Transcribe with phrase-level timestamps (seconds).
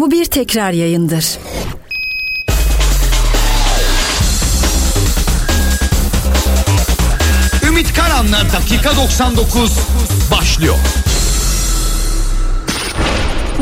[0.00, 1.38] Bu bir tekrar yayındır.
[7.68, 9.72] Ümit Karan'la dakika 99
[10.30, 10.76] başlıyor.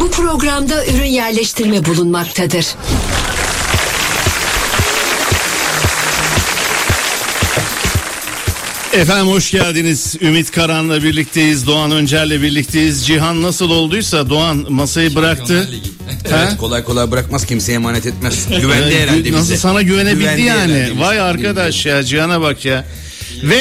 [0.01, 2.66] Bu programda ürün yerleştirme bulunmaktadır.
[8.97, 10.17] Efendim hoş geldiniz.
[10.21, 11.67] Ümit Karan'la birlikteyiz.
[11.67, 13.06] Doğan Öncel'le birlikteyiz.
[13.06, 15.69] Cihan nasıl olduysa Doğan masayı bıraktı.
[16.28, 18.46] Evet, kolay kolay bırakmaz kimseye emanet etmez.
[18.60, 19.56] Güvende Ee, herhalde Nasıl bize.
[19.56, 20.88] sana güvenebildi Güvendi yani.
[20.91, 21.00] bize.
[21.00, 22.84] Vay arkadaş ya Cihan'a bak ya.
[23.42, 23.60] Ve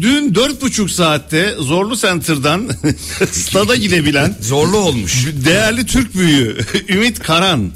[0.00, 2.68] dün dört buçuk saatte Zorlu Center'dan
[3.32, 5.26] stada gidebilen Zorlu olmuş.
[5.44, 6.58] değerli Türk büyüğü
[6.88, 7.70] Ümit Karan.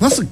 [0.00, 0.24] Nasıl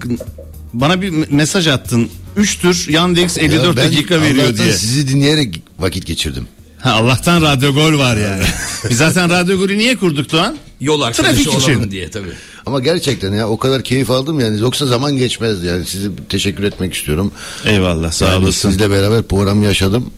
[0.73, 2.11] bana bir mesaj attın.
[2.37, 4.73] 3 tür Yandex 54 Ya ben dakika veriyor Allah'tan diye.
[4.73, 6.49] sizi dinleyerek vakit geçirdim.
[6.79, 8.45] Ha, Allah'tan radyo gol var yani.
[8.91, 10.57] Biz zaten radyo golü niye kurduk Doğan?
[10.81, 11.91] Yol Trafik arkadaşı olalım için.
[11.91, 12.33] diye tabii.
[12.67, 16.95] Ama gerçekten ya o kadar keyif aldım yani yoksa zaman geçmezdi yani sizi teşekkür etmek
[16.95, 17.33] istiyorum.
[17.65, 18.71] Eyvallah sağ Yani olasın.
[18.71, 20.11] sizle beraber program yaşadım.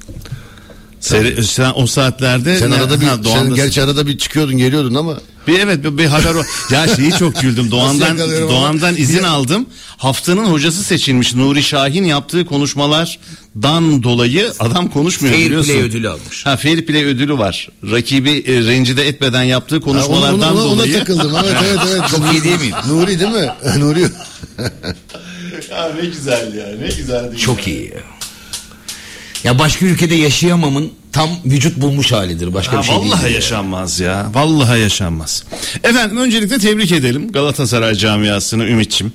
[1.05, 4.94] Seri- sen o saatlerde Sen ne- arada bir ha, sen gerçi arada bir çıkıyordun geliyordun
[4.94, 6.42] ama bir evet bir, bir haber o.
[6.74, 7.70] Ya şeyi çok güldüm.
[7.70, 8.50] Doğan'dan ama?
[8.50, 9.66] Doğan'dan izin aldım.
[9.96, 15.72] Haftanın hocası seçilmiş Nuri Şahin yaptığı konuşmalardan dolayı adam konuşmuyor Fair biliyorsun.
[15.72, 16.46] Play ödülü almış.
[16.46, 17.68] Ha Fair Play ödülü var.
[17.91, 20.98] Rakibi e, rencide etmeden yaptığı Ha, ona, konuşmalardan ona, ona, ona dolayı.
[20.98, 22.02] takıldım evet evet evet.
[22.11, 22.74] Çok iyi değil miyim?
[22.89, 23.48] Nuri değil mi?
[23.78, 24.02] Nuri.
[25.70, 27.92] ya ne güzel ya ne güzel değil Çok iyi
[29.44, 29.58] ya.
[29.58, 32.54] Başka ülkede yaşayamamın tam vücut bulmuş halidir.
[32.54, 33.06] Başka Ha, bir şey değil.
[33.12, 33.30] vallahi ya.
[33.30, 34.30] yaşanmaz ya.
[34.34, 35.44] Vallahi yaşanmaz.
[35.84, 39.12] Efendim öncelikle tebrik edelim Galatasaray camiasını Ümitçim.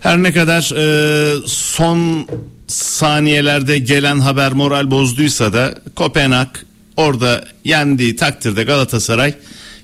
[0.00, 2.26] Her ne kadar e, son
[2.66, 6.48] saniyelerde gelen haber moral bozduysa da Kopenhag
[6.96, 9.34] orada yendiği takdirde Galatasaray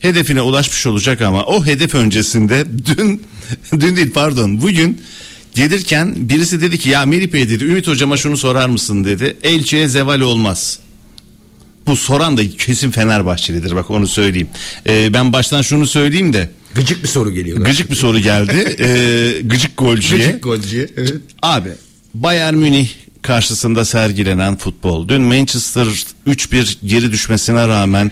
[0.00, 3.22] hedefine ulaşmış olacak ama o hedef öncesinde dün
[3.80, 5.02] dün değil pardon bugün
[5.54, 9.36] gelirken birisi dedi ki ya Melih Bey dedi Ümit hocama şunu sorar mısın dedi.
[9.42, 10.78] Elçiye zeval olmaz.
[11.86, 14.48] Bu soran da kesin Fenerbahçelidir bak onu söyleyeyim.
[14.88, 17.58] Ee, ben baştan şunu söyleyeyim de Gıcık bir soru geliyor.
[17.64, 18.76] gıcık bir soru geldi.
[18.80, 20.26] Ee, gıcık golcüye.
[20.26, 20.88] Gıcık golcüye.
[20.96, 21.14] Evet.
[21.42, 21.68] Abi
[22.14, 22.88] Bayern Münih
[23.22, 25.08] karşısında sergilenen futbol.
[25.08, 25.86] Dün Manchester
[26.26, 28.10] 3-1 geri düşmesine rağmen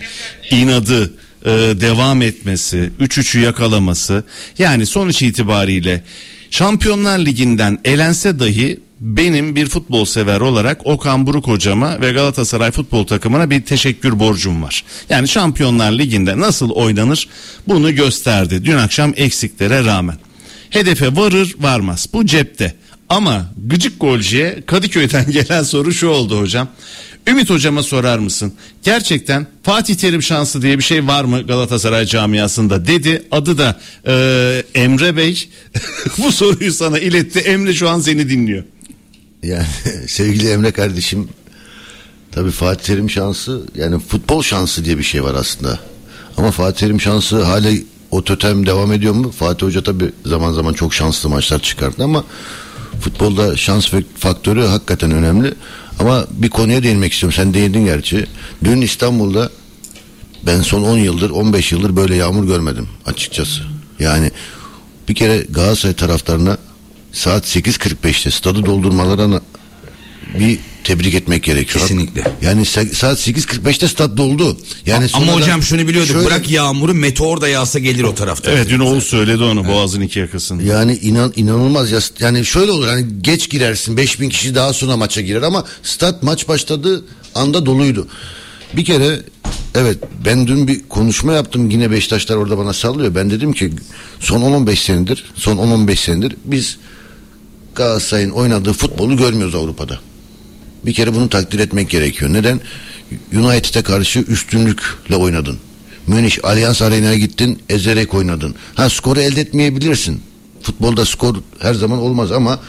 [0.50, 1.50] inadı e,
[1.80, 4.24] devam etmesi, 3-3'ü yakalaması.
[4.58, 6.04] Yani sonuç itibariyle
[6.50, 13.06] Şampiyonlar Ligi'nden elense dahi benim bir futbol sever olarak Okan Buruk hocama ve Galatasaray futbol
[13.06, 14.84] takımına bir teşekkür borcum var.
[15.10, 17.28] Yani Şampiyonlar Ligi'nde nasıl oynanır
[17.68, 20.16] bunu gösterdi dün akşam eksiklere rağmen.
[20.70, 22.74] Hedefe varır varmaz bu cepte.
[23.08, 26.68] Ama gıcık golcüye Kadıköy'den gelen soru şu oldu hocam.
[27.26, 28.52] Ümit hocama sorar mısın?
[28.82, 33.22] Gerçekten Fatih Terim şansı diye bir şey var mı Galatasaray camiasında dedi.
[33.30, 35.48] Adı da e, Emre Bey.
[36.18, 37.38] Bu soruyu sana iletti.
[37.38, 38.64] Emre şu an seni dinliyor.
[39.42, 39.66] Yani
[40.06, 41.28] sevgili Emre kardeşim
[42.32, 45.78] tabii Fatih Terim şansı yani futbol şansı diye bir şey var aslında.
[46.36, 47.70] Ama Fatih Terim şansı hala
[48.10, 49.30] o totem devam ediyor mu?
[49.30, 52.24] Fatih Hoca tabii zaman zaman çok şanslı maçlar çıkarttı ama
[53.00, 53.88] futbolda şans
[54.18, 55.54] faktörü hakikaten önemli.
[56.00, 57.36] Ama bir konuya değinmek istiyorum.
[57.36, 58.26] Sen değindin gerçi.
[58.64, 59.50] Dün İstanbul'da
[60.46, 63.62] ben son 10 yıldır 15 yıldır böyle yağmur görmedim açıkçası.
[63.98, 64.30] Yani
[65.08, 66.58] bir kere Galatasaray taraftarına
[67.12, 69.40] saat 8.45'te stadı doldurmalarına
[70.38, 71.82] bir tebrik etmek gerekiyor.
[71.82, 72.24] Kesinlikle.
[72.42, 74.56] Yani saat 8.45'te stat doldu.
[74.86, 76.12] Yani Ama sonradan hocam şunu biliyorduk.
[76.12, 78.50] şöyle- Bırak yağmuru meteor da yağsa gelir o tarafta.
[78.52, 80.62] Evet dün Oğuz söyledi onu Boğaz'ın iki yakasında.
[80.62, 81.98] Yani inan inanılmaz ya.
[82.20, 86.48] Yani şöyle olur hani geç girersin 5000 kişi daha sonra maça girer ama stat maç
[86.48, 87.04] başladığı
[87.34, 88.08] anda doluydu.
[88.76, 89.20] Bir kere
[89.74, 93.14] evet ben dün bir konuşma yaptım yine Beşiktaşlar orada bana sallıyor.
[93.14, 93.72] Ben dedim ki
[94.20, 96.78] son 10-15 senedir son 10-15 senedir biz
[97.74, 100.00] Galatasaray'ın oynadığı futbolu görmüyoruz Avrupa'da.
[100.86, 102.32] Bir kere bunu takdir etmek gerekiyor.
[102.32, 102.60] Neden?
[103.34, 105.58] United'e karşı üstünlükle oynadın.
[106.06, 108.54] Münih Allianz Arena'ya gittin, ezerek oynadın.
[108.74, 110.20] Ha skoru elde etmeyebilirsin.
[110.62, 112.60] Futbolda skor her zaman olmaz ama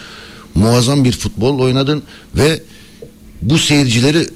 [0.56, 2.04] muazzam bir futbol oynadın
[2.36, 2.64] ve
[3.42, 4.28] bu seyircileri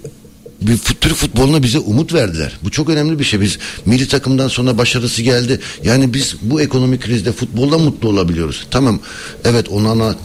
[0.61, 2.59] bir Türk futboluna bize umut verdiler.
[2.63, 3.41] Bu çok önemli bir şey.
[3.41, 5.59] Biz milli takımdan sonra başarısı geldi.
[5.83, 8.67] Yani biz bu ekonomik krizde futbolda mutlu olabiliyoruz.
[8.71, 8.99] Tamam.
[9.45, 10.15] Evet Onana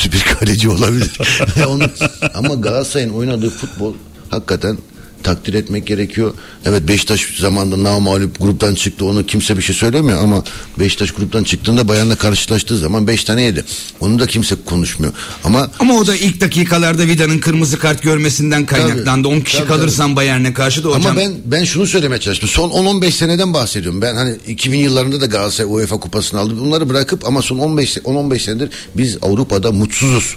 [0.00, 1.18] kötü bir kaleci olabilir.
[1.68, 1.90] Onu-
[2.34, 3.94] ama Galatasaray'ın oynadığı futbol
[4.30, 4.78] hakikaten
[5.22, 6.34] takdir etmek gerekiyor.
[6.64, 9.04] Evet Beşiktaş zamanında namalup gruptan çıktı.
[9.04, 10.44] Onu kimse bir şey söylemiyor ama
[10.78, 13.64] Beşiktaş gruptan çıktığında Bayern'le karşılaştığı zaman 5 tane yedi.
[14.00, 15.12] Onu da kimse konuşmuyor.
[15.44, 19.28] Ama Ama o da ilk dakikalarda Vida'nın kırmızı kart görmesinden kaynaklandı.
[19.28, 21.06] 10 kişi Tabii, kalırsan Bayern'e karşı da hocam.
[21.06, 22.48] Ama ben ben şunu söylemeye çalıştım.
[22.48, 24.02] Son 10-15 seneden bahsediyorum.
[24.02, 26.60] Ben hani 2000 yıllarında da Galatasaray UEFA kupasını aldı.
[26.60, 30.36] Bunları bırakıp ama son 15 10-15 senedir biz Avrupa'da mutsuzuz.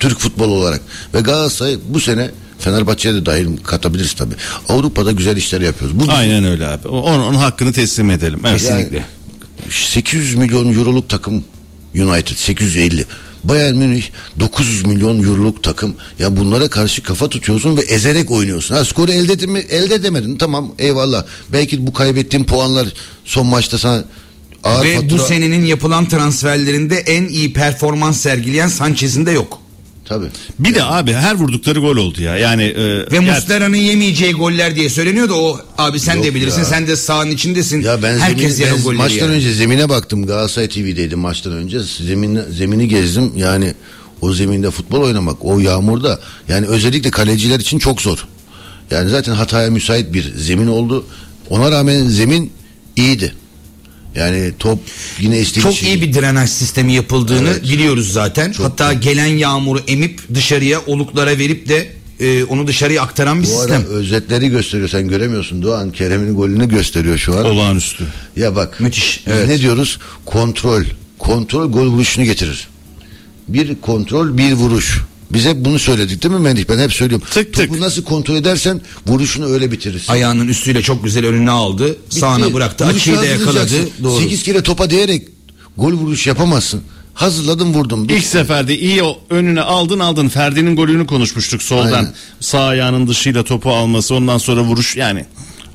[0.00, 0.80] Türk futbolu olarak.
[1.14, 4.34] Ve Galatasaray bu sene Fenerbahçe'ye de dahil katabiliriz tabii.
[4.68, 6.00] Avrupa'da güzel işler yapıyoruz.
[6.00, 6.88] Bu Aynen öyle abi.
[6.88, 8.40] Onun, onun hakkını teslim edelim.
[8.46, 8.60] Evet.
[8.60, 9.04] Kesinlikle.
[9.70, 11.44] 800 milyon euroluk takım
[11.94, 13.04] United 850.
[13.44, 14.02] Bayern Münih
[14.40, 15.94] 900 milyon euroluk takım.
[16.18, 18.74] Ya bunlara karşı kafa tutuyorsun ve ezerek oynuyorsun.
[18.74, 19.58] Ha skoru elde edin mi?
[19.58, 20.36] Elde edemedin.
[20.36, 21.24] Tamam eyvallah.
[21.52, 22.88] Belki bu kaybettiğin puanlar
[23.24, 24.04] son maçta sana
[24.64, 25.10] ağır Ve fatura...
[25.10, 29.60] bu senenin yapılan transferlerinde en iyi performans sergileyen Sanchez'in de yok.
[30.08, 30.26] Tabii.
[30.58, 32.36] Bir de abi her vurdukları gol oldu ya.
[32.36, 35.34] Yani e, Ve Muslera'nın yemeyeceği goller diye söyleniyordu.
[35.34, 36.58] O abi sen Yok de bilirsin.
[36.58, 36.64] ya.
[36.64, 37.82] Sen de sahanın içindesin.
[37.82, 39.36] Ya ben, Herkes o ben golleri maçtan yani.
[39.36, 40.26] önce zemine baktım.
[40.26, 41.78] Galatasaray TV'deydim maçtan önce.
[42.06, 43.32] Zemini, zemini gezdim.
[43.36, 43.74] Yani
[44.20, 48.26] o zeminde futbol oynamak, o yağmurda yani özellikle kaleciler için çok zor.
[48.90, 51.06] Yani zaten hataya müsait bir zemin oldu.
[51.50, 52.52] Ona rağmen zemin
[52.96, 53.34] iyiydi.
[54.18, 54.78] Yani top
[55.20, 57.62] yine istediği Çok şey- iyi bir drenaj sistemi yapıldığını Evet.
[57.62, 58.52] biliyoruz zaten.
[58.52, 61.88] Hatta gelen yağmuru emip dışarıya oluklara verip de
[62.20, 63.80] e, onu dışarıya aktaran bir Bu sistem.
[63.80, 64.88] ara özetleri gösteriyor.
[64.88, 65.90] Sen göremiyorsun Doğan.
[65.92, 67.44] Kerem'in golünü gösteriyor şu an.
[67.44, 68.04] olağanüstü.
[68.36, 68.80] Ya bak.
[68.80, 69.48] Müthiş, evet.
[69.48, 69.98] Ne diyoruz?
[70.24, 70.82] Kontrol.
[71.18, 72.68] Kontrol gol vuruşunu getirir.
[73.48, 75.00] Bir kontrol, bir vuruş.
[75.32, 76.64] Biz hep bunu söyledik değil mi Melih?
[76.68, 77.26] Ben hep söylüyorum.
[77.30, 77.68] Tık tık.
[77.68, 80.12] Topu nasıl kontrol edersen vuruşunu öyle bitirirsin.
[80.12, 81.88] Ayağının üstüyle çok güzel önüne aldı.
[81.88, 82.18] Bitti.
[82.18, 82.84] Sağına bıraktı.
[82.84, 83.74] Vuruşu Açıyı da yakaladı.
[84.02, 84.22] Doğru.
[84.22, 85.28] 8 kere topa değerek
[85.76, 86.82] gol vuruş yapamazsın.
[87.14, 88.04] Hazırladım vurdum.
[88.10, 90.28] İlk seferde iyi o önüne aldın aldın.
[90.28, 91.92] Ferdi'nin golünü konuşmuştuk soldan.
[91.92, 92.14] Aynen.
[92.40, 95.24] Sağ ayağının dışıyla topu alması ondan sonra vuruş yani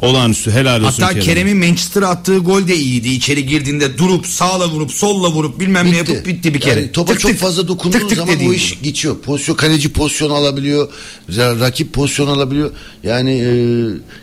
[0.04, 1.20] olağanüstü helal olsun Hatta.
[1.20, 3.10] Kerem'in Manchester'a attığı gol de iyiydi.
[3.10, 6.80] İçeri girdiğinde durup sağla vurup solla vurup bilmem ne yapıp bitti bir kere.
[6.80, 8.84] Yani topa Tık çok tık, fazla dokunduğun tık tık zaman o iş gibi.
[8.84, 9.18] geçiyor.
[9.20, 10.90] Pozisyon kaleci pozisyon alabiliyor.
[11.30, 12.72] ra- Rakip pozisyon alabiliyor.
[13.04, 13.52] Yani e,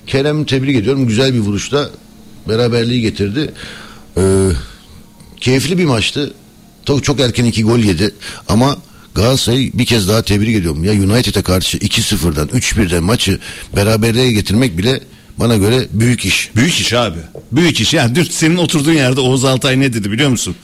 [0.06, 1.06] Kerem'i tebrik ediyorum.
[1.06, 1.90] Güzel bir vuruşla
[2.48, 3.52] beraberliği getirdi.
[4.16, 4.22] E,
[5.40, 6.34] keyifli bir maçtı.
[6.86, 8.14] Çok, çok erken iki gol yedi.
[8.48, 8.76] Ama
[9.14, 10.84] Galatasaray'ı bir kez daha tebrik ediyorum.
[10.84, 13.38] Ya United'a karşı 2-0'dan 3-1'den maçı
[13.76, 15.00] beraberliğe getirmek bile
[15.40, 16.50] bana göre büyük iş.
[16.56, 17.18] Büyük iş abi.
[17.52, 17.94] Büyük iş.
[17.94, 20.56] Yani dün senin oturduğun yerde Oğuz Altay ne dedi biliyor musun?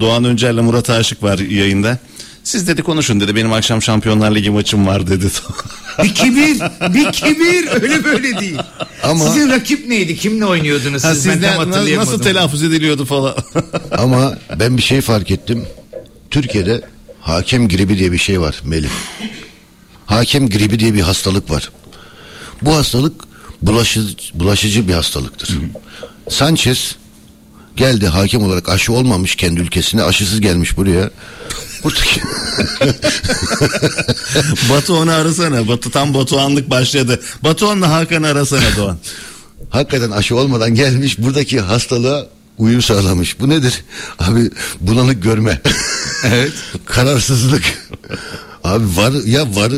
[0.00, 1.98] Doğan Öncel'le Murat Aşık var yayında.
[2.44, 3.34] Siz dedi konuşun dedi.
[3.36, 5.26] Benim akşam Şampiyonlar Ligi maçım var dedi.
[6.02, 6.60] Bir kibir,
[6.94, 8.56] bir kibir öyle böyle değil.
[9.02, 10.16] Ama- Sizin rakip neydi?
[10.16, 11.22] Kimle oynuyordunuz Ha, siz?
[11.22, 12.12] siz ben ne- tam hatırlayamadım.
[12.12, 13.34] nasıl telaffuz ediliyordu falan.
[13.98, 15.64] Ama ben bir şey fark ettim.
[16.30, 16.80] Türkiye'de
[17.20, 18.88] hakem gribi diye bir şey var Melih.
[20.06, 21.70] Hakem gribi diye bir hastalık var.
[22.62, 23.27] Bu hastalık
[23.62, 25.58] bulaşıcı, bulaşıcı bir hastalıktır.
[26.30, 26.96] Sanchez
[27.76, 31.10] geldi hakem olarak aşı olmamış kendi ülkesine aşısız gelmiş buraya.
[31.84, 32.20] Buradaki
[34.70, 35.68] Batu onu arasana.
[35.68, 37.20] Batu tam Batuhanlık başladı.
[37.44, 38.98] Batuhan'la Hakan arasana Doğan.
[39.70, 42.26] hakikaten aşı olmadan gelmiş buradaki hastalığa
[42.58, 43.40] uyum sağlamış.
[43.40, 43.84] Bu nedir?
[44.18, 44.50] Abi
[44.80, 45.60] bulanık görme.
[46.24, 46.52] evet.
[46.86, 47.64] Kararsızlık.
[48.68, 49.72] Abi var ya var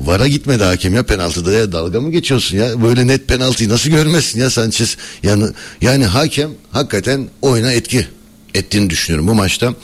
[0.00, 2.82] vara gitmedi hakem ya penaltıda ya dalga mı geçiyorsun ya?
[2.82, 4.96] Böyle net penaltıyı nasıl görmezsin ya Sanchez?
[5.22, 5.44] Yani
[5.80, 8.06] yani hakem hakikaten oyuna etki
[8.54, 9.74] ettiğini düşünüyorum bu maçta.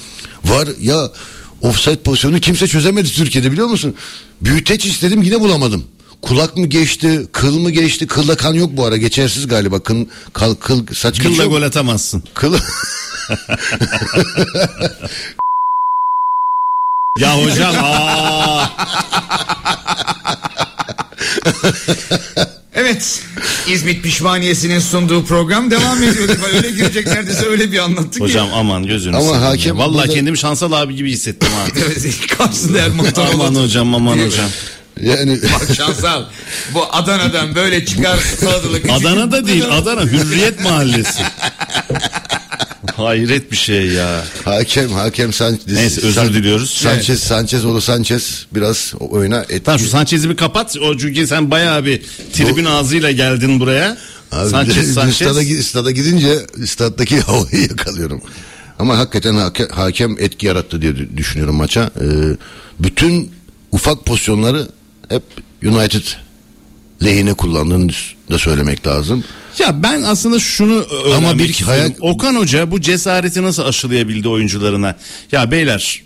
[0.44, 1.10] Var ya
[1.62, 3.94] offside pozisyonu kimse çözemedi Türkiye'de biliyor musun?
[4.40, 5.84] Büyüteç istedim yine bulamadım.
[6.22, 8.06] Kulak mı geçti kıl mı geçti?
[8.06, 9.80] Kılda kan yok bu ara geçersiz galiba.
[9.80, 12.22] Kıl, kıl, kıl saç Kılla gol atamazsın.
[12.34, 12.56] Kıl
[17.18, 18.66] Ya hocam aa.
[22.74, 23.22] Evet.
[23.68, 26.28] İzmit Pişmaniyesi'nin sunduğu program devam ediyor.
[26.54, 28.20] öyle girecek neredeyse öyle bir anlattı ki.
[28.20, 29.82] Hocam aman gözünü Ama hakem ya.
[29.84, 31.66] Vallahi burada- kendimi Şansal abi gibi hissettim ha.
[31.86, 33.62] Evet, Karşısında Erman aman Toroğlu.
[33.62, 34.50] hocam aman hocam.
[35.02, 36.24] yani Bak Şansal.
[36.74, 38.90] Bu Adana'dan böyle çıkar sağdılık.
[38.90, 41.22] Adana'da değil Adana Hürriyet Mahallesi.
[42.96, 44.24] Hayret bir şey ya.
[44.44, 45.66] Hakem hakem Sanchez.
[45.66, 46.70] Neyse, özür diliyoruz.
[46.70, 49.62] Sanchez Sanchez oğlu Sanchez biraz oyuna etti.
[49.64, 50.76] Tamam şu Sanchez'i bir kapat.
[50.76, 53.96] O çünkü sen bayağı bir tribün ağzıyla geldin buraya.
[54.32, 55.66] Abi, Sanchez Stada, Sanchez.
[55.66, 58.20] stada gidince staddaki havayı yakalıyorum.
[58.78, 61.90] Ama hakikaten hake- hakem etki yarattı diye dü- düşünüyorum maça.
[62.00, 62.04] Ee,
[62.80, 63.30] bütün
[63.72, 64.68] ufak pozisyonları
[65.08, 65.22] hep
[65.64, 66.02] United
[67.04, 67.90] lehine kullandığını
[68.30, 69.24] da söylemek lazım.
[69.58, 74.96] Ya ben aslında şunu Ama bir hayal- Okan Hoca bu cesareti nasıl aşılayabildi oyuncularına?
[75.32, 76.02] Ya beyler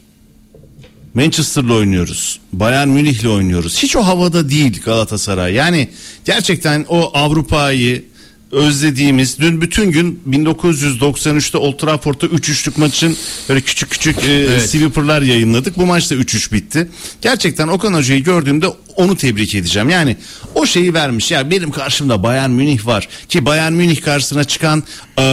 [1.15, 2.41] Manchester'la oynuyoruz.
[2.53, 3.83] Bayern Münih'le oynuyoruz.
[3.83, 5.55] Hiç o havada değil Galatasaray.
[5.55, 5.89] Yani
[6.25, 8.05] gerçekten o Avrupa'yı
[8.53, 13.17] özlediğimiz dün bütün gün 1993'te Old Trafford'da 3-3'lük maçın
[13.49, 15.77] böyle küçük küçük e, sweeper'lar yayınladık.
[15.77, 16.89] Bu maçta 3-3 bitti.
[17.23, 19.91] Gerçekten Okan Hoca'yı gördüğümde onu tebrik edeceğim.
[19.91, 20.17] Yani
[20.55, 21.31] o şeyi vermiş.
[21.31, 24.83] Ya benim karşımda Bayern Münih var ki Bayern Münih karşısına çıkan
[25.19, 25.25] e,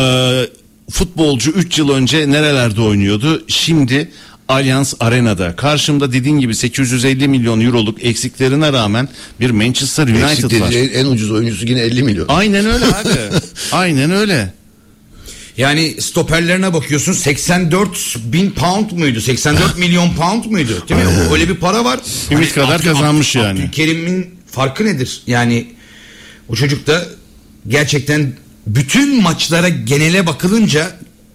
[0.91, 3.43] futbolcu 3 yıl önce nerelerde oynuyordu?
[3.47, 4.11] Şimdi
[4.49, 5.55] Allianz Arena'da.
[5.55, 9.09] Karşımda dediğin gibi 850 milyon euroluk eksiklerine rağmen
[9.39, 10.71] bir Manchester United Eksik var.
[10.93, 12.25] en ucuz oyuncusu yine 50 milyon.
[12.27, 13.09] Aynen öyle abi.
[13.71, 14.53] Aynen öyle.
[15.57, 19.21] Yani stoperlerine bakıyorsun 84 bin pound muydu?
[19.21, 20.85] 84 milyon pound muydu?
[20.89, 21.07] Değil mi?
[21.33, 21.99] Öyle bir para var.
[22.31, 23.59] Ümit kadar kazanmış yani.
[23.59, 25.21] Abdülkerim'in farkı nedir?
[25.27, 25.67] Yani
[26.49, 27.05] o çocuk da
[27.67, 28.33] gerçekten
[28.67, 30.91] bütün maçlara genele bakılınca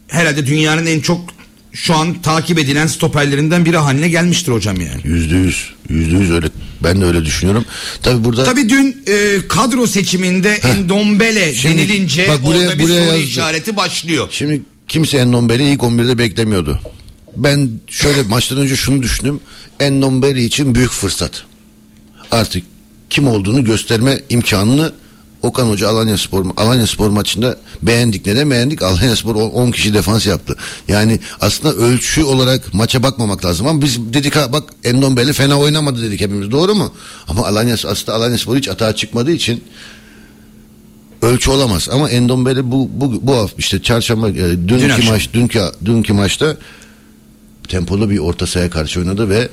[0.08, 1.39] herhalde dünyanın en çok
[1.72, 5.00] şu an takip edilen stoperlerinden biri haline gelmiştir hocam yani.
[5.04, 5.70] Yüzde yüz.
[5.88, 6.46] Yüzde yüz öyle.
[6.84, 7.64] Ben de öyle düşünüyorum.
[8.02, 13.04] Tabi burada Tabii dün e, kadro seçiminde Endombele Şimdi denilince bak buraya- orada bir buraya
[13.04, 13.20] soru yazdı.
[13.22, 14.28] işareti başlıyor.
[14.30, 16.80] Şimdi kimse Endombele'yi ilk 11'de beklemiyordu.
[17.36, 19.40] Ben şöyle maçtan önce şunu düşündüm.
[19.80, 21.44] Endombele için büyük fırsat.
[22.30, 22.62] Artık
[23.10, 24.92] kim olduğunu gösterme imkanını
[25.42, 28.26] Okan Hoca Alanya Spor, Alanya Spor maçında beğendik.
[28.26, 28.82] Neden beğendik?
[28.82, 30.56] Alanya Spor 10 kişi defans yaptı.
[30.88, 33.66] Yani aslında ölçü olarak maça bakmamak lazım.
[33.66, 36.50] Ama biz dedik ha bak Endombele fena oynamadı dedik hepimiz.
[36.50, 36.92] Doğru mu?
[37.28, 39.64] Ama Alanya, aslında Alanya Spor hiç atağa çıkmadığı için
[41.22, 44.34] ölçü olamaz ama Endombele bu bu bu hafta işte çarşamba e,
[44.68, 45.14] dünkü akşam.
[45.14, 46.56] maç dünkü dünkü maçta
[47.68, 49.48] tempolu bir orta sahaya karşı oynadı ve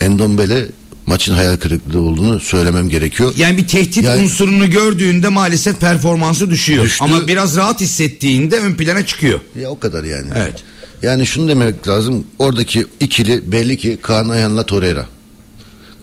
[0.00, 0.66] Endombele
[1.10, 3.32] maçın hayal kırıklığı olduğunu söylemem gerekiyor.
[3.36, 6.84] Yani bir tehdit Yani- unsurunu gördüğünde maalesef performansı düşüyor.
[6.84, 7.04] Düştü.
[7.04, 9.40] Ama biraz rahat hissettiğinde ön plana çıkıyor.
[9.60, 10.30] Ya o kadar yani.
[10.36, 10.54] Evet.
[11.02, 12.24] Yani şunu demek lazım.
[12.38, 15.06] Oradaki ikili belli ki Kaan Ayan'la Torreira.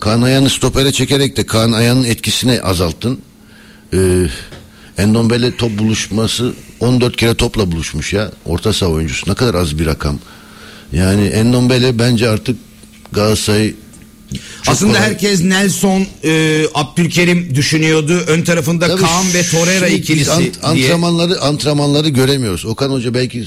[0.00, 3.18] Kaan Ayan'ı stopere çekerek de Kaan Ayan'ın etkisini azalttın.
[3.94, 3.98] Ee,
[4.98, 8.30] Endombele top buluşması 14 kere topla buluşmuş ya.
[8.44, 9.30] Orta saha oyuncusu.
[9.30, 10.18] Ne kadar az bir rakam.
[10.92, 12.56] Yani Endombele bence artık
[13.12, 13.74] Galatasaray
[14.62, 18.12] çok Aslında kolay- herkes Nelson, e, Abdülkerim düşünüyordu.
[18.26, 20.52] Ön tarafında Tabii Kaan ve Torreira ikilisi ant- diye.
[20.62, 22.64] antrenmanları antrenmanları göremiyoruz.
[22.64, 23.44] Okan Hoca belki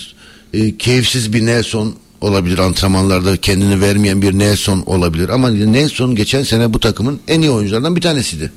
[0.54, 6.74] e, keyifsiz bir Nelson olabilir antrenmanlarda kendini vermeyen bir Nelson olabilir ama Nelson geçen sene
[6.74, 8.52] bu takımın en iyi oyuncularından bir tanesiydi.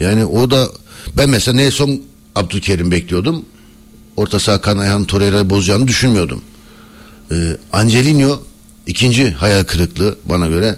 [0.00, 0.68] Yani o da
[1.16, 2.00] ben mesela Nelson
[2.34, 3.44] Abdülkerim bekliyordum.
[4.16, 6.42] Orta saha Kanayan Torreira bozacağını düşünmüyordum.
[7.32, 7.34] Ee,
[7.72, 8.40] Angelino
[8.86, 10.76] ikinci hayal kırıklığı bana göre.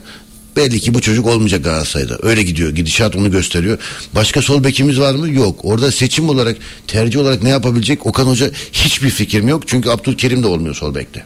[0.58, 2.18] Belli ki bu çocuk olmayacak Galatasaray'da.
[2.22, 2.70] Öyle gidiyor.
[2.70, 3.78] Gidişat onu gösteriyor.
[4.14, 5.28] Başka sol bekimiz var mı?
[5.28, 5.60] Yok.
[5.62, 8.06] Orada seçim olarak, tercih olarak ne yapabilecek?
[8.06, 9.62] Okan Hoca hiçbir fikrim yok.
[9.66, 11.24] Çünkü Abdülkerim de olmuyor sol bekte.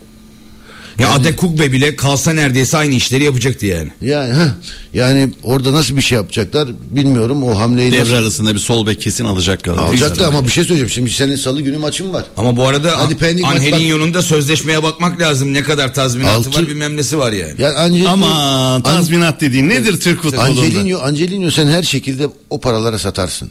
[0.98, 3.88] Ya Adekugbe bile kalsa neredeyse aynı işleri yapacaktı yani.
[4.02, 4.48] Yani heh,
[4.94, 7.42] yani orada nasıl bir şey yapacaklar bilmiyorum.
[7.42, 9.90] O hamleyi Devre nasıl arasında bir sol bek kesin alacak Galatasaray.
[9.90, 10.90] alacaktı ama bir şey söyleyeceğim.
[10.90, 12.24] Şimdi senin salı günü maçın var.
[12.36, 15.52] Ama bu arada Hadi bak- Angelinho'nun da sözleşmeye bakmak lazım.
[15.52, 17.52] Ne kadar tazminatı Altı- var bilmem nesi var yani.
[17.58, 20.42] Yani Angelino, Ama tazminat dediğin nedir Türk futbolunda?
[20.60, 23.50] Angelino, Angelino sen her şekilde o paralara satarsın.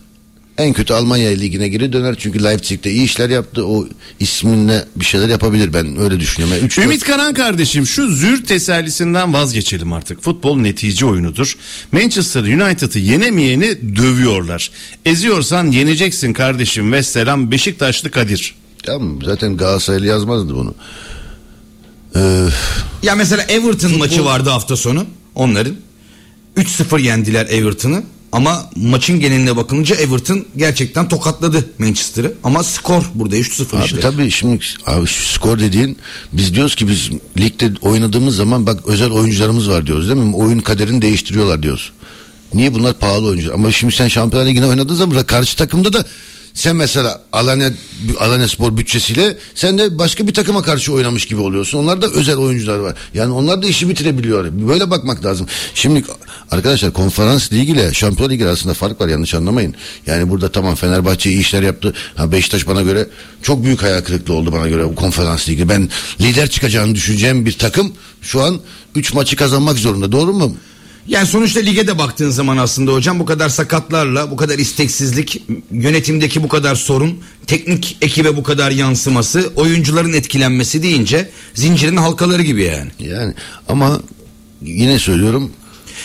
[0.61, 3.65] En kötü Almanya ligine geri döner çünkü Leipzig'te iyi işler yaptı.
[3.65, 3.87] O
[4.19, 6.55] isminle bir şeyler yapabilir ben öyle düşünüyorum.
[6.57, 10.23] Yani üç, Ümit Karan kardeşim şu zür tesellisinden vazgeçelim artık.
[10.23, 11.57] Futbol netice oyunudur.
[11.91, 14.71] Manchester United'ı yenemeyeni dövüyorlar.
[15.05, 18.55] Eziyorsan yeneceksin kardeşim ve selam Beşiktaşlı Kadir.
[18.83, 20.75] Tamam zaten Galatasaraylı yazmazdı bunu.
[22.15, 22.47] Ee,
[23.03, 25.75] Ya mesela Everton maçı vardı hafta sonu onların.
[26.57, 28.03] 3-0 yendiler Everton'ı.
[28.31, 32.33] Ama maçın geneline bakılınca Everton gerçekten tokatladı Manchester'ı.
[32.43, 33.99] Ama skor burada 3-0 abi işte.
[33.99, 35.97] tabii şimdi abi şu skor dediğin
[36.33, 37.09] biz diyoruz ki biz
[37.39, 40.35] ligde oynadığımız zaman bak özel oyuncularımız var diyoruz değil mi?
[40.35, 41.91] Oyun kaderini değiştiriyorlar diyoruz.
[42.53, 43.53] Niye bunlar pahalı oyuncu?
[43.53, 46.05] Ama şimdi sen Şampiyonlar Ligi'ne oynadığın zaman karşı takımda da
[46.53, 47.71] sen mesela Alanya,
[48.19, 51.77] Alanya Spor bütçesiyle sen de başka bir takıma karşı oynamış gibi oluyorsun.
[51.77, 52.95] Onlar da özel oyuncular var.
[53.13, 54.45] Yani onlar da işi bitirebiliyor.
[54.51, 55.47] Böyle bakmak lazım.
[55.75, 56.03] Şimdi
[56.51, 59.75] arkadaşlar konferans ligi ile şampiyon ligi arasında fark var yanlış anlamayın.
[60.05, 61.93] Yani burada tamam Fenerbahçe iyi işler yaptı.
[62.15, 63.07] Ha Beşiktaş bana göre
[63.41, 65.69] çok büyük hayal kırıklığı oldu bana göre bu konferans ligi.
[65.69, 65.89] Ben
[66.21, 68.59] lider çıkacağını düşüneceğim bir takım şu an
[68.95, 70.11] 3 maçı kazanmak zorunda.
[70.11, 70.55] Doğru mu?
[71.11, 76.43] Yani sonuçta lige de baktığın zaman aslında hocam bu kadar sakatlarla, bu kadar isteksizlik, yönetimdeki
[76.43, 82.91] bu kadar sorun, teknik ekibe bu kadar yansıması, oyuncuların etkilenmesi deyince zincirin halkaları gibi yani.
[82.99, 83.33] Yani
[83.67, 84.01] ama
[84.61, 85.51] yine söylüyorum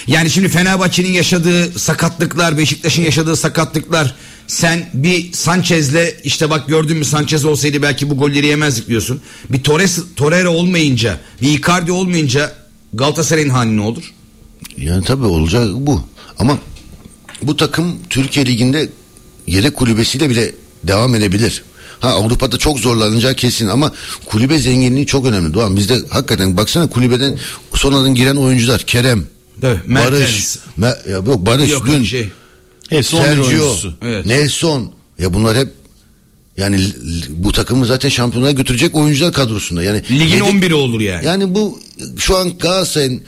[0.06, 4.14] Yani şimdi Fenerbahçe'nin yaşadığı sakatlıklar, Beşiktaş'ın yaşadığı sakatlıklar
[4.46, 9.20] sen bir Sanchez'le işte bak gördün mü Sanchez olsaydı belki bu golleri yemezdik diyorsun.
[9.50, 12.52] Bir Torres, Torreira olmayınca, bir Icardi olmayınca
[12.94, 14.15] Galatasaray'ın hali ne olur?
[14.76, 16.02] Yani tabii olacak bu.
[16.38, 16.58] Ama
[17.42, 18.88] bu takım Türkiye Ligi'nde
[19.46, 20.54] yedek kulübesiyle bile
[20.84, 21.62] devam edebilir.
[22.00, 23.92] Ha Avrupa'da çok zorlanacağı kesin ama
[24.26, 25.54] kulübe zenginliği çok önemli.
[25.54, 27.38] Doğan bizde hakikaten baksana kulübeden
[27.74, 29.24] sonradan giren oyuncular Kerem,
[29.60, 30.56] Tabii, Barış, Mertens.
[30.78, 32.28] Me- ya yok Barış Yok dün şey.
[32.88, 33.94] Hepsi 11 Sergio, oyuncusu.
[34.02, 34.26] Evet.
[34.26, 35.68] Nelson ya bunlar hep
[36.56, 36.80] yani
[37.28, 39.82] bu takımı zaten şampiyonluğa götürecek oyuncular kadrosunda.
[39.82, 41.26] Yani Ligin yedek- 11'i olur yani.
[41.26, 41.80] Yani bu
[42.18, 43.22] şu an Galatasaray'ın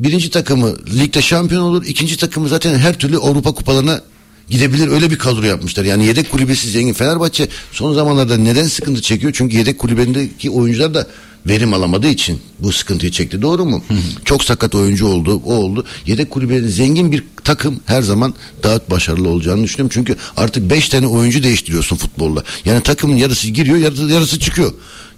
[0.00, 1.84] birinci takımı ligde şampiyon olur.
[1.86, 4.00] ikinci takımı zaten her türlü Avrupa kupalarına
[4.48, 4.88] gidebilir.
[4.88, 5.84] Öyle bir kadro yapmışlar.
[5.84, 6.92] Yani yedek kulübesi zengin.
[6.92, 9.32] Fenerbahçe son zamanlarda neden sıkıntı çekiyor?
[9.36, 11.06] Çünkü yedek kulübendeki oyuncular da
[11.46, 13.42] verim alamadığı için bu sıkıntıyı çekti.
[13.42, 13.84] Doğru mu?
[14.24, 15.42] Çok sakat oyuncu oldu.
[15.44, 15.84] O oldu.
[16.06, 19.90] Yedek kulübede zengin bir takım her zaman daha başarılı olacağını düşünüyorum.
[19.94, 22.44] Çünkü artık 5 tane oyuncu değiştiriyorsun futbolda.
[22.64, 24.72] Yani takımın yarısı giriyor, yarısı, yarısı çıkıyor.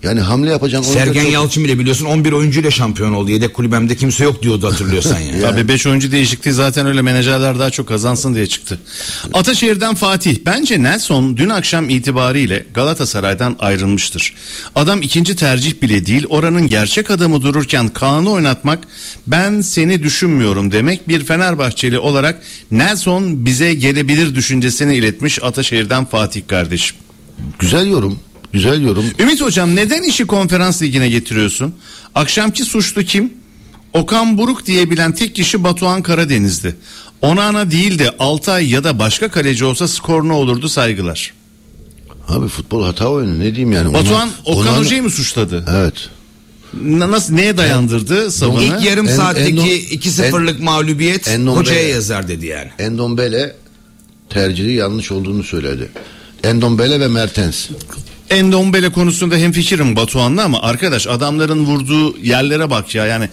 [0.05, 3.31] Yani hamle oyuncular Sergen çok- Yalçın bile biliyorsun 11 oyuncuyla şampiyon oldu.
[3.31, 5.41] Yedek kulübemde kimse yok diyordu hatırlıyorsan yani.
[5.43, 8.79] Tabii 5 oyuncu değişikliği zaten öyle menajerler daha çok kazansın diye çıktı.
[9.33, 10.37] Ataşehir'den Fatih.
[10.47, 14.35] Bence Nelson dün akşam itibariyle Galatasaray'dan ayrılmıştır.
[14.75, 16.27] Adam ikinci tercih bile değil.
[16.29, 18.79] Oranın gerçek adamı dururken Kaan'ı oynatmak
[19.27, 26.97] ben seni düşünmüyorum demek bir Fenerbahçeli olarak Nelson bize gelebilir düşüncesini iletmiş Ataşehir'den Fatih kardeşim.
[27.59, 28.19] Güzel yorum.
[28.55, 29.05] Güzel yorum.
[29.19, 31.75] Ümit hocam neden işi konferans ligine getiriyorsun?
[32.15, 33.33] Akşamki suçlu kim?
[33.93, 36.77] Okan Buruk diyebilen tek kişi Batuhan Karadeniz'di.
[37.23, 41.33] Onana değil de Altay ya da başka kaleci olsa skor ne olurdu saygılar.
[42.29, 43.95] Abi futbol hata oyunu ne diyeyim yani.
[43.95, 45.65] Batuhan Ona- Okan ona- Hoca'yı mı suçladı?
[45.77, 46.09] Evet.
[46.83, 48.63] Na- Nasıl neye dayandırdı savını?
[48.65, 52.71] İlk yarım En- saatteki en- 2-0'lık mağlubiyet en- hocaya yazar dedi yani.
[52.79, 53.57] Endombele
[54.31, 55.89] tercihi yanlış olduğunu söyledi.
[56.45, 57.69] Endombele ve Mertens.
[58.31, 63.29] Endombele konusunda hemfikirim Batuhan'la ama arkadaş adamların vurduğu yerlere bak ya yani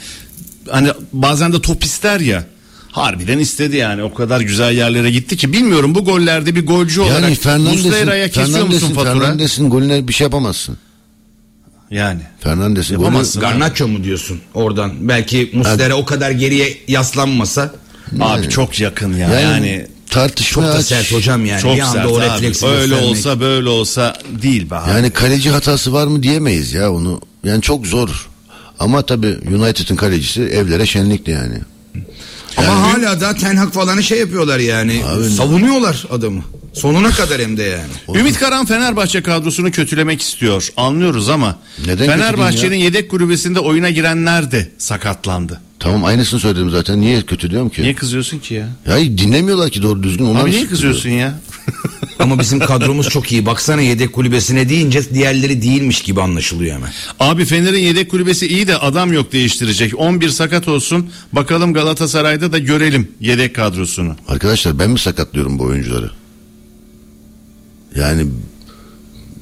[0.69, 2.45] hani bazen de top ister ya
[2.91, 7.11] harbiden istedi yani o kadar güzel yerlere gitti ki bilmiyorum bu gollerde bir golcü Yani
[7.11, 9.19] olarak Fernandes'in Muslera'ya kesiyor musun Fernandes'in, fatura?
[9.19, 10.77] Fernandes'in golüne bir şey yapamazsın.
[11.91, 13.41] Yani Fernandes'in golü Yapamazsın.
[13.41, 14.91] Garnacho mu diyorsun oradan?
[14.99, 17.73] Belki Muslera o kadar geriye yaslanmasa
[18.19, 20.85] abi çok yakın ya yani, yani, tartışma çok da aç.
[20.85, 21.61] sert hocam yani.
[21.61, 22.25] çok bir anda sert o abi.
[22.25, 23.09] refleksi öyle göstermek.
[23.09, 24.89] olsa böyle olsa değil be abi.
[24.89, 27.21] Yani kaleci hatası var mı diyemeyiz ya onu.
[27.43, 28.29] Yani çok zor.
[28.79, 31.55] Ama tabii United'ın kalecisi evlere şenlikli yani.
[32.57, 35.01] Ama hala da Ten Hag falanı şey yapıyorlar yani.
[35.37, 36.43] Savunuyorlar adamı.
[36.73, 38.19] Sonuna kadar hem de yani.
[38.19, 40.69] Ümit Karan Fenerbahçe kadrosunu kötülemek istiyor.
[40.77, 45.61] Anlıyoruz ama Neden Fenerbahçe'nin yedek kulübesinde oyuna girenler de sakatlandı.
[45.81, 47.01] Tamam aynısını söyledim zaten.
[47.01, 47.81] Niye kötü diyorum ki?
[47.81, 48.67] Niye kızıyorsun ki ya?
[48.87, 50.25] Ya dinlemiyorlar ki doğru düzgün.
[50.25, 51.39] Onlar Abi niye kızıyorsun ya?
[52.19, 53.45] Ama bizim kadromuz çok iyi.
[53.45, 56.91] Baksana yedek kulübesine deyince diğerleri değilmiş gibi anlaşılıyor hemen.
[57.19, 59.99] Abi Fener'in yedek kulübesi iyi de adam yok değiştirecek.
[59.99, 61.09] 11 sakat olsun.
[61.33, 64.15] Bakalım Galatasaray'da da görelim yedek kadrosunu.
[64.27, 66.11] Arkadaşlar ben mi sakatlıyorum bu oyuncuları?
[67.95, 68.27] Yani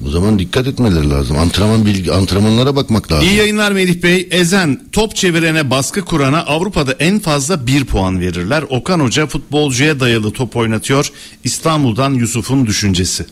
[0.06, 1.38] o zaman dikkat etmeleri lazım.
[1.38, 3.28] Antrenman bilgi, antrenmanlara bakmak lazım.
[3.28, 4.28] İyi yayınlar Melih Bey.
[4.30, 8.64] Ezen top çevirene baskı kurana Avrupa'da en fazla bir puan verirler.
[8.70, 11.12] Okan Hoca futbolcuya dayalı top oynatıyor.
[11.44, 13.26] İstanbul'dan Yusuf'un düşüncesi.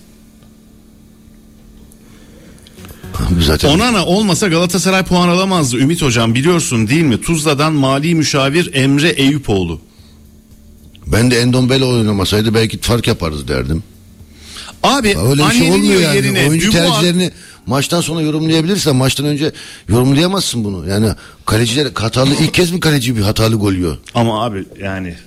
[3.40, 7.20] Zaten Onana olmasa Galatasaray puan alamazdı Ümit Hocam biliyorsun değil mi?
[7.20, 9.81] Tuzla'dan mali müşavir Emre Eyüpoğlu.
[11.07, 13.83] ben de Endombele oynamasaydı belki fark yaparız derdim.
[14.82, 16.16] Abi Öyle bir şey olmuyor yani.
[16.16, 17.30] yerine Oyuncu Dubois- tercihlerini
[17.66, 19.52] maçtan sonra yorumlayabilirsen maçtan önce
[19.88, 20.88] yorumlayamazsın bunu.
[20.88, 21.08] Yani
[21.46, 23.96] kaleciler hatalı ilk kez mi kaleci bir hatalı gol yiyor?
[24.14, 25.14] Ama abi yani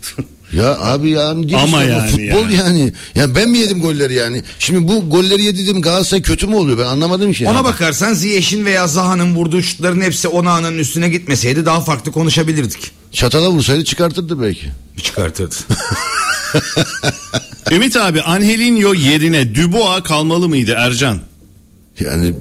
[0.53, 2.55] Ya abi ya değil Ama yani futbol yani.
[2.55, 2.93] yani.
[3.15, 4.43] Ya ben mi yedim golleri yani?
[4.59, 6.77] Şimdi bu golleri yedim Galatasaray kötü mü oluyor?
[6.77, 7.47] Ben anlamadım ki.
[7.47, 7.63] Ona yani.
[7.63, 12.91] bakarsan Ziyech'in veya Zaha'nın vurduğu şutların hepsi Onana'nın üstüne gitmeseydi daha farklı konuşabilirdik.
[13.11, 14.65] Çatala vursaydı çıkartırdı belki.
[15.03, 15.55] Çıkartırdı.
[17.71, 21.19] Ümit abi Angelinho yerine Dubois kalmalı mıydı Ercan?
[21.99, 22.33] Yani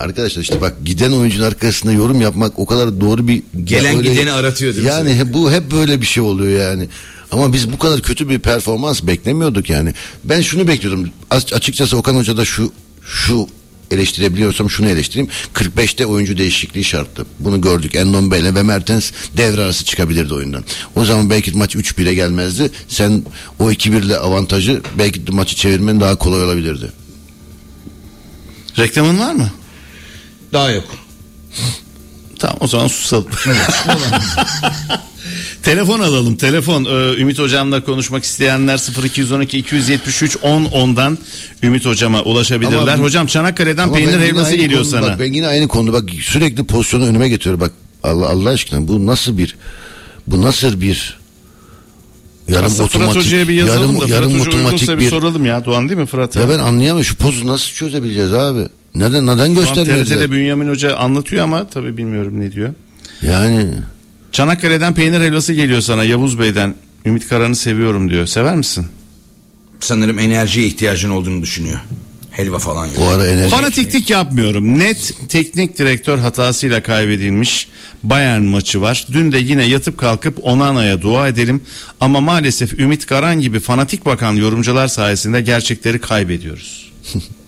[0.00, 4.32] arkadaşlar işte bak giden oyuncunun arkasında yorum yapmak o kadar doğru bir Gelen öyle- gideni
[4.32, 6.88] aratıyor değil Yani hep- bu hep böyle bir şey oluyor yani.
[7.30, 9.94] Ama biz bu kadar kötü bir performans beklemiyorduk yani.
[10.24, 11.10] Ben şunu bekliyordum.
[11.30, 13.46] As- açıkçası Okan Hoca da şu şu
[13.92, 15.30] eleştirebiliyorsam şunu eleştireyim.
[15.54, 17.26] 45'te oyuncu değişikliği şarttı.
[17.38, 17.94] Bunu gördük.
[17.94, 20.64] Endombele ve Mertens devre arası çıkabilirdi oyundan.
[20.96, 22.70] O zaman belki maç 3-1'e gelmezdi.
[22.88, 23.22] Sen
[23.58, 26.92] o 2-1'le avantajı belki de maçı çevirmen daha kolay olabilirdi.
[28.78, 29.50] Reklamın var mı?
[30.52, 30.84] Daha yok.
[32.38, 33.26] Tamam o zaman susalım.
[35.62, 36.84] telefon alalım telefon.
[36.84, 41.18] Ee, Ümit hocamla konuşmak isteyenler 0212 273 10 10'dan
[41.62, 42.94] Ümit hocama ulaşabilirler.
[42.94, 45.02] Ama Hocam Çanakkale'den Ama peynir ben yine helvası aynı geliyor konu- sana.
[45.02, 47.72] Bak ben yine aynı konuda bak sürekli pozisyonu önüme getiriyor bak.
[48.02, 49.56] Allah Allah aşkına bu nasıl bir
[50.26, 51.18] bu nasıl bir
[52.48, 55.04] yarım Aslında Fırat otomatik Hoca'ya bir yazalım yarım, da Fırat yarım Hoca otomatik uygunsa bir
[55.04, 56.36] bir soralım ya Doğan değil mi Fırat?
[56.36, 58.68] ya ben anlayamıyorum şu pozu nasıl çözebileceğiz abi?
[58.94, 60.04] Neden neden Şu an göstermediler?
[60.04, 62.74] TRT'de Bünyamin Hoca anlatıyor ama tabii bilmiyorum ne diyor.
[63.22, 63.66] Yani
[64.32, 66.74] Çanakkale'den peynir helvası geliyor sana Yavuz Bey'den.
[67.06, 68.26] Ümit Karan'ı seviyorum diyor.
[68.26, 68.86] Sever misin?
[69.80, 71.80] Sanırım enerjiye ihtiyacın olduğunu düşünüyor.
[72.30, 72.98] Helva falan yok.
[73.00, 74.78] o ara enerji Fanatiklik yapmıyorum.
[74.78, 77.68] Net teknik direktör hatasıyla kaybedilmiş
[78.02, 79.06] Bayern maçı var.
[79.12, 81.60] Dün de yine yatıp kalkıp Onana'ya dua edelim.
[82.00, 86.92] Ama maalesef Ümit Karan gibi fanatik bakan yorumcular sayesinde gerçekleri kaybediyoruz.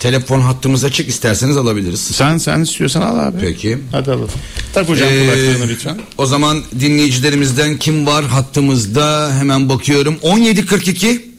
[0.00, 2.00] Telefon hattımız açık isterseniz alabiliriz.
[2.00, 3.36] Sen sen istiyorsan al abi.
[3.40, 3.78] Peki.
[3.92, 4.28] Hadi alalım.
[4.72, 5.98] Tak hocam Ee, lütfen.
[6.18, 10.16] O zaman dinleyicilerimizden kim var hattımızda hemen bakıyorum.
[10.22, 11.30] 1742.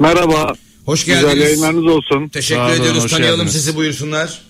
[0.00, 0.52] Merhaba.
[0.86, 1.44] Hoş Güzel geldiniz.
[1.44, 2.28] yayınlarınız olsun.
[2.28, 3.06] Teşekkür olun, ediyoruz.
[3.10, 3.52] Tanıyalım geldiniz.
[3.52, 4.42] sizi buyursunlar.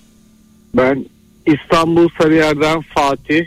[0.75, 1.07] Ben
[1.47, 3.41] İstanbul Sarıyer'den Fatih.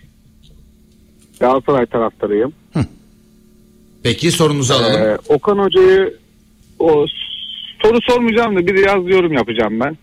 [1.39, 2.53] Galatasaray taraftarıyım.
[4.03, 5.01] Peki sorunuzu alalım.
[5.01, 6.17] Ee, Okan Hoca'yı
[6.79, 7.05] o
[7.83, 9.97] soru sormayacağım da bir yaz yorum yapacağım ben.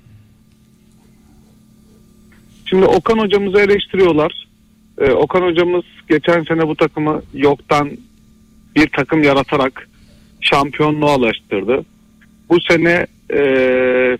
[2.66, 4.46] Şimdi Okan hocamızı eleştiriyorlar.
[4.98, 7.90] Ee, Okan hocamız geçen sene bu takımı yoktan
[8.76, 9.88] bir takım yaratarak
[10.40, 11.84] şampiyonluğa ulaştırdı.
[12.48, 13.38] Bu sene e,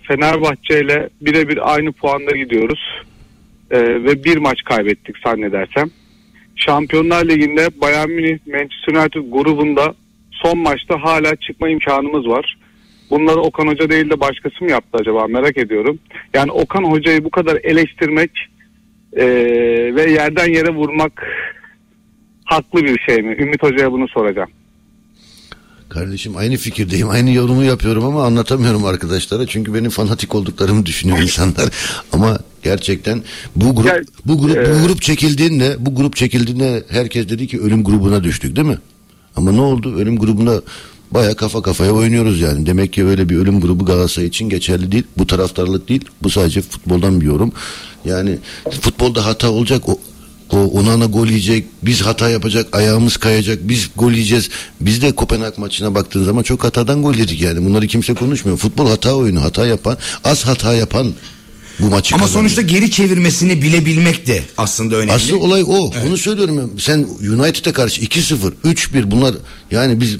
[0.07, 3.03] Fenerbahçe ile birebir aynı puanda gidiyoruz.
[3.71, 5.89] E, ve bir maç kaybettik zannedersem.
[6.55, 9.93] Şampiyonlar Ligi'nde Bayern Münih Manchester United grubunda
[10.31, 12.57] son maçta hala çıkma imkanımız var.
[13.11, 15.99] Bunları Okan Hoca değil de başkası mı yaptı acaba merak ediyorum.
[16.33, 18.31] Yani Okan Hoca'yı bu kadar eleştirmek
[19.13, 19.25] e,
[19.95, 21.23] ve yerden yere vurmak
[22.45, 23.35] haklı bir şey mi?
[23.39, 24.49] Ümit Hoca'ya bunu soracağım.
[25.89, 27.09] Kardeşim aynı fikirdeyim.
[27.09, 29.45] Aynı yorumu yapıyorum ama anlatamıyorum arkadaşlara.
[29.47, 31.69] Çünkü benim fanatik olduklarımı düşünüyor insanlar.
[32.13, 33.21] ama gerçekten
[33.55, 37.61] bu grup Ya, bu grup e- bu grup çekildiğinde bu grup çekildiğinde herkes dedi ki
[37.61, 38.77] ölüm grubuna düştük değil mi?
[39.35, 39.95] Ama ne oldu?
[39.95, 40.61] Ölüm grubuna
[41.11, 42.65] baya kafa kafaya oynuyoruz yani.
[42.65, 45.03] Demek ki öyle bir ölüm grubu Galatasaray için geçerli değil.
[45.17, 46.05] Bu taraftarlık değil.
[46.23, 47.51] Bu sadece futboldan bir yorum.
[48.05, 48.37] Yani
[48.81, 49.89] futbolda hata olacak.
[49.89, 49.99] O
[50.51, 54.49] o Onana gol yiyecek, biz hata yapacak, ayağımız kayacak, biz gol yiyeceğiz.
[54.81, 57.65] Biz de Kopenhag maçına baktığın zaman çok hatadan gol yedik yani.
[57.65, 58.57] Bunları kimse konuşmuyor.
[58.57, 61.13] Futbol hata oyunu, hata yapan, az hata yapan
[61.79, 62.49] bu maçı Ama kazanıyor.
[62.49, 65.11] sonuçta geri çevirmesini bilebilmek de aslında önemli.
[65.13, 65.91] Asıl olay o.
[66.07, 66.71] Onu söylüyorum.
[66.79, 69.35] Sen United'e karşı 2-0, 3-1 bunlar
[69.71, 70.17] yani biz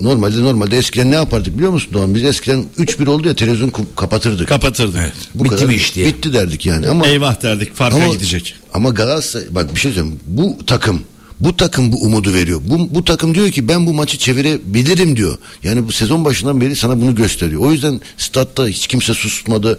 [0.00, 2.14] normalde normalde eskiden ne yapardık biliyor musun Doğan?
[2.14, 4.48] Biz eskiden 3-1 oldu ya televizyon kapatırdık.
[4.48, 5.12] Kapatırdı.
[5.34, 5.68] Bu Bitti kadar.
[5.68, 6.06] bir iş diye.
[6.06, 8.54] Bitti derdik yani ama Eyvah derdik farka gidecek.
[8.74, 10.20] ama Galatasaray bak bir şey söyleyeyim.
[10.26, 11.00] Bu takım
[11.40, 12.60] bu takım bu umudu veriyor.
[12.64, 15.38] Bu, bu takım diyor ki ben bu maçı çevirebilirim diyor.
[15.62, 17.60] Yani bu sezon başından beri sana bunu gösteriyor.
[17.60, 19.78] O yüzden statta hiç kimse susmadı.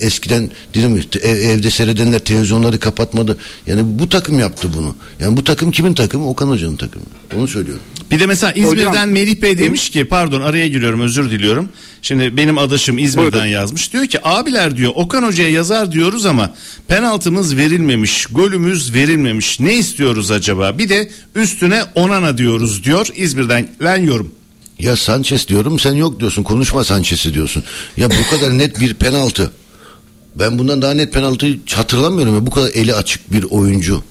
[0.00, 3.38] Eskiden dedim ev- evde seyredenler televizyonları kapatmadı.
[3.66, 4.94] Yani bu takım yaptı bunu.
[5.20, 6.28] Yani bu takım kimin takımı?
[6.28, 7.04] Okan Hoca'nın takımı.
[7.36, 7.82] Onu söylüyorum.
[8.10, 11.68] Bir de mesela İzmir'den Hocam- Melih Bey demiş ki pardon araya giriyorum özür diliyorum.
[12.02, 13.46] Şimdi benim adaşım İzmir'den Buyurun.
[13.46, 13.92] yazmış.
[13.92, 16.54] Diyor ki abiler diyor Okan Hoca'ya yazar diyoruz ama
[16.88, 19.60] penaltımız verilmemiş, golümüz verilmemiş.
[19.60, 20.78] Ne istiyoruz acaba?
[20.78, 24.34] Bir de üstüne Onana diyoruz diyor İzmir'den lan yorum.
[24.78, 26.42] Ya Sanchez diyorum sen yok diyorsun.
[26.42, 27.64] Konuşma Sanchez'i diyorsun.
[27.96, 29.50] Ya bu kadar net bir penaltı.
[30.36, 32.46] Ben bundan daha net penaltıyı hiç hatırlamıyorum ya.
[32.46, 34.02] Bu kadar eli açık bir oyuncu.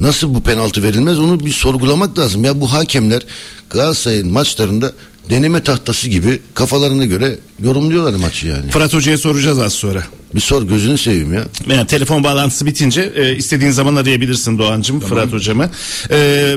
[0.00, 2.44] Nasıl bu penaltı verilmez onu bir sorgulamak lazım.
[2.44, 3.22] Ya bu hakemler
[3.70, 4.92] Galatasaray'ın maçlarında
[5.30, 8.70] deneme tahtası gibi kafalarına göre yorumluyorlar maçı yani.
[8.70, 10.02] Fırat Hoca'ya soracağız az sonra.
[10.34, 11.44] Bir sor gözünü seveyim ya.
[11.68, 15.70] Yani telefon bağlantısı bitince e, istediğin zaman arayabilirsin Doğancım Fırat hocamı.
[16.10, 16.52] E,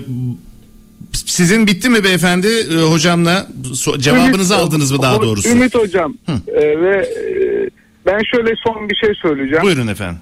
[1.13, 5.49] sizin bitti mi beyefendi e, hocamla So- cevabınızı Ümit- aldınız mı daha doğrusu?
[5.49, 6.13] Ümit hocam
[6.47, 7.69] e, ve e,
[8.05, 9.63] ben şöyle son bir şey söyleyeceğim.
[9.63, 10.17] Buyurun efendim.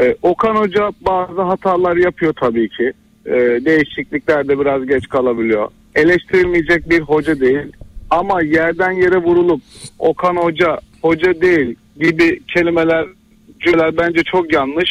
[0.00, 2.92] E, Okan Hoca bazı hatalar yapıyor tabii ki.
[3.26, 5.68] E, değişikliklerde biraz geç kalabiliyor.
[5.94, 7.72] Eleştirilmeyecek bir hoca değil.
[8.10, 9.62] Ama yerden yere vurulup
[9.98, 13.06] Okan Hoca hoca değil gibi kelimeler
[13.60, 14.90] cümleler bence çok yanlış.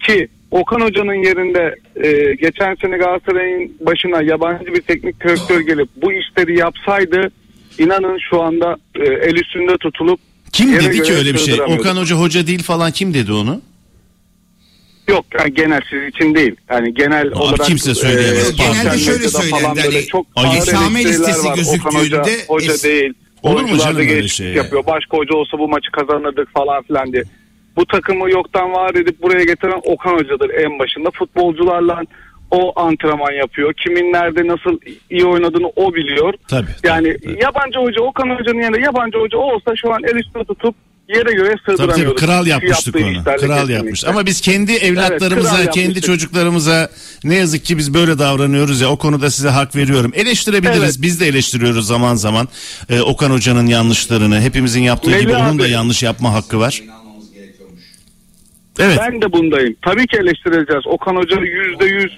[0.00, 6.12] Ki Okan Hoca'nın yerinde e, geçen sene Galatasaray'ın başına yabancı bir teknik direktör gelip bu
[6.12, 7.30] işleri yapsaydı
[7.78, 10.20] inanın şu anda e, el üstünde tutulup
[10.52, 11.60] Kim dedi ki öyle bir şey?
[11.62, 13.60] Okan Hoca hoca değil falan kim dedi onu?
[15.08, 16.56] Yok yani genel siz için değil.
[16.70, 18.50] Yani genel olarak kimse söyleyemez.
[18.50, 21.52] e, Genelde şöyle söylendi, hani çok esame listesi var.
[21.52, 23.12] Okan gözüktüğünde Hoca, hoca es- değil.
[23.42, 24.52] Olur mu canım öyle şey ya?
[24.54, 24.86] yapıyor.
[24.86, 27.22] Başka hoca olsa bu maçı kazanırdık falan filan diye.
[27.76, 31.10] Bu takımı yoktan var edip buraya getiren Okan Hoca'dır en başında.
[31.10, 32.02] Futbolcularla
[32.50, 33.72] o antrenman yapıyor.
[33.74, 34.78] Kimin nerede nasıl
[35.10, 36.34] iyi oynadığını o biliyor.
[36.48, 37.42] Tabii, Yani tabii, tabii.
[37.42, 40.74] yabancı hoca Okan Hoca'nın yerine yabancı hoca olsa şu an el üstüne tutup
[41.08, 42.14] yere göre Tabii sığdıramıyoruz.
[42.20, 43.24] tabii kral Şu yapmıştık onu.
[43.24, 43.72] Kral kesinlikle.
[43.72, 44.04] yapmış.
[44.04, 46.04] Ama biz kendi evlatlarımıza, kral kendi yapmıştık.
[46.04, 46.90] çocuklarımıza
[47.24, 48.88] ne yazık ki biz böyle davranıyoruz ya.
[48.88, 50.12] O konuda size hak veriyorum.
[50.14, 50.78] Eleştirebiliriz.
[50.82, 50.96] Evet.
[50.98, 52.48] Biz de eleştiriyoruz zaman zaman.
[52.90, 54.40] Ee, Okan Hoca'nın yanlışlarını.
[54.40, 55.70] Hepimizin yaptığı Melih gibi onun da abi.
[55.70, 56.82] yanlış yapma hakkı var.
[58.78, 58.98] Evet.
[59.00, 59.76] Ben de bundayım.
[59.82, 60.86] Tabii ki eleştireceğiz.
[60.86, 62.12] Okan Hoca yüzde yüz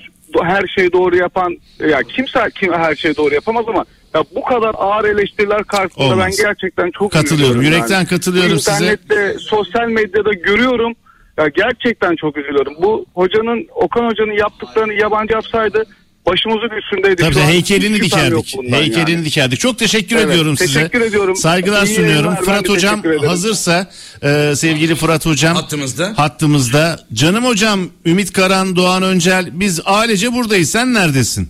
[0.44, 4.75] her şeyi doğru yapan ya kimse kim her şeyi doğru yapamaz ama ya bu kadar
[4.79, 6.18] ağır eleştiriler karşısında Olmaz.
[6.18, 7.55] ben gerçekten çok Katılıyorum.
[7.55, 8.07] üzülüyorum Yürekten yani.
[8.07, 8.85] katılıyorum size.
[8.85, 10.92] İnternette, sosyal medyada görüyorum.
[11.38, 12.75] Ya gerçekten çok üzülüyorum.
[12.83, 15.85] Bu hocanın Okan Hoca'nın yaptıklarını yabancı yapsaydı
[16.26, 17.22] başımızın üstündeydi.
[17.22, 18.56] Tabii heykelini dikerdik.
[18.70, 19.24] Heykelini yani.
[19.24, 19.60] dikerdik.
[19.60, 20.74] Çok teşekkür Evet, ediyorum size.
[20.80, 21.36] teşekkür ediyorum.
[21.36, 22.34] Saygılar İyi sunuyorum.
[22.36, 23.90] ben Fırat hocam teşekkür hazırsa
[24.22, 26.12] e, sevgili Fırat hocam Hattımızda.
[26.16, 27.00] hattımızda.
[27.12, 30.70] Canım hocam Ümit Karan, Doğan Öncel biz ailece buradayız.
[30.70, 31.48] Sen neredesin?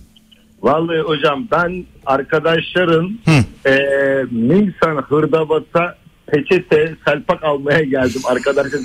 [0.61, 3.69] Vallahi hocam ben arkadaşların Hı.
[3.69, 3.75] e,
[4.31, 5.95] Minsan Hırdavat'a
[6.27, 8.21] peçete, selpak almaya geldim.
[8.25, 8.81] Arkadaşlar.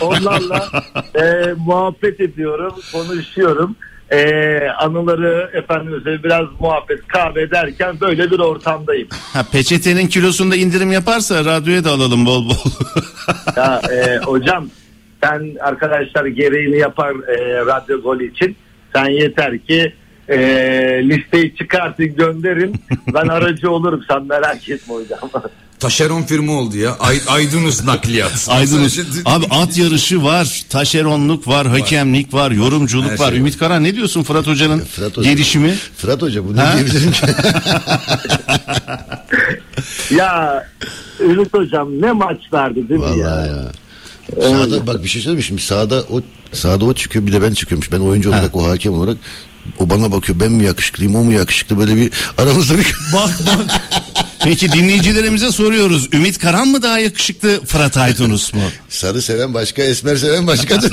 [0.00, 0.68] Onlarla
[1.14, 3.76] e, muhabbet ediyorum, konuşuyorum.
[4.10, 9.08] E, anıları efendim biraz muhabbet kahve derken böyle bir ortamdayım.
[9.32, 12.54] Ha, peçetenin kilosunda indirim yaparsa radyoya da alalım bol bol.
[13.56, 14.68] Ya, e, hocam
[15.22, 18.56] sen arkadaşlar gereğini yapar e, radyo gol için.
[18.94, 19.92] Sen yeter ki
[20.28, 20.38] e,
[21.02, 22.74] listeyi çıkartın gönderin.
[23.14, 25.30] Ben aracı olurum sen merak etme hocam.
[25.80, 26.96] Taşeron firma oldu ya.
[27.00, 28.46] Ay, Aydınus nakliyat.
[28.48, 28.98] Aydınus.
[29.24, 33.30] Abi at yarışı var, taşeronluk var, hakemlik var, yorumculuk Her var.
[33.30, 35.30] şey Ümit Karan ne diyorsun Fırat Hoca'nın Fırat Hoca.
[35.30, 35.74] gelişimi?
[35.96, 36.74] Fırat Hoca bu ne Ha?
[36.74, 37.20] diyebilirim ki?
[40.14, 40.64] ya
[41.20, 43.26] Ümit hocam ne maçlardı değil mi ya?
[43.26, 43.72] Vallahi ya.
[44.42, 45.42] Sağda bak bir şey söyleyeyim mi?
[45.44, 46.20] şimdi sağda o
[46.52, 47.92] sağda o çıkıyor bir de ben çıkıyormuş.
[47.92, 49.16] Ben oyuncu olarak o hakem olarak
[49.78, 53.80] o bana bakıyor ben mi yakışıklıyım o mu yakışıklı böyle bir aramızda bir Bak bak.
[54.44, 56.08] Peki dinleyicilerimize soruyoruz.
[56.14, 58.60] Ümit Karan mı daha yakışıklı, Fırat Aydınus mu?
[58.88, 60.92] sarı seven başka esmer seven başkadır.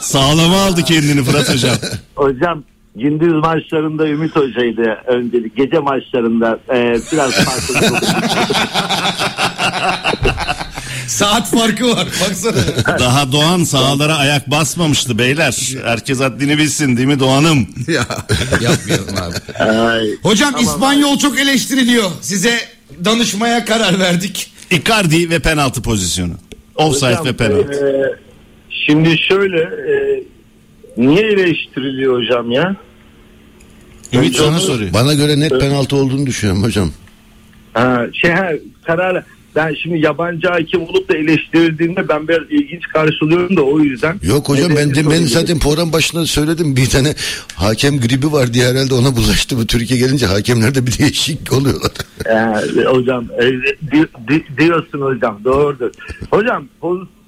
[0.00, 1.76] Sağlama aldı kendini Fırat Hocam.
[2.16, 2.62] Hocam
[2.96, 5.56] gündüz maçlarında Ümit hocaydı öncelik.
[5.56, 7.96] Gece maçlarında e, biraz farklı.
[11.06, 12.06] Saat farkı var.
[12.06, 12.98] Baksana.
[12.98, 15.56] Daha Doğan sahalara ayak basmamıştı beyler.
[15.84, 17.68] Herkes haddini bilsin değil mi Doğan'ım?
[17.88, 18.06] ya
[18.62, 19.62] yapmayalım abi.
[19.70, 22.10] Ay, Hocam İspanyol çok eleştiriliyor.
[22.20, 22.58] Size
[23.04, 24.50] danışmaya karar verdik.
[24.70, 26.32] Icardi ve penaltı pozisyonu.
[26.74, 27.72] Offside hocam, ve penaltı.
[27.72, 27.92] e,
[28.86, 30.22] şimdi şöyle e,
[30.96, 32.76] niye eleştiriliyor hocam ya?
[34.12, 34.92] Ümit sana onu- soruyor.
[34.92, 36.92] bana göre net penaltı olduğunu düşünüyorum hocam.
[37.72, 38.48] Ha, şey ha,
[38.86, 39.24] karar
[39.56, 44.16] ben şimdi yabancı hakem olup da eleştirildiğinde ben biraz ilginç karşılıyorum da o yüzden.
[44.22, 47.14] Yok hocam ben de ben zaten program başında söyledim bir tane
[47.54, 51.90] hakem gribi var diye herhalde ona bulaştı bu Türkiye gelince hakemlerde bir değişik oluyorlar.
[52.26, 53.46] Ee, hocam e,
[53.92, 55.90] di- di- diyorsun hocam doğrudur.
[56.30, 56.68] Hocam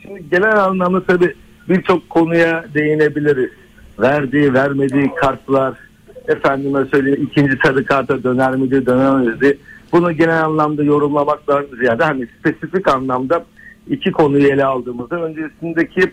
[0.03, 1.35] şimdi genel anlamda tabii
[1.69, 3.51] birçok konuya değinebiliriz.
[3.99, 5.75] Verdiği vermediği kartlar
[6.29, 9.59] efendime söyleyeyim ikinci sarı karta döner miydi dönemezdi.
[9.93, 13.45] Bunu genel anlamda yorumlamaktan ziyade hani spesifik anlamda
[13.89, 16.13] iki konuyu ele aldığımızda öncesindeki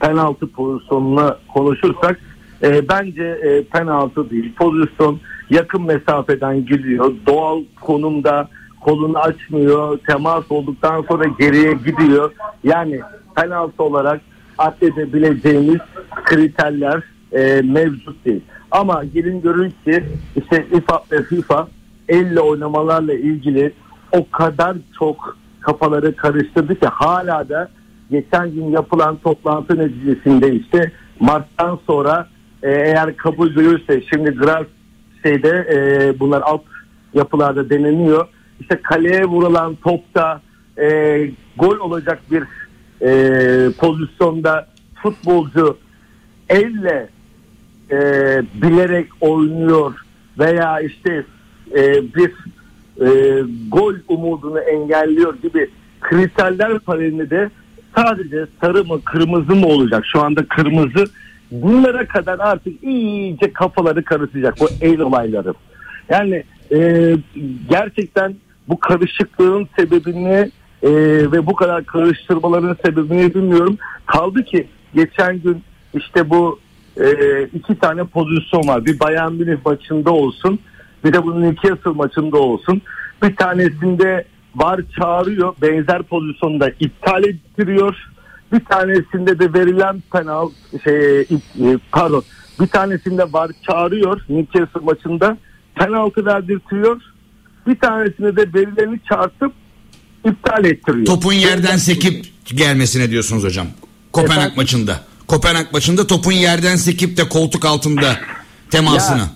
[0.00, 2.20] penaltı pozisyonuna konuşursak
[2.62, 4.54] e, bence e, penaltı değil.
[4.54, 7.14] Pozisyon yakın mesafeden gidiyor.
[7.26, 8.48] Doğal konumda
[8.80, 9.98] kolunu açmıyor.
[9.98, 12.32] Temas olduktan sonra geriye gidiyor.
[12.64, 13.00] Yani
[13.36, 14.20] penaltı olarak
[14.58, 15.80] addedebileceğimiz
[16.24, 18.40] kriterler e, mevcut değil.
[18.70, 20.04] Ama gelin görün ki
[20.36, 21.68] işte İFA ve FIFA
[22.08, 23.72] elle oynamalarla ilgili
[24.12, 27.68] o kadar çok kafaları karıştırdı ki hala da
[28.10, 32.28] geçen gün yapılan toplantı neticesinde işte Mart'tan sonra
[32.62, 34.66] e, eğer kabul görürse şimdi Graf
[35.22, 36.62] şeyde e, bunlar alt
[37.14, 38.28] yapılarda deneniyor.
[38.60, 40.40] İşte kaleye vurulan topta
[40.78, 40.86] e,
[41.56, 42.44] gol olacak bir
[43.02, 44.68] e, pozisyonda
[45.02, 45.78] futbolcu
[46.48, 47.08] elle
[47.90, 47.96] e,
[48.62, 49.94] bilerek oynuyor
[50.38, 51.24] veya işte
[51.76, 52.32] e, bir
[53.00, 57.50] e, gol umudunu engelliyor gibi kriterler panelinde de
[57.96, 61.04] sadece sarı mı kırmızı mı olacak şu anda kırmızı
[61.50, 65.54] bunlara kadar artık iyice kafaları karışacak bu el olayları.
[66.08, 67.14] Yani e,
[67.70, 68.34] gerçekten
[68.68, 70.50] bu karışıklığın sebebini
[70.82, 70.90] e,
[71.32, 73.78] ve bu kadar karıştırmaların sebebini bilmiyorum.
[74.06, 75.62] Kaldı ki geçen gün
[75.94, 76.58] işte bu
[77.00, 78.84] e, iki tane pozisyon var.
[78.84, 80.58] Bir Bayern Münih maçında olsun
[81.04, 82.82] bir de bunun Newcastle maçında olsun.
[83.22, 84.24] Bir tanesinde
[84.56, 87.96] var çağırıyor benzer pozisyonda iptal ettiriyor.
[88.52, 90.50] Bir tanesinde de verilen penal
[90.84, 91.26] şey e,
[91.92, 92.24] pardon
[92.60, 95.38] bir tanesinde var çağırıyor Newcastle maçında
[95.74, 97.00] penaltı verdirtiyor.
[97.66, 99.52] Bir tanesinde de verileni çarpıp
[100.24, 101.06] iptal ettiriyor.
[101.06, 103.66] Topun yerden sekip gelmesine diyorsunuz hocam.
[104.12, 104.56] Kopenhag Efendim?
[104.56, 105.00] maçında.
[105.26, 108.16] Kopenhag maçında topun yerden sekip de koltuk altında
[108.70, 109.18] temasını.
[109.18, 109.28] Ya,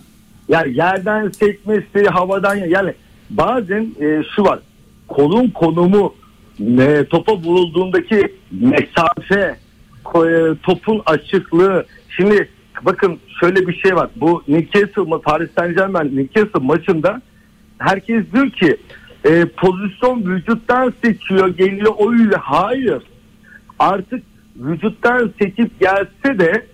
[0.48, 2.94] ya yerden sekmesi, havadan yani
[3.30, 4.58] bazen e, şu var.
[5.08, 6.14] Kolun konumu
[6.60, 9.56] e, topa vurulduğundaki mesafe,
[10.14, 11.86] e, topun açıklığı.
[12.08, 12.48] Şimdi
[12.82, 14.08] bakın şöyle bir şey var.
[14.16, 17.22] Bu Newcastle Paris Saint Germain Newcastle maçında
[17.78, 18.76] herkes diyor ki
[19.24, 23.02] e, pozisyon vücuttan seçiyor geliyor o yüzden hayır
[23.78, 24.22] artık
[24.56, 26.66] vücuttan sekip gelse de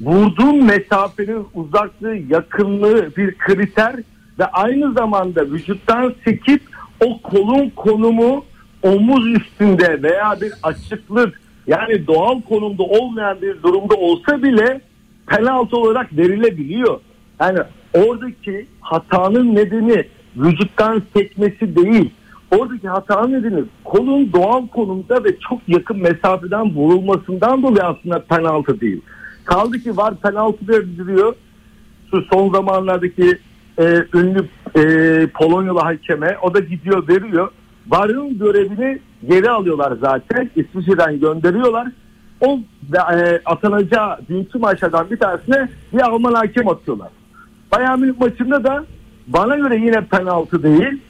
[0.00, 3.96] vurduğun mesafenin uzaklığı yakınlığı bir kriter
[4.38, 6.62] ve aynı zamanda vücuttan sekip
[7.00, 8.44] o kolun konumu
[8.82, 14.80] omuz üstünde veya bir açıklık yani doğal konumda olmayan bir durumda olsa bile
[15.26, 17.00] penaltı olarak verilebiliyor.
[17.40, 17.58] Yani
[17.94, 20.04] oradaki hatanın nedeni
[20.36, 22.10] vücuttan sekmesi değil.
[22.50, 29.00] Oradaki hatanın nedeni kolun doğal konumda ve çok yakın mesafeden vurulmasından dolayı aslında penaltı değil.
[29.44, 31.34] Kaldı ki var penaltı verdiriyor.
[32.10, 33.38] Şu son zamanlardaki
[33.78, 37.50] e, ünlü e, Polonyalı hakeme o da gidiyor veriyor.
[37.88, 40.50] Varın görevini geri alıyorlar zaten.
[40.56, 41.88] İsviçre'den gönderiyorlar.
[42.40, 42.60] O
[43.14, 47.08] e, atanacağı dünkü maçlardan bir tanesine bir Alman hakem atıyorlar.
[47.72, 48.84] Bayern Münih maçında da
[49.26, 51.00] bana göre yine penaltı değil.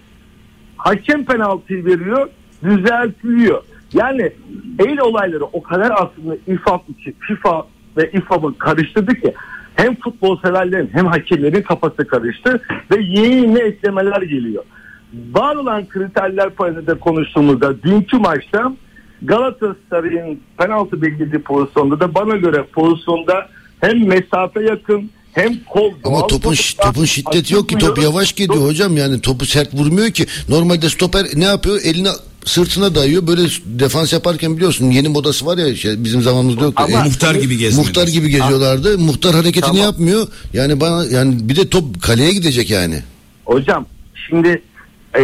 [0.76, 2.28] Hakem penaltıyı veriyor,
[2.64, 3.62] düzeltiliyor.
[3.92, 4.32] Yani
[4.78, 7.66] el olayları o kadar aslında İFAB için FIFA
[7.96, 9.34] ve İFAB'ı karıştırdı ki
[9.74, 14.64] hem futbol severlerin hem hakemlerin kafası karıştı ve yeni yeni eklemeler geliyor.
[15.32, 18.72] Var olan kriterler payında konuştuğumuzda dünkü maçta
[19.22, 23.48] Galatasaray'ın penaltı beklediği pozisyonda da bana göre pozisyonda
[23.80, 28.96] hem mesafe yakın hem kol Ama topun topun şiddeti yok ki top yavaş gidiyor hocam
[28.96, 30.26] yani topu sert vurmuyor ki.
[30.48, 31.80] Normalde stoper ne yapıyor?
[31.84, 32.08] Eline
[32.44, 33.26] sırtına dayıyor.
[33.26, 36.82] Böyle defans yaparken biliyorsun yeni modası var ya şey, bizim zamanımızda yoktu.
[36.86, 37.86] Ama- El- Muhtar gibi gezmedi.
[37.86, 38.98] muhtar gibi geziyorlardı.
[38.98, 39.82] Muhtar hareketini Tamam.
[39.82, 40.26] yapmıyor.
[40.52, 43.02] Yani bana yani bir de top kaleye gidecek yani.
[43.44, 43.86] Hocam
[44.28, 44.62] şimdi
[45.14, 45.22] e,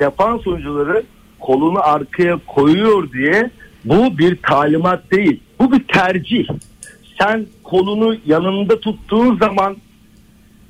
[0.00, 1.02] defans oyuncuları
[1.40, 3.50] kolunu arkaya koyuyor diye
[3.84, 5.40] bu bir talimat değil.
[5.60, 6.48] Bu bir tercih.
[7.20, 9.76] Sen kolunu yanında tuttuğun zaman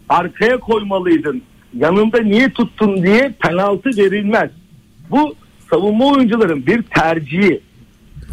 [0.09, 1.43] arkaya koymalıydın.
[1.75, 4.51] Yanında niye tuttun diye penaltı verilmez.
[5.11, 5.35] Bu
[5.71, 7.61] savunma oyuncuların bir tercihi.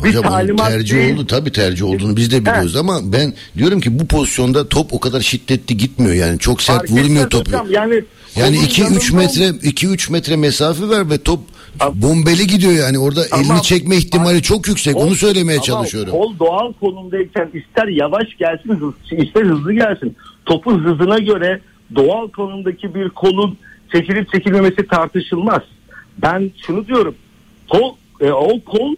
[0.03, 1.13] Bir Hocam talimat tercih değil.
[1.13, 4.99] oldu tabii tercih olduğunu biz de biliyoruz ama ben diyorum ki bu pozisyonda top o
[4.99, 7.49] kadar şiddetli gitmiyor yani çok sert Fark vurmuyor topu.
[7.51, 8.03] hocam, Yani,
[8.35, 8.79] Yani kolun 2-3
[9.11, 11.39] yanında- metre 2-3 metre mesafe ver ve top
[11.93, 13.45] bombeli gidiyor yani orada Tamam.
[13.45, 14.93] elini çekme ihtimali çok yüksek.
[14.93, 16.11] Kol- Onu söylemeye ama çalışıyorum.
[16.11, 20.15] Kol doğal konumdayken ister yavaş gelsin hız- ister hızlı gelsin.
[20.45, 21.61] Topun hızına göre
[21.95, 23.57] doğal konumdaki bir kolun
[23.91, 25.61] çekilip çekilmemesi tartışılmaz.
[26.21, 27.15] Ben şunu diyorum.
[27.73, 28.95] Kol, e, o kol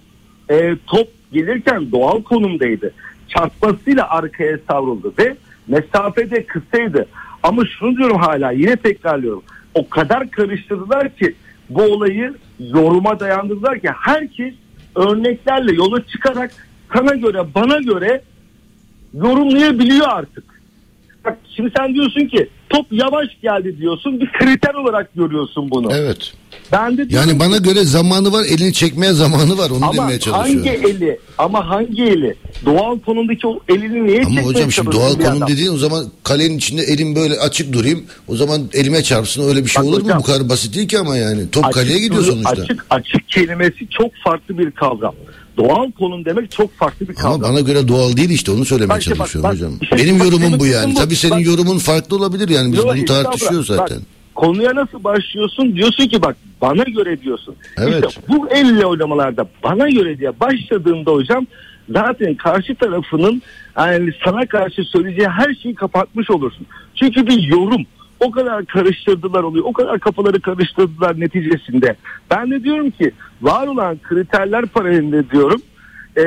[0.50, 2.94] e, top gelirken doğal konumdaydı.
[3.28, 5.36] Çarpmasıyla arkaya savruldu ve
[5.68, 7.08] mesafede kısaydı.
[7.44, 9.44] Ama şunu diyorum hala yine tekrarlıyorum.
[9.74, 11.36] O kadar karıştırdılar ki
[11.70, 14.54] bu olayı yoruma dayandırdılar ki herkes
[14.96, 18.22] örneklerle yola çıkarak sana göre bana göre
[19.14, 20.44] yorumlayabiliyor artık.
[21.26, 25.92] Bak şimdi sen diyorsun ki top yavaş geldi diyorsun bir kriter olarak görüyorsun bunu.
[25.94, 26.34] Evet.
[26.72, 29.70] Ben de Yani bana ki- göre zamanı var, elini çekmeye zamanı var.
[29.70, 30.86] Onu ama demeye hangi çalışıyorum.
[30.86, 35.48] eli ama hangi eli doğal konumdaki o elini niye Ama hocam şimdi doğal konum adam?
[35.50, 38.04] dediğin o zaman kalenin içinde elim böyle açık durayım.
[38.28, 40.04] O zaman elime çarpsın öyle bir şey Bak olur mu?
[40.06, 41.52] hocam, Bu kadar basit değil ki ama yani.
[41.52, 42.50] Top Açık kaleye gidiyor sonuçta.
[42.50, 45.16] Açık açık kelimesi çok farklı bir kavram.
[45.58, 47.34] Doğal konum demek çok farklı bir kavram.
[47.34, 49.72] Ama bana göre doğal değil işte onu söylemeye Bak bak, çalışıyorum bak, hocam.
[49.82, 50.92] işte Benim bak, yorumum bu yani.
[50.96, 50.98] bu.
[51.00, 52.72] Tabii senin Bak- yorumun farklı olabilir yani.
[52.74, 53.98] Biz Yok, bunu tartışıyoruz Bak, zaten.
[54.36, 55.76] Konuya nasıl başlıyorsun?
[55.76, 57.56] Diyorsun ki bak bana göre diyorsun.
[57.78, 58.06] Evet.
[58.10, 61.48] İşte bu elle oynamalarda bana göre diye başladığında hocam
[61.90, 63.42] zaten karşı tarafının
[63.78, 66.66] yani sana karşı söyleyeceği her şeyi kapatmış olursun.
[66.96, 67.86] Çünkü bir yorum
[68.20, 69.66] o kadar karıştırdılar oluyor.
[69.68, 71.96] O kadar kafaları karıştırdılar neticesinde.
[72.32, 75.62] Ben de diyorum ki var olan kriterler paralelinde diyorum
[76.18, 76.24] e,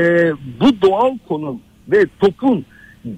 [0.60, 2.64] bu doğal konum ve topun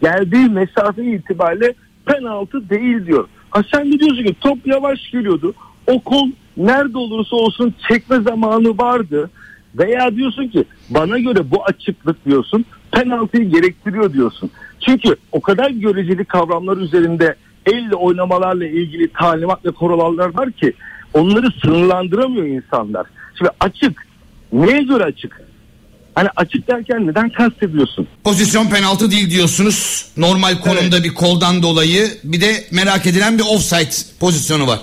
[0.03, 1.75] geldiği mesafe itibariyle
[2.07, 3.29] penaltı değil diyor.
[3.51, 5.55] Ha sen de diyorsun ki top yavaş geliyordu.
[5.87, 9.31] O kol nerede olursa olsun çekme zamanı vardı.
[9.75, 14.51] Veya diyorsun ki bana göre bu açıklık diyorsun penaltıyı gerektiriyor diyorsun.
[14.81, 17.35] Çünkü o kadar göreceli kavramlar üzerinde
[17.67, 20.73] elle oynamalarla ilgili talimat ve kurallar var ki
[21.15, 23.07] onları sınırlandıramıyor insanlar.
[23.39, 24.07] Şimdi açık
[24.53, 25.50] neye göre açık?
[26.21, 28.09] Hani açık derken neden kastediyorsun?
[28.25, 30.07] Pozisyon penaltı değil diyorsunuz.
[30.17, 34.79] Normal konumda bir koldan dolayı bir de merak edilen bir offside pozisyonu var.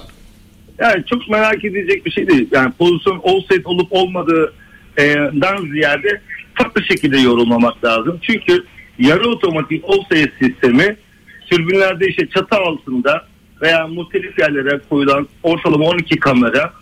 [0.80, 2.48] Yani çok merak edilecek bir şey değil.
[2.52, 6.22] Yani pozisyon offside olup olmadığından ziyade
[6.56, 8.20] farklı şekilde yorumlamak lazım.
[8.22, 8.66] Çünkü
[9.00, 10.98] yarı otomatik offside sistemi
[11.52, 13.26] tribünlerde işte çatı altında
[13.62, 16.74] veya muhtelif yerlere koyulan ortalama 12 kamera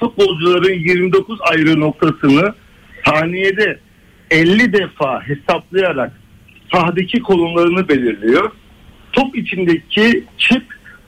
[0.00, 2.54] futbolcuların 29 ayrı noktasını
[3.04, 3.78] saniyede
[4.30, 6.12] 50 defa hesaplayarak
[6.72, 8.50] sahadaki konumlarını belirliyor.
[9.12, 10.62] Top içindeki çip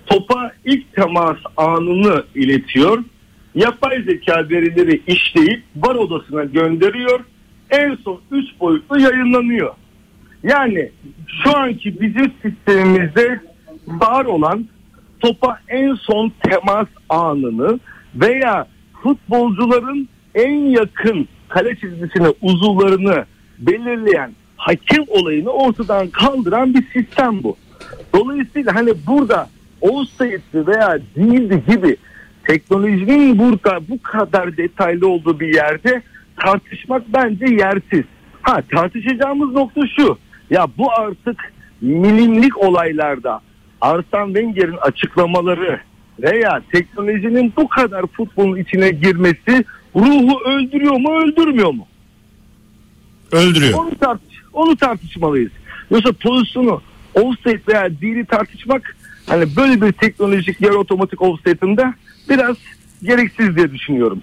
[0.07, 3.05] topa ilk temas anını iletiyor.
[3.55, 7.21] Yapay zeka verileri işleyip var odasına gönderiyor.
[7.71, 9.75] En son 3 boyutlu yayınlanıyor.
[10.43, 10.91] Yani
[11.45, 13.41] şu anki bizim sistemimizde
[13.87, 14.69] var olan
[15.21, 17.81] topa en son temas anını
[18.15, 18.67] veya
[19.03, 23.25] futbolcuların en yakın kale çizgisine uzuvlarını
[23.59, 27.57] belirleyen hakem olayını ortadan kaldıran bir sistem bu.
[28.15, 29.49] Dolayısıyla hani burada
[29.81, 31.97] offside'li veya değildi gibi
[32.47, 36.03] teknolojinin burada bu kadar detaylı olduğu bir yerde
[36.37, 38.05] tartışmak bence yersiz.
[38.43, 40.19] Ha tartışacağımız nokta şu.
[40.51, 43.41] Ya bu artık milimlik olaylarda
[43.81, 45.81] Arsene Wenger'in açıklamaları
[46.23, 49.65] veya teknolojinin bu kadar futbolun içine girmesi
[49.97, 51.87] ruhu öldürüyor mu öldürmüyor mu?
[53.33, 53.79] Öldürüyor.
[53.79, 55.51] Onu, tartış onu tartışmalıyız.
[55.91, 56.83] Yoksa pozisyonu
[57.15, 61.95] offside veya değili tartışmak hani böyle bir teknolojik yarı otomatik offside'ında
[62.29, 62.57] biraz
[63.03, 64.23] gereksiz diye düşünüyorum.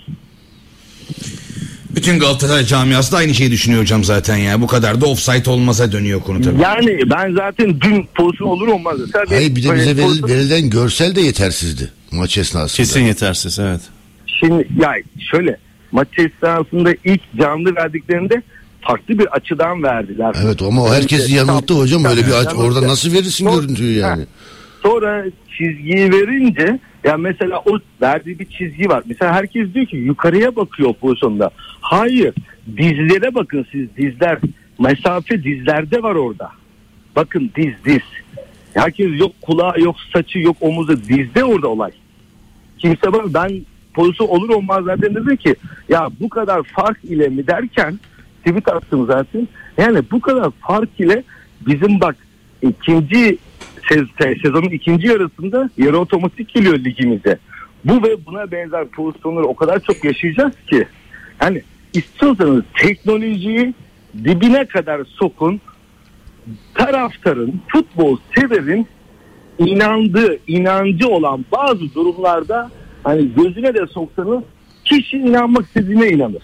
[1.95, 4.61] Bütün Galatasaray camiası da aynı şeyi düşünüyor hocam zaten ya.
[4.61, 6.61] Bu kadar da offside olmasa dönüyor konu tabii.
[6.61, 8.97] Yani ben zaten dün pozisyon olur olmaz.
[9.29, 12.77] Hayır bir de bize veril- pozisyon- verilen görsel de yetersizdi maç esnasında.
[12.77, 13.81] Kesin yetersiz evet.
[14.39, 14.93] Şimdi ya
[15.31, 15.57] şöyle
[15.91, 18.41] maç esnasında ilk canlı verdiklerinde
[18.81, 20.35] farklı bir açıdan verdiler.
[20.45, 23.61] Evet ama o herkesi İşte yanılttı tam- hocam öyle bir aç orada nasıl verirsin Sonra-
[23.61, 24.25] görüntüyü yani.
[24.83, 25.25] Sonra
[25.57, 29.03] çizgiyi verince ya mesela o verdiği bir çizgi var.
[29.05, 31.49] Mesela herkes diyor ki yukarıya bakıyor pozisyonda.
[31.81, 32.33] Hayır
[32.77, 34.37] dizlere bakın siz dizler.
[34.79, 36.51] Mesafe dizlerde var orada.
[37.15, 38.01] Bakın diz diz.
[38.73, 41.91] Herkes yok kulağı yok saçı yok omuzu dizde orada olay.
[42.77, 43.61] Kimse bana ben
[43.93, 45.55] pozisyon olur olmaz zaten dedim ki
[45.89, 47.99] ya bu kadar fark ile mi derken
[48.45, 49.47] tweet attım zaten.
[49.77, 51.23] Yani bu kadar fark ile
[51.67, 52.15] bizim bak
[52.61, 53.37] ikinci
[53.89, 57.37] sez- sezonun ikinci yarısında yarı otomatik geliyor ligimize.
[57.85, 60.87] Bu ve buna benzer pozisyonları o kadar çok yaşayacağız ki.
[61.41, 61.63] Yani
[61.93, 63.73] istiyorsanız teknolojiyi
[64.23, 65.61] dibine kadar sokun.
[66.73, 68.87] Taraftarın, futbol severin
[69.59, 72.71] inandığı, inancı olan bazı durumlarda
[73.03, 74.43] hani gözüne de soksanız
[74.85, 76.43] kişi inanmak istediğine inanır.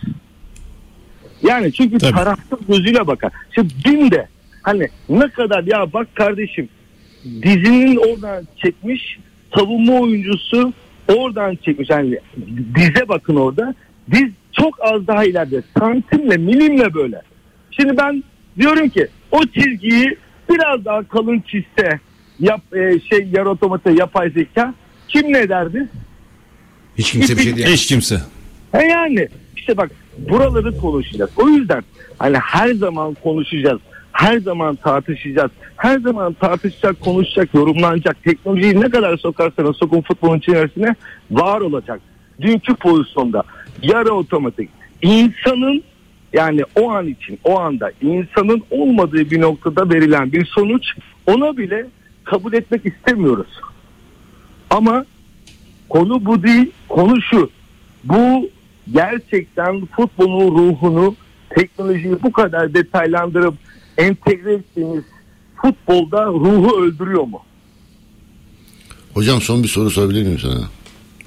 [1.44, 2.12] Yani çünkü Tabii.
[2.12, 3.32] taraftar gözüyle bakar.
[3.56, 4.28] Şimdi dün de
[4.62, 6.70] hani ne kadar ya bak kardeşim
[7.24, 9.20] dizinin oradan çekmiş
[9.58, 10.74] savunma oyuncusu
[11.08, 11.90] oradan çekmiş.
[11.90, 12.20] Yani
[12.76, 13.76] dize bakın orada.
[14.12, 15.62] Diz çok az daha ileride.
[15.80, 17.22] Santimle milimle böyle.
[17.72, 18.24] Şimdi ben
[18.60, 20.18] diyorum ki o çizgiyi
[20.50, 22.00] biraz daha kalın çizse
[22.40, 24.74] yap, e, şey yarı otomata yapay zeka
[25.08, 25.88] kim ne derdi?
[26.98, 27.74] Hiç kimse bir şey diyemez.
[27.74, 28.22] Hiç kimse.
[28.72, 29.28] He yani
[29.58, 31.32] işte bak buraları konuşacağız.
[31.38, 31.84] O yüzden
[32.18, 33.82] hani her zaman konuşacağız.
[34.12, 35.52] Her zaman tartışacağız.
[35.78, 38.24] Her zaman tartışacak, konuşacak, yorumlanacak.
[38.24, 40.96] Teknolojiyi ne kadar sokarsanız sokun futbolun içerisine
[41.32, 42.00] var olacak.
[42.42, 43.44] Dünkü pozisyonda
[43.82, 44.70] yarı otomatik
[45.02, 45.84] insanın
[46.34, 50.84] yani o an için o anda insanın olmadığı bir noktada verilen bir sonuç
[51.28, 51.86] ona bile
[52.24, 53.62] kabul etmek istemiyoruz.
[54.70, 55.06] Ama
[55.90, 57.50] konu bu değil, konu şu.
[58.04, 58.50] Bu
[58.94, 61.16] gerçekten futbolun ruhunu,
[61.56, 63.54] teknolojiyi bu kadar detaylandırıp
[63.98, 65.04] entegre ettiğimiz
[65.62, 67.42] futbolda ruhu öldürüyor mu?
[69.14, 70.70] Hocam son bir soru sorabilir miyim sana?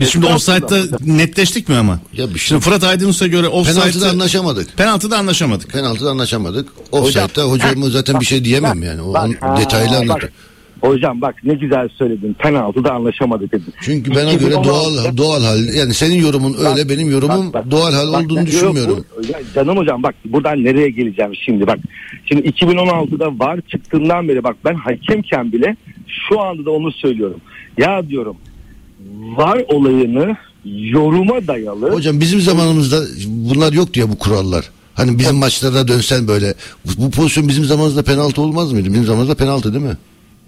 [0.01, 2.01] Biz şimdi offside'da netleştik mi ama?
[2.13, 2.49] Ya bir şey.
[2.49, 4.77] Şimdi Fırat Aydınus'a göre Penaltıda offside'da anlaşamadık.
[4.77, 5.71] penaltıda anlaşamadık.
[5.71, 6.69] Penaltıda anlaşamadık.
[6.93, 9.03] Offside'da hocamı zaten bir şey diyemem yani.
[9.03, 9.31] O Bak,
[9.61, 10.31] detaylı anlatır.
[10.83, 10.91] Bak.
[10.91, 12.35] Hocam bak ne güzel söyledin.
[12.35, 13.75] Penaltıda anlaşamadık dedin.
[13.81, 17.71] Çünkü bana göre 2016'da doğal doğal hal yani senin yorumun öyle benim yorumum Bak, bak,
[17.71, 19.05] doğal hal bak, olduğunu yok, düşünmüyorum.
[19.19, 21.79] bu- canım hocam bak buradan nereye geleceğim şimdi bak.
[22.25, 25.77] Şimdi 2016'da var çıktığından beri bak ben hakemken bile
[26.29, 27.41] şu anda da onu söylüyorum.
[27.79, 28.37] Ya diyorum
[29.37, 34.71] var olayını yoruma dayalı Hocam bizim zamanımızda bunlar yoktu ya bu kurallar.
[34.95, 36.55] Hani bizim maçlarda dönsen böyle
[36.99, 38.89] bu pozisyon bizim zamanımızda penaltı olmaz mıydı?
[38.89, 39.97] Bizim zamanımızda penaltı değil mi?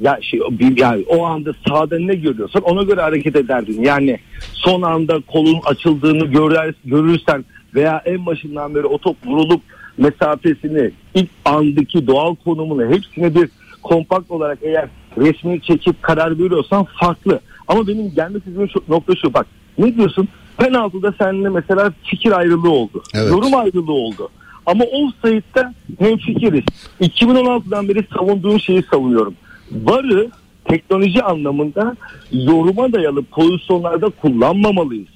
[0.00, 3.82] Ya şey o- yani o anda sahada ne görüyorsan ona göre hareket ederdin.
[3.82, 4.18] Yani
[4.54, 7.44] son anda kolun açıldığını görer, görürsen
[7.74, 9.62] veya en başından beri o top vurulup
[9.98, 13.48] mesafesini ilk andaki doğal konumunu hepsini bir
[13.82, 14.88] kompakt olarak eğer
[15.18, 17.40] resmini çekip karar veriyorsan farklı.
[17.68, 19.46] Ama benim gelmek istediğim şu, nokta şu bak
[19.78, 20.28] Ne diyorsun?
[20.56, 23.02] Penaltıda seninle mesela fikir ayrılığı oldu.
[23.14, 23.30] Evet.
[23.30, 24.28] Yorum ayrılığı oldu.
[24.66, 26.64] Ama offside'da hem fikiriz.
[27.00, 29.34] 2016'dan beri savunduğum şeyi savunuyorum.
[29.70, 30.30] VAR'ı
[30.64, 31.96] teknoloji anlamında
[32.32, 35.08] yoruma dayalı pozisyonlarda kullanmamalıyız.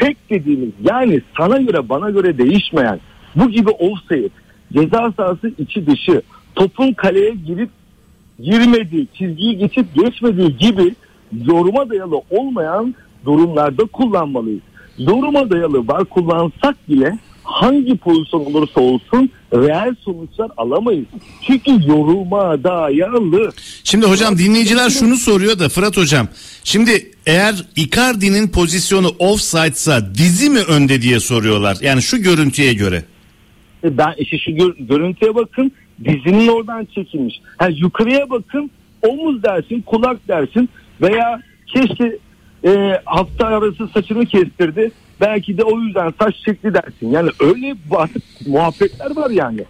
[0.00, 3.00] Fake dediğimiz yani sana göre bana göre değişmeyen
[3.36, 4.28] bu gibi offside,
[4.72, 6.22] ceza sahası içi dışı,
[6.54, 7.70] topun kaleye girip
[8.38, 10.94] girmediği, çizgiyi geçip geçmediği gibi
[11.44, 14.62] yoruma dayalı olmayan durumlarda kullanmalıyız.
[14.98, 21.06] Yoruma dayalı var kullansak bile hangi pozisyon olursa olsun reel sonuçlar alamayız.
[21.46, 23.52] Çünkü yoruma dayalı.
[23.84, 26.28] Şimdi hocam dinleyiciler şunu soruyor da Fırat hocam.
[26.64, 31.76] Şimdi eğer Icardi'nin pozisyonu offside'sa dizi mi önde diye soruyorlar.
[31.80, 33.04] Yani şu görüntüye göre.
[33.84, 35.72] E Ben işte şu gör- görüntüye bakın
[36.04, 37.40] dizinin oradan çekilmiş.
[37.58, 38.70] Ha, yukarıya bakın
[39.02, 40.68] omuz dersin kulak dersin
[41.00, 42.18] veya keşke
[42.64, 44.92] e, hafta arası saçını kestirdi.
[45.22, 47.10] Belki de o yüzden saç şekli dersin.
[47.12, 49.64] Yani öyle artık muhabbetler var yani.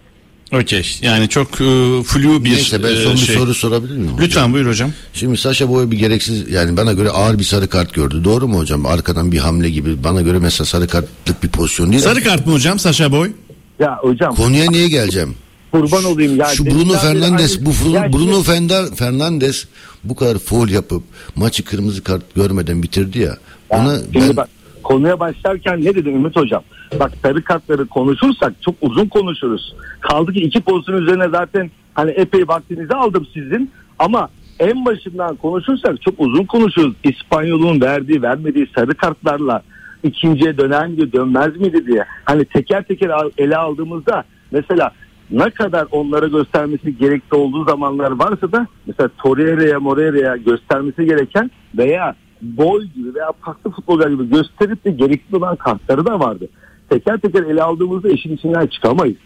[0.53, 0.87] Okey.
[1.03, 3.37] Yani çok e, flu bir Neyse ben e, son bir şey.
[3.37, 4.13] soru sorabilir miyim?
[4.13, 4.25] hocam?
[4.27, 4.91] Lütfen buyur hocam.
[5.13, 8.25] Şimdi Saşa Boy bir gereksiz yani bana göre ağır bir sarı kart gördü.
[8.25, 8.87] Doğru mu hocam?
[8.87, 10.05] Arkadan bir hamle gibi.
[10.05, 12.03] Bana göre mesela sarı kartlık bir pozisyon değil.
[12.03, 13.31] Sarı kart mı hocam Saşa Boy?
[13.79, 15.35] Ya hocam Konuya niye geleceğim?
[15.73, 16.47] kurban olayım ya.
[16.47, 19.65] Şu Bruno Fernandes aynı- bu Bruno, Ya Bruno şimdi- Fender, Fernandes
[20.05, 21.03] bu kadar foul yapıp
[21.37, 23.25] maçı kırmızı kart görmeden bitirdi ya.
[23.27, 23.39] Ya,
[23.71, 24.49] Ona şimdi ben bak
[24.83, 26.63] konuya başlarken ne dedim Ümit Hocam?
[27.01, 29.75] Bak sarı kartları konuşursak çok uzun konuşuruz.
[30.01, 34.29] Kaldı ki iki pozisyon üzerine zaten hani epey vaktinizi aldım sizin ama
[34.59, 36.95] en başından konuşursak çok uzun konuşuruz.
[37.05, 39.63] İspanyol'un verdiği vermediği sarı kartlarla
[40.03, 42.05] ikinciye döner miydi dönmez miydi diye.
[42.25, 44.91] Hani teker teker ele aldığımızda mesela
[45.31, 52.15] ne kadar onlara göstermesi gerekli olduğu zamanlar varsa da mesela Torreira'ya Moreira'ya göstermesi gereken veya
[52.43, 56.49] boy gibi veya farklı futbolcular gibi gösterip de gerekli olan kartları da vardı.
[56.91, 59.17] Teker teker ele aldığımızda işin içinden çıkamayız.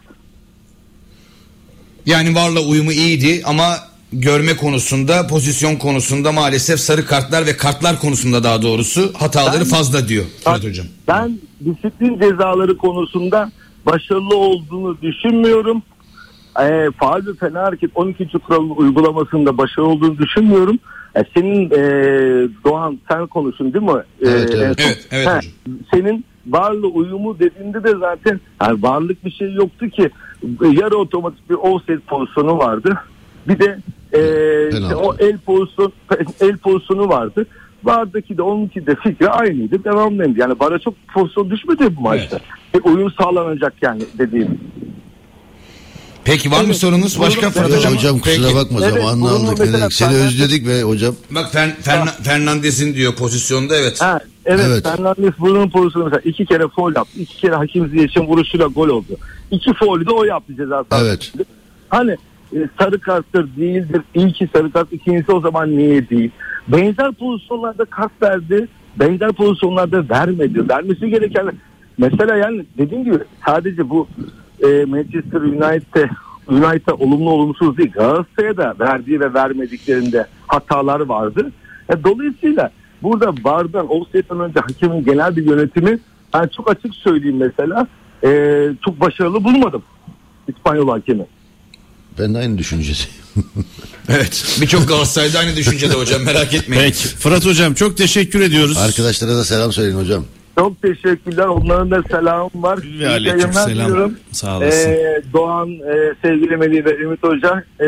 [2.06, 3.64] Yani varla uyumu iyiydi ama
[4.12, 10.08] görme konusunda, pozisyon konusunda maalesef sarı kartlar ve kartlar konusunda daha doğrusu hataları Ben- fazla
[10.08, 10.86] diyor Fırat Hocam.
[11.08, 13.50] Ben disiplin cezaları konusunda
[13.86, 15.82] başarılı olduğunu düşünmüyorum.
[16.62, 18.28] E, faal ve fena hareket 12.
[18.38, 20.78] kuralın uygulamasında başarılı olduğunu düşünmüyorum.
[21.16, 21.78] E, senin e,
[22.64, 24.02] Doğan sen konuşun değil mi?
[24.22, 24.76] E, Evet, evet.
[24.86, 25.78] Evet, evet Ha, hocam.
[25.94, 30.10] Senin varlı uyumu dediğinde de zaten yani varlık bir şey yoktu ki
[30.60, 32.98] yarı otomatik bir offset pozisyonu vardı.
[33.48, 33.78] Bir de
[34.12, 34.20] e,
[34.78, 35.92] işte o el pozisyon
[36.40, 37.46] el pozisyonu vardı.
[37.84, 39.84] Vardaki de onunki de fikri aynıydı.
[39.84, 40.40] Devamlıydı.
[40.40, 42.38] Yani bana çok pozisyon düşmedi bu maçta.
[42.74, 44.60] E, uyum sağlanacak yani dediğim.
[46.26, 46.76] Peki var mı Evet.
[46.76, 47.50] sorunuz başka.
[47.50, 47.92] Fırat Ya Hocam?
[47.94, 48.56] hocam kusura Peki.
[48.56, 49.58] bakma Evet, zamanını aldık.
[49.58, 54.00] mesela Seni özledik ve hocam Bak Fer, Fer- Fernandez'in diyor pozisyonda evet.
[54.02, 54.82] Ha, evet, Evet.
[54.84, 57.20] Fernandes bunun pozisyonu mesela iki kere foul yaptı.
[57.20, 59.16] iki kere Hakim Ziyech'in vuruşuyla gol oldu.
[59.50, 61.08] İki foul'ü de o yaptı ceza sahasında.
[61.10, 61.32] Evet.
[61.88, 62.16] Hani
[62.56, 64.00] e, sarı karttır değildir.
[64.14, 66.30] İlki sarı kart ikincisi o zaman niye değil?
[66.68, 68.68] Benzer pozisyonlarda kart verdi.
[68.96, 70.68] Benzer pozisyonlarda vermedi.
[70.68, 71.52] Vermesi gereken
[71.98, 74.08] mesela yani dediğim gibi sadece bu
[74.62, 76.10] e, Manchester United'de
[76.48, 77.92] United'a olumlu olumsuz değil.
[77.92, 81.52] Galatasaray'a da verdiği ve vermediklerinde hatalar vardı.
[81.88, 82.70] E, dolayısıyla
[83.02, 85.98] burada VAR'dan offside'den önce hakemin genel bir yönetimi
[86.34, 87.86] ben çok açık söyleyeyim mesela
[88.24, 88.28] e,
[88.84, 89.82] çok başarılı bulmadım
[90.48, 91.26] İspanyol hakemi.
[92.18, 93.16] ben de aynı düşüncesiyim.
[94.08, 94.58] Evet.
[94.60, 96.82] Birçok Galatasaray'da aynı düşüncede hocam merak etmeyin.
[96.82, 97.08] Peki.
[97.08, 98.76] Fırat hocam çok teşekkür ediyoruz.
[98.78, 100.24] Arkadaşlara da selam söyleyin hocam.
[100.58, 101.46] Çok teşekkürler.
[101.46, 102.78] Onların da selamı var.
[103.00, 103.70] Ve aleyküm selam.
[103.70, 104.14] diliyorum.
[104.32, 104.90] Sağ olasın.
[104.90, 107.86] Ee, Doğan, e, sevgili Melih ve Ümit Hoca e,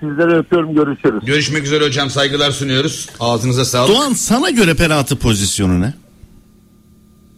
[0.00, 0.74] sizlere öpüyorum.
[0.74, 1.24] Görüşürüz.
[1.26, 3.08] Görüşmek üzere hocam saygılar sunuyoruz.
[3.20, 3.94] Ağzınıza sağlık.
[3.94, 5.94] Doğan sana göre penaltı pozisyonu ne?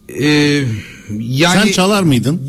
[0.09, 0.25] Ee,
[1.19, 2.41] yani Sen çalar mıydın?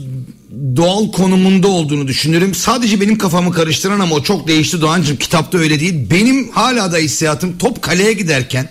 [0.75, 2.53] doğal konumunda olduğunu düşünürüm.
[2.53, 5.17] Sadece benim kafamı karıştıran ama o çok değişti Doğancığım.
[5.17, 6.09] Kitapta öyle değil.
[6.11, 8.69] Benim hala da hissiyatım top kaleye giderken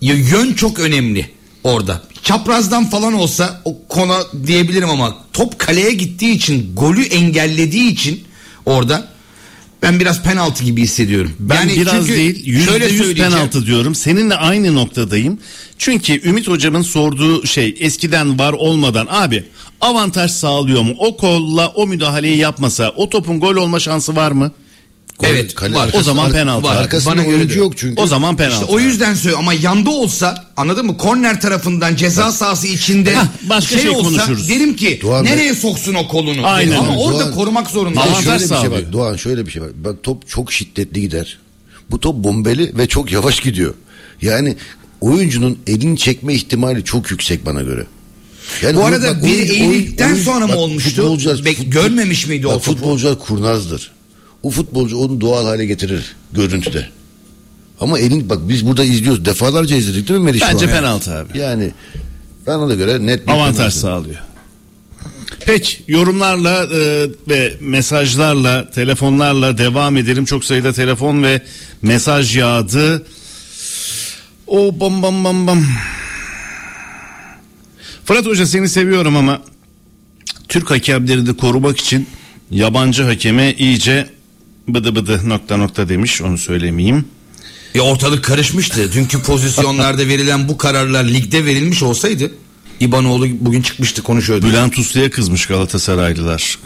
[0.00, 1.26] ya yön çok önemli
[1.64, 2.02] orada.
[2.24, 8.24] Çaprazdan falan olsa o kona diyebilirim ama top kaleye gittiği için golü engellediği için
[8.66, 9.08] orada
[9.82, 11.32] ben biraz penaltı gibi hissediyorum.
[11.38, 13.94] Ben biraz çünkü değil yüzde yüz penaltı diyorum.
[13.94, 15.38] Seninle aynı noktadayım.
[15.78, 19.44] Çünkü Ümit hocamın sorduğu şey eskiden var olmadan abi
[19.80, 20.94] avantaj sağlıyor mu?
[20.98, 24.52] O kolla o müdahaleyi yapmasa o topun gol olma şansı var mı?
[25.18, 25.90] Gol- Evet, kale var.
[25.94, 26.66] O zaman penaltı.
[26.66, 26.76] Var.
[26.76, 28.02] Arkasında Bana göre oyuncu yok çünkü.
[28.02, 28.54] O zaman penaltı.
[28.60, 30.96] İşte o yüzden söylüyorum ama yanda olsa anladın mı?
[30.96, 34.48] Korner tarafından ceza sahası içinde Hah, başka şey olsa konuşuruz.
[34.48, 36.46] derim ki Doğan Bey- nereye soksun o kolunu?
[36.46, 36.80] Aynen Derim.
[36.82, 37.02] Ama öyle.
[37.02, 38.00] orada Doğan- korumak zorunda.
[38.00, 38.92] Avantaj şöyle bir şey var.
[38.92, 39.70] Doğan şöyle bir şey var.
[39.84, 41.38] Bak top çok şiddetli gider.
[41.90, 43.74] Bu top bombeli ve çok yavaş gidiyor.
[44.22, 44.56] Yani
[45.00, 47.86] oyuncunun elini çekme ihtimali çok yüksek bana göre.
[48.62, 50.90] Yani Bu oyun- arada bak, bir oyuncu- eğilikten sonra mı bak, olmuştu?
[51.02, 52.76] futbolcular- Bek- fut- görmemiş miydi o bak, topu?
[52.78, 53.90] Futbolcular kurnazdır.
[54.44, 56.88] O futbolcu onu doğal hale getirir görüntüde.
[57.80, 59.24] Ama elin bak biz burada izliyoruz.
[59.24, 60.42] Defalarca izledik değil mi Meriç?
[60.42, 61.38] Bence penaltı abi.
[61.38, 61.70] Yani
[62.46, 63.78] bana da göre net bir Avantaj penaltı.
[63.78, 64.16] sağlıyor.
[65.46, 70.24] Peki yorumlarla e, ve mesajlarla, telefonlarla devam edelim.
[70.24, 71.42] Çok sayıda telefon ve
[71.82, 73.06] mesaj yağdı.
[74.46, 75.64] O bam bam bam bam.
[78.04, 79.42] Fırat Hoca seni seviyorum ama
[80.48, 82.06] Türk hakemlerini de korumak için
[82.50, 84.06] yabancı hakeme iyice
[84.68, 87.04] bıdı bıdı nokta nokta demiş onu söylemeyeyim.
[87.74, 88.92] E ortalık karışmıştı.
[88.92, 92.30] Dünkü pozisyonlarda verilen bu kararlar ligde verilmiş olsaydı
[92.80, 94.46] İbanoğlu bugün çıkmıştı konuşuyordu.
[94.46, 96.58] Bülent Uslu'ya kızmış Galatasaraylılar.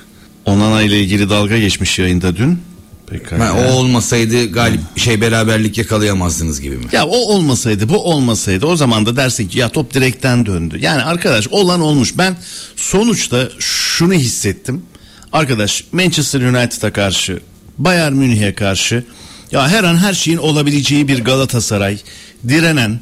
[0.44, 2.58] Onana ile ilgili dalga geçmiş yayında dün.
[3.06, 3.48] Pekala.
[3.48, 6.84] Ha, o olmasaydı galip şey beraberlik yakalayamazdınız gibi mi?
[6.92, 10.78] Ya o olmasaydı bu olmasaydı o zaman da dersin ki ya top direkten döndü.
[10.80, 12.18] Yani arkadaş olan olmuş.
[12.18, 12.36] Ben
[12.76, 14.82] sonuçta şunu hissettim.
[15.32, 17.40] Arkadaş Manchester United'a karşı
[17.78, 19.04] Bayern Münih'e karşı
[19.52, 21.98] ya her an her şeyin olabileceği bir Galatasaray
[22.48, 23.00] direnen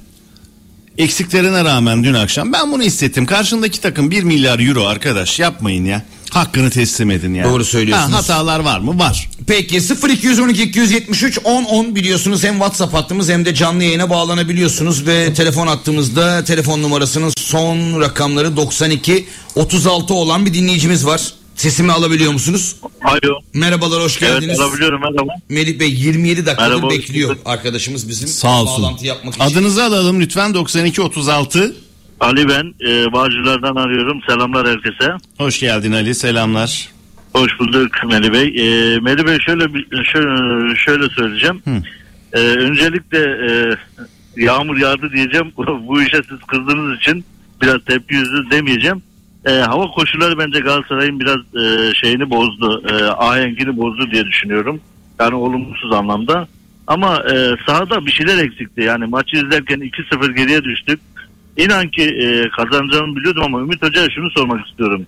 [0.99, 3.27] eksiklerine rağmen dün akşam ben bunu hissettim.
[3.27, 6.03] Karşındaki takım 1 milyar euro arkadaş yapmayın ya.
[6.31, 7.45] Hakkını teslim edin ya.
[7.45, 8.12] Doğru söylüyorsunuz.
[8.12, 8.99] Ha, hatalar var mı?
[8.99, 9.29] Var.
[9.47, 9.77] Peki
[10.09, 15.66] 0212 273 10 10 biliyorsunuz hem WhatsApp hattımız hem de canlı yayına bağlanabiliyorsunuz ve telefon
[15.66, 21.33] hattımızda telefon numarasının son rakamları 92 36 olan bir dinleyicimiz var.
[21.57, 22.77] Sesimi alabiliyor musunuz?
[23.05, 23.39] Alo.
[23.55, 24.45] Merhabalar hoş geldiniz.
[24.49, 25.33] Evet alabiliyorum merhaba.
[25.49, 27.43] Melih Bey 27 dakikadır Merhaba, hoş bekliyor bulduk.
[27.45, 28.83] arkadaşımız bizim Sağ olsun.
[28.85, 29.45] bağlantı yapmak için.
[29.45, 31.77] Adınızı alalım lütfen 9236.
[32.21, 34.21] Ali ben e, Bağcılar'dan arıyorum.
[34.29, 35.13] Selamlar herkese.
[35.39, 36.89] Hoş geldin Ali selamlar.
[37.33, 38.43] Hoş bulduk Melih Bey.
[38.49, 39.65] E, Melih Bey şöyle
[40.13, 41.63] şöyle, şöyle söyleyeceğim.
[42.33, 43.77] E, öncelikle e,
[44.43, 45.53] yağmur yağdı diyeceğim.
[45.89, 47.25] Bu işe siz kızdığınız için
[47.63, 49.03] biraz tepki yüzü demeyeceğim.
[49.47, 52.82] E, hava koşulları bence Galatasaray'ın biraz e, şeyini bozdu.
[52.90, 54.80] E, ahenkini bozdu diye düşünüyorum.
[55.20, 56.49] Yani olumsuz anlamda.
[56.86, 58.82] Ama e, sahada bir şeyler eksikti.
[58.82, 61.01] Yani maçı izlerken 2-0 geriye düştük.
[61.57, 65.07] İnan ki e, kazanacağını biliyordum ama Ümit Hoca'ya şunu sormak istiyorum.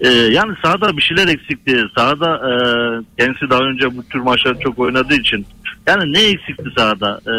[0.00, 1.82] E, yani sahada bir şeyler eksikti.
[1.96, 2.54] Sahada e,
[3.18, 5.46] kendisi daha önce bu tür maçları çok oynadığı için.
[5.86, 7.20] Yani ne eksikti sahada?
[7.26, 7.32] E,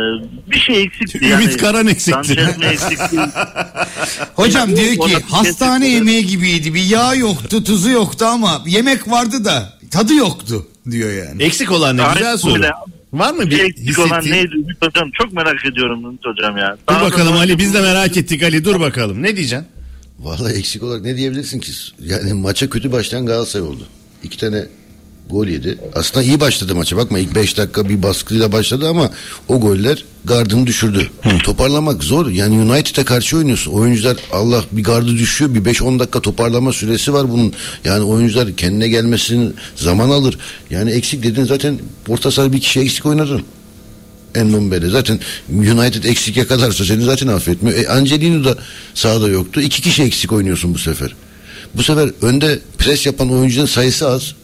[0.52, 1.18] bir şey eksikti.
[1.18, 2.40] Ümit yani, Karan eksikti.
[2.72, 3.18] Eksikti?
[4.36, 6.74] Hocam Bu- diyor ki bir hastane yemeği gibiydi.
[6.74, 11.44] Bir yağ yoktu, tuzu yoktu ama yemek vardı da tadı yoktu diyor yani.
[11.44, 12.54] Eksik olan ne Aynen güzel soru.
[12.54, 12.72] öyle.
[13.14, 14.34] Var mı Bir bir eksik olan hissettiğin?
[14.36, 15.12] neydi Ümit Hocam?
[15.22, 16.78] Çok merak ediyorum Ümit Hocam ya.
[16.90, 19.24] Dur Sahada bakalım Ali biz de merak ettik Ali dur bakalım.
[19.24, 19.68] Ne diyeceksin?
[20.20, 21.72] Vallahi eksik olarak ne diyebilirsin ki?
[22.00, 23.88] Yani maça kötü başlayan Galatasaray oldu.
[24.24, 24.66] İki tane
[25.30, 25.78] gol yedi.
[25.96, 26.98] Aslında iyi başladı maça.
[26.98, 29.12] Bakma ilk 5 dakika bir baskıyla başladı ama
[29.48, 31.10] o goller gardını düşürdü.
[31.44, 32.28] Toparlamak zor.
[32.28, 33.72] Yani United'a karşı oynuyorsun.
[33.72, 35.56] Oyuncular Allah bir gardı düşüyor.
[35.56, 37.54] Bir 5-10 dakika toparlama süresi var bunun.
[37.86, 40.38] Yani oyuncular kendine gelmesinin zaman alır.
[40.70, 43.42] Yani eksik dedin zaten orta saha bir kişi eksik oynadın.
[44.36, 44.90] Endombele.
[44.90, 45.20] Zaten
[45.50, 47.78] United eksik yakalarsa seni zaten affetmiyor.
[47.78, 48.58] E, Angelino da
[48.94, 49.62] sahada yoktu.
[49.62, 51.16] İki kişi eksik oynuyorsun bu sefer.
[51.76, 54.36] Bu sefer önde pres yapan oyuncunun sayısı az.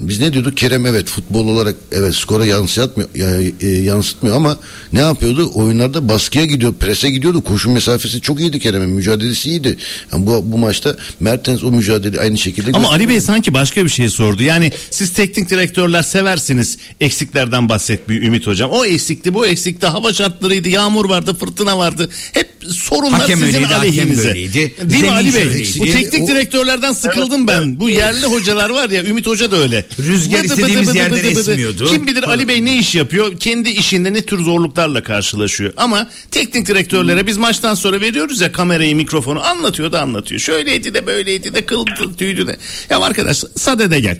[0.00, 0.56] Biz ne diyorduk?
[0.56, 4.58] Kerem evet futbol olarak evet skora yansıtmıyor, ya- e, yansıtmıyor ama
[4.92, 5.50] ne yapıyordu?
[5.54, 7.44] Oyunlarda baskıya gidiyor, prese gidiyordu.
[7.44, 8.88] Koşu mesafesi çok iyiydi Kerem'in.
[8.90, 9.76] Mücadelesi iyiydi.
[10.12, 13.90] Yani bu, bu maçta Mertens o mücadele aynı şekilde Ama Ali Bey sanki başka bir
[13.90, 14.42] şey sordu.
[14.42, 18.70] Yani siz teknik direktörler seversiniz eksiklerden bahsetmeyi Ümit Hocam.
[18.70, 22.10] O eksikti bu eksikti hava şartlarıydı yağmur vardı fırtına vardı.
[22.32, 24.34] Hep sorunlar Hakem sizin öyleydi, aleyhinize.
[24.34, 25.42] Değil mi Ali Bey?
[25.42, 25.80] şöyleydi.
[25.80, 27.80] Bu teknik O- direktörlerden sıkıldım ben.
[27.80, 29.86] Bu yerli hocalar var ya Ümit Hoca da öyle.
[29.98, 31.86] Rüzgar istediğimiz yerden esmiyordu.
[31.86, 33.38] Kim bilir Ali Bey ne iş yapıyor?
[33.38, 35.72] Kendi işinde ne tür zorluklarla karşılaşıyor.
[35.76, 40.40] Ama teknik direktörlere biz maçtan sonra veriyoruz ya kamerayı mikrofonu anlatıyor da anlatıyor.
[40.40, 42.56] Şöyleydi de böyleydi de kıldı tüydü de.
[42.90, 44.18] Ya arkadaş sadede gel.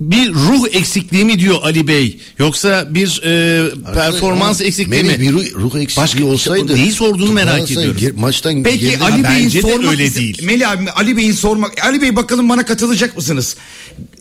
[0.00, 3.62] Bir ruh eksikliği mi diyor Ali Bey yoksa bir e,
[3.94, 5.20] performans Ama eksikliği mi?
[5.20, 6.74] bir ruh, ruh eksikliği Başka- olsaydı.
[6.74, 7.96] neyi sorduğunu merak ediyorum.
[7.98, 10.42] gir- maçtan Peki Ali Bey'in bence de sormak öyle değil.
[10.44, 13.56] Melih abi Ali Bey'in sormak Ali Bey bakalım bana katılacak mısınız?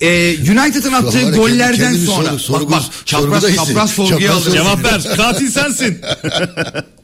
[0.02, 4.54] Ee, United'ın attığı kendi- gollerden kendini sonra sorgu- bak bak çapraz çapraz sorguya alıyoruz.
[4.54, 5.02] Cevap ver.
[5.18, 5.98] Katil sensin.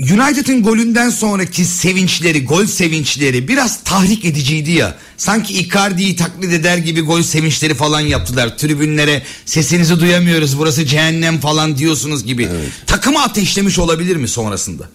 [0.00, 4.94] United'ın golünden sonraki sevinçleri, gol sevinçleri biraz tahrik ediciydi ya.
[5.16, 8.56] Sanki Icardi'yi taklit eder gibi gol sevinçleri falan yaptılar.
[8.58, 12.48] Tribünlere sesinizi duyamıyoruz burası cehennem falan diyorsunuz gibi.
[12.86, 14.88] Takımı ateşlemiş olabilir mi sonrasında?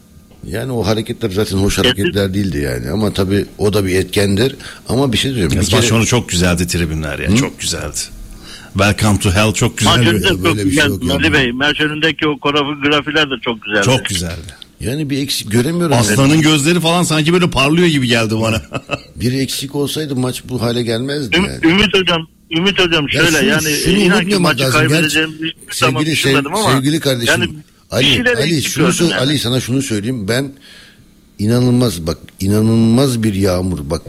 [0.48, 2.92] Yani o hareketler zaten hoş hareketler değildi yani.
[2.92, 4.56] Ama tabii o da bir etkendir.
[4.90, 5.52] Ama bir şey diyorum.
[5.52, 7.36] Bir Maç kere, sonu çok güzeldi tribünler ya.
[7.36, 7.98] Çok güzeldi.
[8.74, 10.10] Welcome to hell çok Maç güzeldi.
[10.10, 10.92] önünde çok şey güzel.
[11.12, 13.86] Ali Bey maç önündeki o koreografiler de çok güzeldi.
[13.86, 14.67] Çok güzeldi.
[14.80, 15.98] Yani bir eksik göremiyorum.
[15.98, 18.62] Aslanın gözleri falan sanki böyle parlıyor gibi geldi bana.
[19.16, 21.66] Bir eksik olsaydı maç bu hale gelmezdi Üm- yani.
[21.66, 24.80] Ümit hocam Ümit hocam Ya şöyle şunu- yani şunu inan ki unutmamak maçı lazım.
[24.80, 27.54] kaybedeceğimizi Gerçi- zaman sevgili sev- ama sevgili kardeşim yani
[27.92, 29.16] Ali Ali şunu yani.
[29.16, 30.52] Ali sana şunu söyleyeyim ben
[31.40, 34.02] inanılmaz bak inanılmaz bir yağmur bak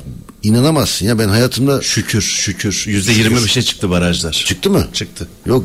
[0.48, 2.84] inanamazsın ya ben hayatımda şükür şükür.
[2.86, 4.32] Yüzde yirmi beşe çıktı barajlar.
[4.32, 4.86] çıktı mı?
[4.92, 5.28] Çıktı.
[5.46, 5.64] Yok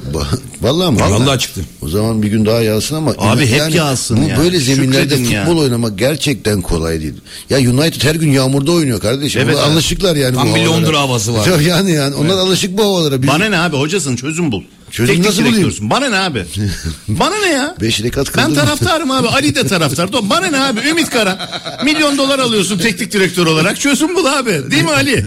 [0.62, 1.00] vallahi mı?
[1.00, 1.62] Vallahi çıktı.
[1.82, 4.38] O zaman bir gün daha yağsın ama Abi hep yani yağsın bu ya.
[4.38, 5.62] böyle zeminlerde Şükredin futbol ya.
[5.64, 7.14] oynamak gerçekten kolay değil.
[7.50, 9.42] Ya United her gün yağmurda oynuyor kardeşim.
[9.42, 9.74] Evet Onlar abi.
[9.74, 10.82] alışıklar yani Tam bu bir havalara.
[10.86, 11.48] Londra havası var.
[11.48, 13.22] Ya Yani yani onlar alışık bu havalara.
[13.22, 14.62] Biz Bana ne abi hocasın çözüm bul.
[14.94, 15.58] Çözüm Teknik nasıl bulayım?
[15.58, 15.90] direktörsün.
[15.90, 16.46] Bana ne abi?
[17.08, 17.76] Bana ne ya?
[17.82, 18.56] Beş rekat Ben kıldım.
[18.56, 19.28] taraftarım abi.
[19.28, 20.10] Ali de taraftar.
[20.14, 20.80] Bana ne abi?
[20.90, 21.50] Ümit Kara.
[21.86, 23.80] Milyon dolar alıyorsun teknik direktör olarak.
[23.80, 24.72] Çözüm bul abi.
[24.72, 25.26] Değil mi Ali?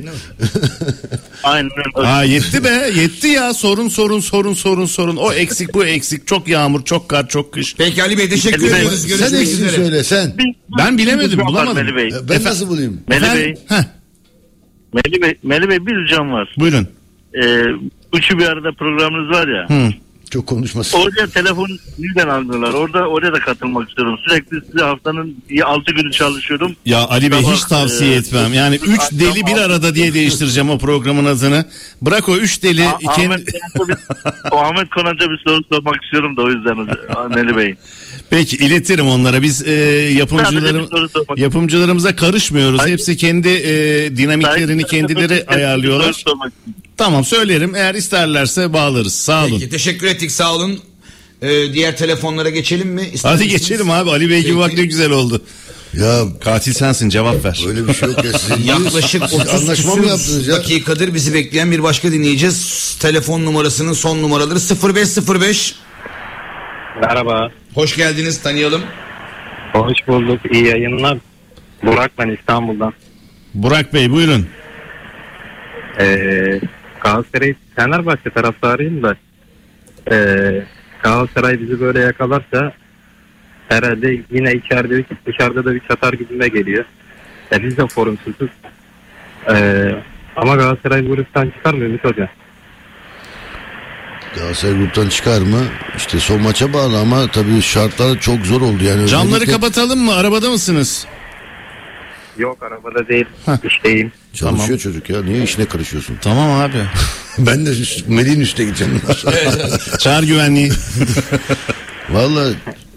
[1.42, 2.06] Aynen öyle.
[2.08, 2.90] Ha yetti be.
[2.96, 3.54] Yetti ya.
[3.54, 5.16] Sorun sorun sorun sorun sorun.
[5.16, 6.26] O eksik bu eksik.
[6.26, 7.74] Çok yağmur, çok kar, çok kış.
[7.78, 9.00] Peki Ali Bey teşekkür Bey, ediyoruz.
[9.00, 9.70] sen Görüşmek eksik üzere.
[9.76, 10.34] söyle sen.
[10.78, 11.74] Ben bilemedim, bulamadım.
[11.74, 12.10] Melih Bey.
[12.28, 13.00] Ben nasıl bulayım?
[13.08, 13.44] Melih Efendim?
[13.44, 13.84] Bey, Heh,
[14.94, 16.54] Melih Bey, Melih Bey bir ricam var.
[16.58, 16.88] buyurun.
[17.42, 17.62] Ee,
[18.16, 19.66] üçü bir arada programınız var ya.
[19.68, 19.92] Hı.
[20.30, 20.98] Çok konuşmasın.
[20.98, 22.72] Oraya telefon nereden aldılar?
[22.72, 24.18] Orada oraya da katılmak istiyorum.
[24.28, 26.76] Sürekli size haftanın 6 günü çalışıyorum.
[26.86, 28.52] Ya Ali Bey hiç tavsiye e, etmem.
[28.52, 31.64] Yani üç akşam deli bir arada diye değiştireceğim o programın adını.
[32.02, 32.84] Bırak o üç deli.
[32.84, 33.96] A- Ahmet, Konanca bir,
[34.50, 36.76] o Ahmet Konanca bir soru sormak istiyorum da o yüzden
[37.34, 37.74] Melih Bey.
[38.30, 39.42] Peki iletirim onlara.
[39.42, 39.72] Biz e,
[40.18, 40.88] yapımcılarım,
[41.36, 42.80] yapımcılarımıza karışmıyoruz.
[42.80, 42.92] Hayır.
[42.92, 46.24] Hepsi kendi e, dinamiklerini kendileri ayarlıyorlar.
[46.96, 47.74] Tamam söylerim.
[47.74, 49.14] Eğer isterlerse bağlarız.
[49.14, 49.50] Sağ olun.
[49.58, 50.80] Peki teşekkür ettik sağ olun.
[51.42, 53.02] Ee, diğer telefonlara geçelim mi?
[53.12, 53.60] İster Hadi misiniz?
[53.68, 54.10] geçelim abi.
[54.10, 55.42] Ali Bey gibi bak ne güzel oldu.
[55.94, 57.64] Ya Katil sensin cevap ver.
[57.68, 58.32] öyle bir şey yok ya.
[58.38, 60.56] Sizin Yaklaşık Siz 30 anlaşma mı yaptınız ya?
[60.56, 62.96] dakikadır bizi bekleyen bir başka dinleyeceğiz.
[63.00, 64.58] Telefon numarasının son numaraları
[64.94, 65.74] 0505.
[67.00, 67.50] Merhaba.
[67.74, 68.82] Hoş geldiniz tanıyalım.
[69.72, 70.40] Hoş bulduk.
[70.52, 71.18] İyi yayınlar.
[71.82, 72.92] Burak ben İstanbul'dan.
[73.54, 74.46] Burak Bey buyurun.
[76.00, 76.60] Ee,
[77.00, 79.16] Galatasaray Fenerbahçe taraftarıyım da
[80.12, 80.62] ee,
[81.02, 82.72] Galatasaray bizi böyle yakalarsa
[83.68, 86.84] herhalde yine içeride dışarıda da bir çatar gibime geliyor.
[87.50, 88.50] Ya biz de formsuzuz.
[89.50, 89.90] Ee,
[90.36, 92.28] ama Galatasaray gruptan çıkar mı Ümit Hoca?
[94.36, 95.60] Galatasaray gruptan çıkar mı?
[95.96, 98.84] İşte son maça bağlı ama tabii şartlar çok zor oldu.
[98.84, 100.14] Yani Camları özellikle kapatalım mı?
[100.14, 101.06] Arabada mısınız?
[102.38, 103.26] Yok arabada değil.
[103.64, 104.12] İşteyim.
[104.32, 105.22] Çalışıyor çocuk ya.
[105.22, 106.18] Niye işine karışıyorsun?
[106.22, 106.78] Tamam abi.
[107.38, 107.70] ben de
[108.08, 109.00] Melih'in üstüne gideceğim.
[109.98, 110.70] Çağır güvenliği.
[112.10, 112.52] Valla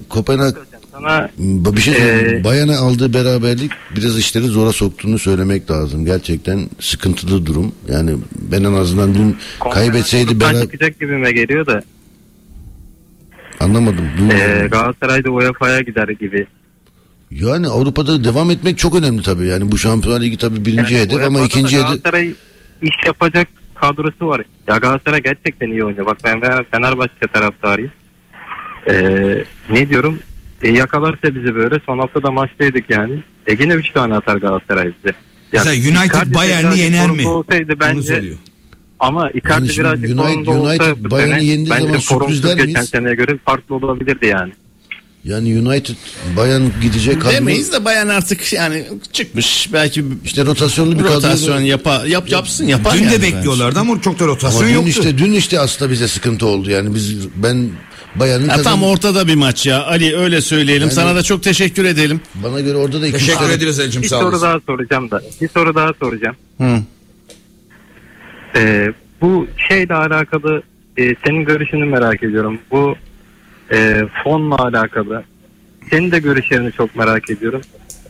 [0.09, 0.55] Kopenhag
[0.91, 1.93] Sana bir şey.
[1.93, 6.05] Ee, Bayana aldığı beraberlik biraz işleri zora soktuğunu söylemek lazım.
[6.05, 7.71] Gerçekten sıkıntılı durum.
[7.87, 9.37] Yani ben en azından dün
[9.73, 11.81] kaybetseydi beraber çıkacak gibime geliyor da
[13.59, 14.05] anlamadım.
[14.17, 14.39] Duymadım.
[14.39, 16.47] ee, Galatasaray da UEFA'ya gider gibi.
[17.31, 19.47] Yani Avrupa'da devam etmek çok önemli tabii.
[19.47, 22.33] Yani bu Şampiyonlar Ligi tabii birinci Yani hedef ama ikinci hedef Galatasaray
[22.81, 24.41] iş yapacak kadrosu var.
[24.67, 26.05] Ya Galatasaray gerçekten iyi oynuyor.
[26.05, 27.91] Bak ben Fener- Fenerbahçe taraftarıyım.
[28.89, 30.19] Ee, ne diyorum?
[30.61, 33.23] E, yakalarsa bizi böyle son hafta da maçtaydık yani.
[33.47, 35.15] E yine 3 tane atar Galatasaray bize.
[35.53, 37.27] Mesela United Bayern'i yener mi?
[37.27, 38.23] Olsaydı bence
[38.99, 42.53] ama Icardi Yani birazcık United- formda olsa United bu Bayern'i yendiği zaman formsuz sürpriz der
[42.53, 42.89] geçen miyiz?
[42.89, 44.51] seneye göre farklı olabilirdi yani.
[45.23, 45.95] Yani United
[46.37, 49.69] bayan gidecek kadro Demeyiz de bayan artık yani çıkmış.
[49.73, 51.65] Belki işte rotasyonlu bir rotasyon kadro.
[51.65, 54.89] yapa, yap, yapsın yapar Dün yani de bekliyorlardı ama çok da Ama rotasyon dün yoktu.
[54.89, 56.69] işte dün işte aslında bize sıkıntı oldu.
[56.69, 57.69] Yani biz ben
[58.15, 59.83] bayanın Ya kazan- tam ortada bir maç ya.
[59.85, 60.81] Ali öyle söyleyelim.
[60.81, 62.21] Yani- Sana da çok teşekkür edelim.
[62.35, 64.41] bana göre orada da iki Teşekkür tane- ederiz Ali'cim Bir sağ soru olasın.
[64.47, 65.21] daha soracağım da.
[65.41, 66.35] Bir soru daha soracağım.
[66.57, 66.77] Hı.
[68.55, 70.61] Ee, bu şeyle alakalı
[70.97, 72.59] e, senin görüşünü merak ediyorum.
[72.71, 72.95] Bu
[73.71, 75.23] e, fonla alakalı.
[75.89, 77.61] Senin de görüşlerini çok merak ediyorum.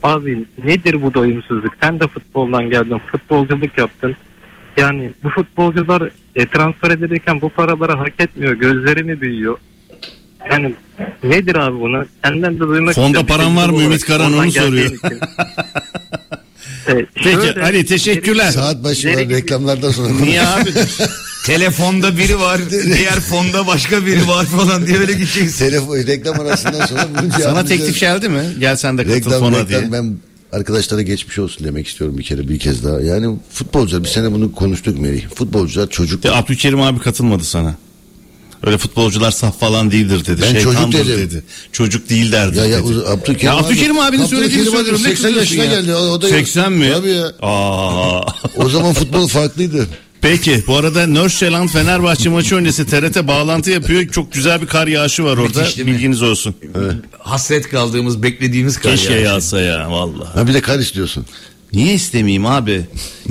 [0.03, 1.73] Abi nedir bu doyumsuzluk?
[1.81, 4.15] Sen de futboldan geldin, futbolculuk yaptın.
[4.77, 8.53] Yani bu futbolcular e, transfer edilirken bu paraları hak etmiyor.
[8.53, 9.57] Gözleri mi büyüyor?
[10.51, 10.73] Yani
[11.23, 12.05] nedir abi bunu?
[12.23, 13.83] Senden de duymak Fonda paran var mı?
[13.83, 14.91] Ümit Karan onu soruyor.
[16.89, 17.29] geldiğin için.
[17.29, 18.51] E, Peki şöyle- Ali teşekkürler.
[18.51, 20.09] Saat başı var reklamlardan sonra.
[20.13, 20.69] Niye abi?
[21.45, 25.65] Telefonda biri var, diğer fonda başka biri var falan diye öyle gideceksin.
[25.65, 28.43] Telefon reklam arasından sonra bunu Sana teklif geldi mi?
[28.59, 29.91] Gel sen de katıl Reklam, fona reklam diye.
[29.91, 30.17] ben
[30.51, 33.01] arkadaşlara geçmiş olsun demek istiyorum bir kere bir kez daha.
[33.01, 35.27] Yani futbolcular bir sene bunu konuştuk Melih.
[35.35, 36.23] Futbolcular çocuk.
[36.23, 37.75] De Abdülkerim abi katılmadı sana.
[38.63, 40.41] Öyle futbolcular saf falan değildir dedi.
[40.41, 41.17] Ben Şeytandır çocuk dedim.
[41.19, 41.43] dedi.
[41.71, 43.07] Çocuk değil derdi Ya ya dedi.
[43.07, 45.01] Abdülkerim, Ya Abdülkerim abinin söylediğini abi söylüyorum.
[45.03, 45.81] Ne 80 kızıyorsun yaşına ya?
[45.81, 45.95] geldi.
[45.95, 46.91] O, o da 80 mi?
[46.93, 47.31] Tabii ya.
[47.41, 48.21] Aa.
[48.55, 49.87] O zaman futbol farklıydı.
[50.21, 54.07] Peki bu arada Norşeland Fenerbahçe maçı öncesi TRT bağlantı yapıyor.
[54.07, 55.59] Çok güzel bir kar yağışı var orada.
[55.59, 55.93] Müthiş değil mi?
[55.95, 56.55] Bilginiz olsun.
[57.19, 59.25] Hasret kaldığımız, beklediğimiz kar Keşke yağışı.
[59.25, 60.27] yağsa ya vallahi.
[60.33, 61.25] Ha bir de kar istiyorsun.
[61.73, 62.81] Niye istemeyeyim abi?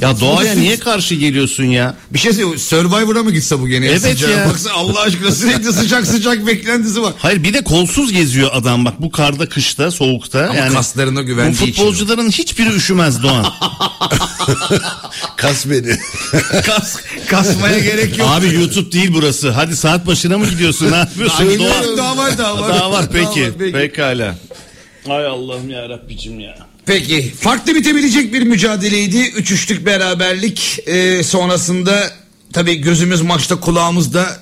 [0.01, 1.95] Ya doğaya niye karşı geliyorsun ya?
[2.11, 2.59] Bir şey söyleyeyim.
[2.59, 3.87] Survivor'a mı gitse bu gene?
[3.87, 4.31] Evet Sıcağı?
[4.31, 4.49] ya.
[4.49, 7.13] Baksana Allah aşkına sürekli sıcak sıcak beklentisi var.
[7.19, 10.45] Hayır bir de kolsuz geziyor adam bak bu karda kışta soğukta.
[10.45, 11.73] Ama yani kaslarına Bu güvendiği için.
[11.73, 13.47] futbolcuların hiçbiri üşümez Doğan.
[15.37, 15.99] Kas beni.
[16.67, 16.97] Kas,
[17.29, 18.29] kasmaya gerek yok.
[18.31, 19.51] Abi YouTube değil burası.
[19.51, 20.91] Hadi saat başına mı gidiyorsun?
[20.93, 21.37] Ne yapıyorsun?
[21.39, 21.97] Söylüyorum, Doğan?
[21.97, 22.69] daha var daha var.
[22.69, 23.25] Daha var peki.
[23.41, 23.73] Daha var, peki.
[23.73, 24.39] Pekala.
[25.09, 26.59] Ay Allah'ım ya Rabbicim ya.
[26.89, 29.19] Peki farklı bitebilecek bir mücadeleydi.
[29.37, 32.11] Üç üçlük beraberlik Ee, sonrasında
[32.53, 34.37] tabii gözümüz maçta kulağımızda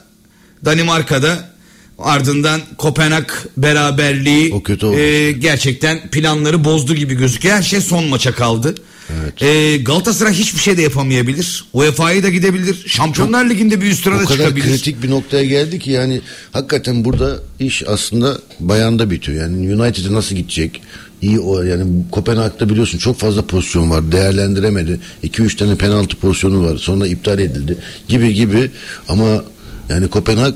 [0.65, 1.51] Danimarka'da
[1.99, 4.97] ardından Kopenhag beraberliği O kötü oldu.
[4.97, 7.57] e, gerçekten planları bozdu gibi gözüküyor.
[7.57, 8.75] Her şey son maça kaldı.
[9.23, 9.43] Evet.
[9.43, 11.65] Ee, Galatasaray hiçbir şey de yapamayabilir.
[11.73, 12.85] UEFA'ya da gidebilir.
[12.87, 14.67] Şampiyonlar Ligi'nde bir üst sırada o kadar çıkabilir.
[14.67, 16.21] kritik bir noktaya geldi ki yani
[16.53, 19.43] hakikaten burada iş aslında bayanda bitiyor.
[19.43, 20.83] Yani United'e nasıl gidecek?
[21.23, 24.13] İyi o yani Kopenhag'da biliyorsun çok fazla pozisyon var.
[24.13, 25.01] Değerlendiremedi.
[25.25, 26.77] 2-3 tane penaltı pozisyonu var.
[26.77, 27.79] Sonra iptal edildi.
[28.09, 28.71] Gibi gibi
[29.09, 29.45] ama
[29.89, 30.55] yani Kopenhag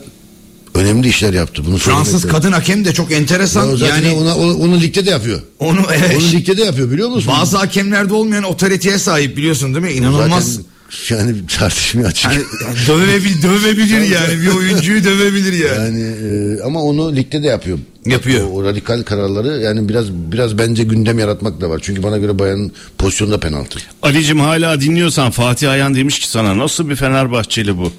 [0.75, 1.63] önemli işler yaptı.
[1.67, 3.77] Bunu Fransız kadın hakem de çok enteresan.
[3.77, 5.41] Ya yani ona, onu, onu ligde de yapıyor.
[5.59, 6.17] onu evet.
[6.17, 7.33] Onu ligde de yapıyor biliyor musun?
[7.41, 9.93] Bazı hakemlerde olmayan otoriteye sahip biliyorsun değil mi?
[9.93, 10.53] İnanılmaz.
[10.53, 10.65] Zaten
[11.11, 12.33] yani tartışmaya açık.
[12.33, 12.45] Yani,
[12.89, 16.01] dövebil, dövebilir yani bir oyuncuyu dövebilir yani.
[16.01, 17.79] Yani e, ama onu ligde de yapıyor.
[18.07, 18.45] Yapıyor.
[18.45, 21.81] O, o radikal kararları yani biraz biraz bence gündem yaratmak da var.
[21.83, 23.79] Çünkü bana göre bayanın pozisyonda penaltı.
[24.03, 27.93] Ali'cim hala dinliyorsan Fatih Ayan demiş ki sana nasıl bir Fenerbahçeli bu?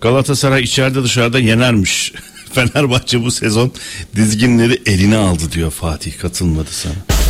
[0.00, 2.12] Galatasaray içeride dışarıda yenermiş.
[2.52, 3.72] Fenerbahçe bu sezon
[4.16, 7.21] dizginleri eline aldı diyor Fatih katılmadı sana.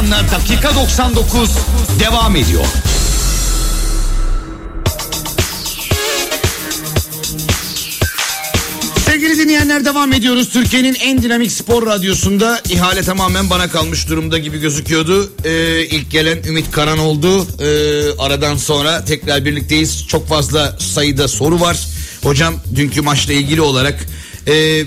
[0.00, 1.50] Karan'la dakika 99
[2.00, 2.64] devam ediyor.
[9.06, 10.48] Sevgili dinleyenler devam ediyoruz.
[10.48, 15.32] Türkiye'nin en dinamik spor radyosunda ihale tamamen bana kalmış durumda gibi gözüküyordu.
[15.44, 17.46] Ee, ilk gelen Ümit Karan oldu.
[17.60, 20.06] Ee, aradan sonra tekrar birlikteyiz.
[20.06, 21.86] Çok fazla sayıda soru var.
[22.22, 24.06] Hocam dünkü maçla ilgili olarak
[24.48, 24.84] e,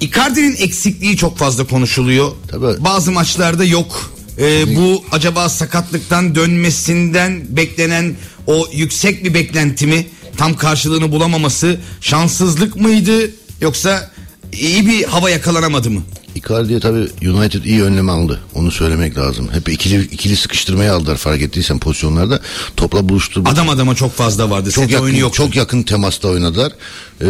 [0.00, 2.32] Icardi'nin eksikliği çok fazla konuşuluyor.
[2.48, 2.84] Tabii.
[2.84, 4.11] Bazı maçlarda yok.
[4.38, 8.14] Ee, bu acaba sakatlıktan dönmesinden beklenen
[8.46, 10.06] o yüksek bir beklenti mi?
[10.36, 13.30] Tam karşılığını bulamaması şanssızlık mıydı
[13.60, 14.10] yoksa
[14.52, 16.02] iyi bir hava yakalanamadı mı?
[16.34, 18.40] Icardi'ye tabii United iyi önlem aldı.
[18.54, 19.48] Onu söylemek lazım.
[19.52, 22.40] Hep ikili ikili sıkıştırmaya aldılar fark ettiysen pozisyonlarda.
[22.76, 23.42] Topla buluştu.
[23.46, 24.70] Adam adama çok fazla vardı.
[24.70, 25.34] çok Set yakın, oyunu yok.
[25.34, 26.72] çok yakın temasta oynadılar.
[27.20, 27.24] Ee,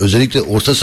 [0.00, 0.74] özellikle orta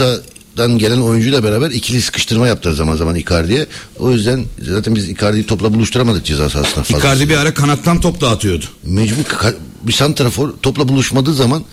[0.56, 3.66] sahadan gelen oyuncuyla beraber ikili sıkıştırma yaptılar zaman zaman Icardi'ye.
[3.98, 6.98] O yüzden zaten biz Icardi'yi topla buluşturamadık ceza sahasına fazla.
[6.98, 8.64] Icardi bir ara kanattan top dağıtıyordu.
[8.84, 9.24] Mecbur
[9.82, 11.64] bir santrafor topla buluşmadığı zaman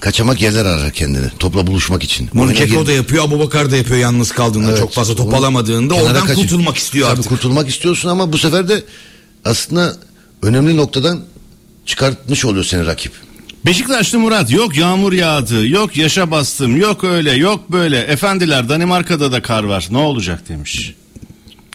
[0.00, 1.26] kaçamak yerler arar kendini.
[1.38, 2.28] Topla buluşmak için.
[2.34, 3.24] Bunu Keko da yapıyor.
[3.24, 6.42] Abu Bakar da yapıyor yalnız kaldığında Evet, çok fazla top alamadığında oradan kaçın.
[6.42, 7.28] kurtulmak istiyor Tabii artık.
[7.28, 8.82] kurtulmak istiyorsun ama bu sefer de
[9.44, 9.96] aslında
[10.42, 11.20] önemli noktadan
[11.86, 13.12] çıkartmış oluyor seni rakip.
[13.66, 19.42] Beşiktaşlı Murat yok yağmur yağdı yok yaşa bastım yok öyle yok böyle efendiler Danimarka'da da
[19.42, 20.94] kar var ne olacak demiş.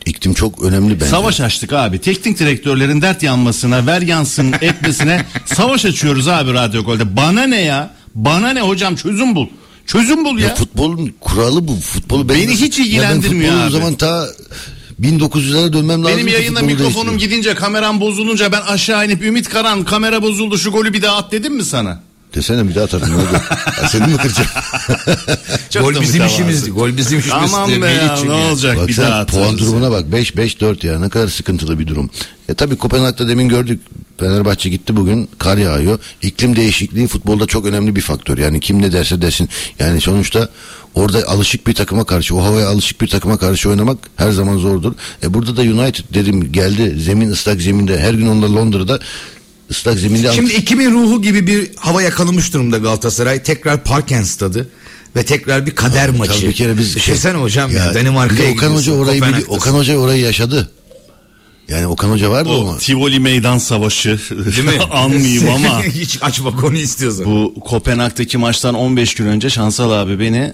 [0.06, 1.06] İklim çok önemli bence.
[1.06, 7.16] Savaş açtık abi teknik direktörlerin dert yanmasına ver yansın etmesine savaş açıyoruz abi Radyo Gol'de
[7.18, 9.48] bana ne ya bana ne hocam çözüm bul
[9.86, 10.48] çözüm bul ya.
[10.48, 11.76] Ya futbolun kuralı bu.
[11.76, 13.76] Futbolu ben Beni hiç ilgilendirmiyor ya ben futbolu abi.
[13.76, 14.28] o zaman ta
[15.02, 16.18] 1900'lere dönmem lazım.
[16.18, 17.20] Benim yayında mikrofonum değiştireyim.
[17.20, 21.32] gidince kameram bozulunca ben aşağı inip Ümit Karan kamera bozuldu şu golü bir daha at
[21.32, 22.02] dedim mi sana?
[22.36, 23.10] Desene bir daha atarım.
[23.12, 23.28] ne oldu?
[23.82, 24.50] Ya Seni mi kıracağım?
[25.70, 26.70] Çok Gol bizim işimizdi.
[26.72, 27.52] Gol bizim işimizdi.
[27.52, 29.60] Tamam be ya ne olacak Bak bir sen daha puan atarız.
[29.60, 32.10] durumuna bak 5-5-4 ya ne kadar sıkıntılı bir durum.
[32.50, 33.80] E tabi Kopenhag'da demin gördük
[34.20, 36.00] Fenerbahçe gitti bugün kar yağıyor.
[36.22, 38.38] İklim değişikliği futbolda çok önemli bir faktör.
[38.38, 39.50] Yani kim ne derse desin.
[39.80, 40.50] Yani sonuçta
[40.94, 44.94] orada alışık bir takıma karşı o havaya alışık bir takıma karşı oynamak her zaman zordur.
[45.24, 49.00] E burada da United dedim geldi zemin ıslak zeminde her gün onlar Londra'da
[49.72, 53.44] ıslak zeminde Şimdi 2000 ruhu gibi bir hava yakalamış durumda Galatasaray.
[53.44, 54.70] Tekrar Parken stadı
[55.16, 56.34] ve tekrar bir kader maçı.
[56.34, 59.46] Tabii bir kere biz Düşünsene hocam ya, Danimarka'ya Okan Hoca orayı bili-.
[59.48, 60.72] Okan Hoca orayı yaşadı.
[61.70, 62.78] Yani Okan Hoca vardı O ama.
[62.78, 64.84] Tivoli Meydan Savaşı Değil mi?
[64.92, 67.26] anmayayım ama Hiç açma konu istiyorsan.
[67.26, 70.54] bu Kopenhag'daki maçtan 15 gün önce Şansal abi beni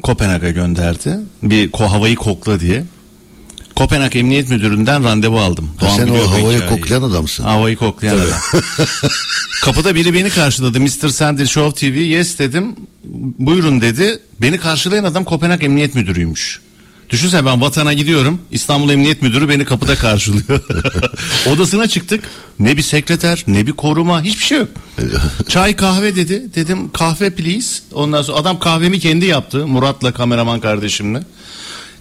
[0.00, 1.16] Kopenhag'a gönderdi.
[1.42, 2.84] Bir ko havayı kokla diye.
[3.76, 5.70] Kopenhag Emniyet Müdürü'nden randevu aldım.
[5.76, 6.66] Ha, sen o havayı hikayeyi.
[6.68, 7.44] koklayan adamsın.
[7.44, 8.38] Havayı koklayan adam.
[9.62, 10.80] Kapıda biri beni karşıladı.
[10.80, 11.08] Mr.
[11.08, 12.76] Sandil Show TV yes dedim.
[13.38, 14.18] Buyurun dedi.
[14.40, 16.60] Beni karşılayan adam Kopenhag Emniyet Müdürü'ymüş.
[17.10, 18.38] Düşünsene ben vatana gidiyorum.
[18.50, 20.60] İstanbul Emniyet Müdürü beni kapıda karşılıyor.
[21.46, 22.24] Odasına çıktık.
[22.58, 24.68] Ne bir sekreter, ne bir koruma, hiçbir şey yok.
[25.48, 26.54] Çay kahve dedi.
[26.54, 27.82] Dedim kahve please.
[27.92, 29.66] Ondan sonra adam kahvemi kendi yaptı.
[29.66, 31.22] Murat'la kameraman kardeşimle.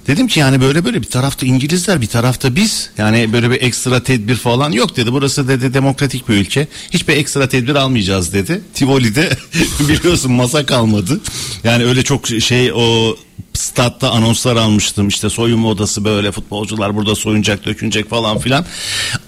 [0.07, 4.03] Dedim ki yani böyle böyle bir tarafta İngilizler bir tarafta biz yani böyle bir ekstra
[4.03, 5.13] tedbir falan yok dedi.
[5.13, 6.67] Burası dedi demokratik bir ülke.
[6.91, 8.61] Hiçbir ekstra tedbir almayacağız dedi.
[8.73, 9.29] Tivoli'de
[9.89, 11.19] biliyorsun masa kalmadı.
[11.63, 13.15] Yani öyle çok şey o
[13.53, 18.65] statta anonslar almıştım işte soyunma odası böyle futbolcular burada soyunacak dökünecek falan filan.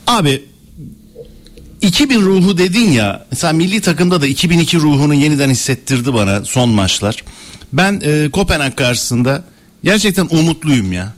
[0.08, 0.44] Abi
[1.82, 7.24] 2000 ruhu dedin ya mesela milli takımda da 2002 ruhunu yeniden hissettirdi bana son maçlar.
[7.74, 9.44] Ben e, Kopenhag karşısında
[9.84, 11.14] gerçekten umutluyum ya.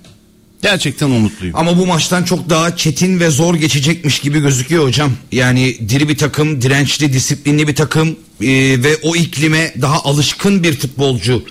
[0.61, 1.55] Gerçekten umutluyum.
[1.55, 5.11] Ama bu maçtan çok daha çetin ve zor geçecekmiş gibi gözüküyor hocam.
[5.31, 8.09] Yani diri bir takım, dirençli, disiplinli bir takım
[8.41, 8.47] e,
[8.83, 11.43] ve o iklime daha alışkın bir futbolcu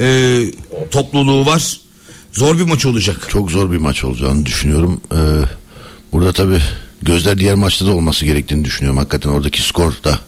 [0.00, 0.38] e,
[0.90, 1.80] topluluğu var.
[2.32, 3.26] Zor bir maç olacak.
[3.30, 5.00] Çok zor bir maç olacağını düşünüyorum.
[5.12, 5.16] Ee,
[6.12, 6.60] burada tabii
[7.02, 8.98] gözler diğer maçta da olması gerektiğini düşünüyorum.
[8.98, 10.18] Hakikaten oradaki skor da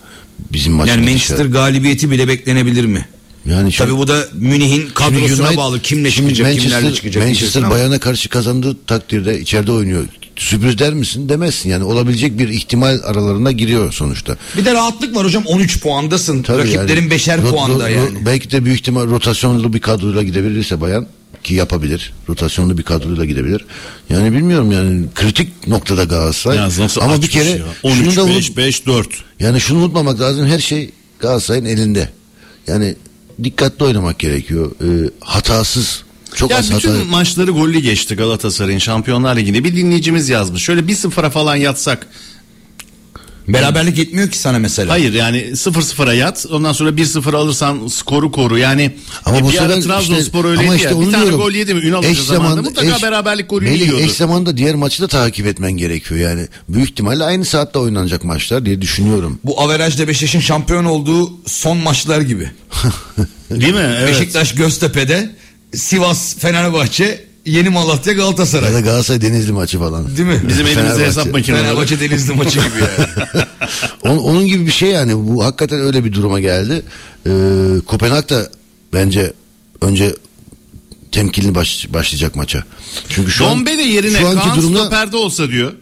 [0.52, 1.08] bizim Yani maçımız.
[1.08, 3.06] Manchester galibiyeti bile beklenebilir mi?
[3.46, 5.80] Yani şimdi- Tabii bu da Münih'in kadrosuna United- bağlı.
[5.80, 7.24] Kimle şimdi çıkacak, Manchester, kimlerle çıkacak.
[7.24, 7.70] Manchester.
[7.70, 10.04] Bayern'e karşı kazandığı takdirde içeride oynuyor.
[10.36, 11.28] Sürpriz der misin?
[11.28, 11.70] Demezsin.
[11.70, 14.36] Yani olabilecek bir ihtimal aralarına giriyor sonuçta.
[14.56, 16.42] Bir de rahatlık var hocam 13 puandasın.
[16.42, 17.10] Tabii Rakiplerin yani.
[17.10, 18.26] beşer Ro- puanda ro- yani.
[18.26, 21.06] belki de büyük ihtimal rotasyonlu bir kadroyla gidebilirse bayan
[21.44, 22.12] ki yapabilir.
[22.28, 23.64] Rotasyonlu bir kadroyla gidebilir.
[24.10, 26.56] Yani bilmiyorum yani kritik noktada Galatasaray.
[26.56, 27.58] Ya nasıl Ama bir kere ya?
[27.82, 29.08] şunu 13 da 5 unut- 5 4.
[29.40, 30.46] yani şunu unutmamak lazım.
[30.46, 32.08] Her şey Galatasaray'ın elinde.
[32.66, 32.94] Yani
[33.44, 34.70] dikkatli oynamak gerekiyor.
[34.80, 36.02] Ee, hatasız
[36.34, 37.04] çok Ya az bütün hata.
[37.04, 39.64] maçları gollü geçti Galatasaray'ın Şampiyonlar Ligi'nde.
[39.64, 40.62] Bir dinleyicimiz yazmış.
[40.62, 42.06] Şöyle 1-0'a falan yatsak.
[43.48, 44.92] Beraberlik yetmiyor ki sana mesela.
[44.92, 46.46] Hayır yani 0-0'a yat.
[46.50, 48.58] Ondan sonra 1-0 alırsan skoru koru.
[48.58, 50.96] Yani Ama e, bu bir ara sefer Trabzonspor işte, öyleydi ama işte ya.
[50.96, 51.40] onu Bir tane diyorum.
[51.40, 54.02] gol yedi mi Ünal Hoca Eş zamanında zamanda- mutlaka eş- beraberlik golünü Melih, yiyordu.
[54.02, 56.46] Eş zamanda diğer maçı da takip etmen gerekiyor yani.
[56.68, 59.38] Büyük ihtimalle aynı saatte oynanacak maçlar diye düşünüyorum.
[59.44, 62.50] Bu averajda Beşiktaş'ın şampiyon olduğu son maçlar gibi.
[63.50, 63.94] Değil mi?
[63.98, 64.08] Evet.
[64.08, 65.30] Beşiktaş Göztepe'de,
[65.74, 68.68] Sivas Fenerbahçe, Yeni Malatya Galatasaray.
[68.68, 70.16] Ya da Galatasaray Denizli maçı falan.
[70.16, 70.42] Değil mi?
[70.48, 71.62] Bizim elimizde hesap makineleri.
[71.62, 73.44] Fenerbahçe Denizli maçı gibi yani.
[74.02, 76.82] Onun, onun gibi bir şey yani bu hakikaten öyle bir duruma geldi.
[77.26, 77.30] Ee,
[77.86, 78.50] Kopenhag da
[78.92, 79.32] bence
[79.80, 80.16] önce
[81.12, 82.64] temkinli baş, başlayacak maça.
[83.08, 85.72] Çünkü şu an Dombele yerine şu anki Kaan durumda stoperde olsa diyor.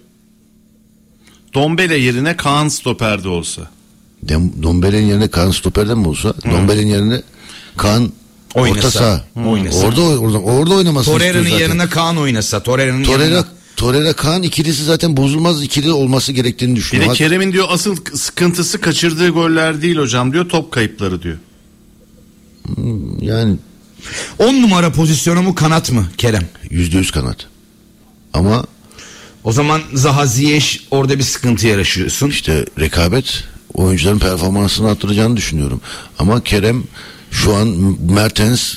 [1.55, 3.63] Dombele yerine Kaan stoperde olsa.
[4.23, 6.35] Dem- Dombele'nin yerine Kaan stoperden mi olsa?
[6.51, 7.23] Dombele'nin yerine
[7.77, 8.13] Kaan
[8.55, 8.79] Oynasa.
[8.89, 9.25] orta saha.
[9.49, 9.87] Oynasa.
[9.87, 12.63] Orada orada orada oynamasını Torreira'nın yanına Kaan oynasa.
[12.63, 13.47] Torreira'nın Torreira yanına.
[13.77, 19.29] Torreira Kaan ikilisi zaten bozulmaz ikili olması gerektiğini Bir de Kerem'in diyor asıl sıkıntısı kaçırdığı
[19.29, 21.37] goller değil hocam diyor top kayıpları diyor.
[23.21, 23.57] yani
[24.39, 26.47] 10 numara pozisyonu mu kanat mı Kerem?
[26.71, 27.37] yüzde yüz kanat.
[28.35, 28.65] Ama
[29.45, 32.29] O zaman Zaha Ziyech orada bir sıkıntı yaşıyorsun.
[32.31, 33.45] işte rekabet
[33.75, 35.81] oyuncuların performansını arttıracağını düşünüyorum.
[36.19, 36.85] Ama Kerem
[37.33, 38.75] şu an Mertens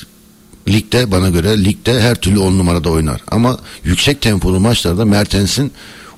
[0.68, 3.20] ligde bana göre ligde her türlü on numarada oynar.
[3.28, 5.72] Ama yüksek tempolu maçlarda Mertens'in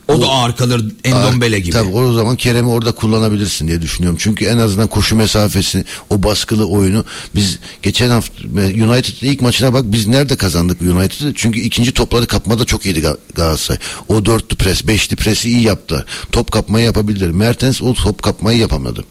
[0.09, 1.71] O da ağır kalır Endombele gibi.
[1.71, 4.19] Tabii o zaman Kerem'i orada kullanabilirsin diye düşünüyorum.
[4.23, 9.85] Çünkü en azından koşu mesafesi, o baskılı oyunu biz geçen hafta United'ın ilk maçına bak
[9.87, 11.33] biz nerede kazandık United'ı?
[11.35, 13.79] Çünkü ikinci topları kapmada çok iyiydi Ga- Galatasaray.
[14.09, 16.07] O dörtlü pres, beşli presi iyi yaptı.
[16.33, 17.31] Top kapmayı yapabildiler.
[17.31, 19.05] Mertens o top kapmayı yapamadı.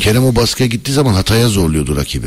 [0.00, 2.26] Kerem o baskıya gittiği zaman hataya zorluyordu rakibi.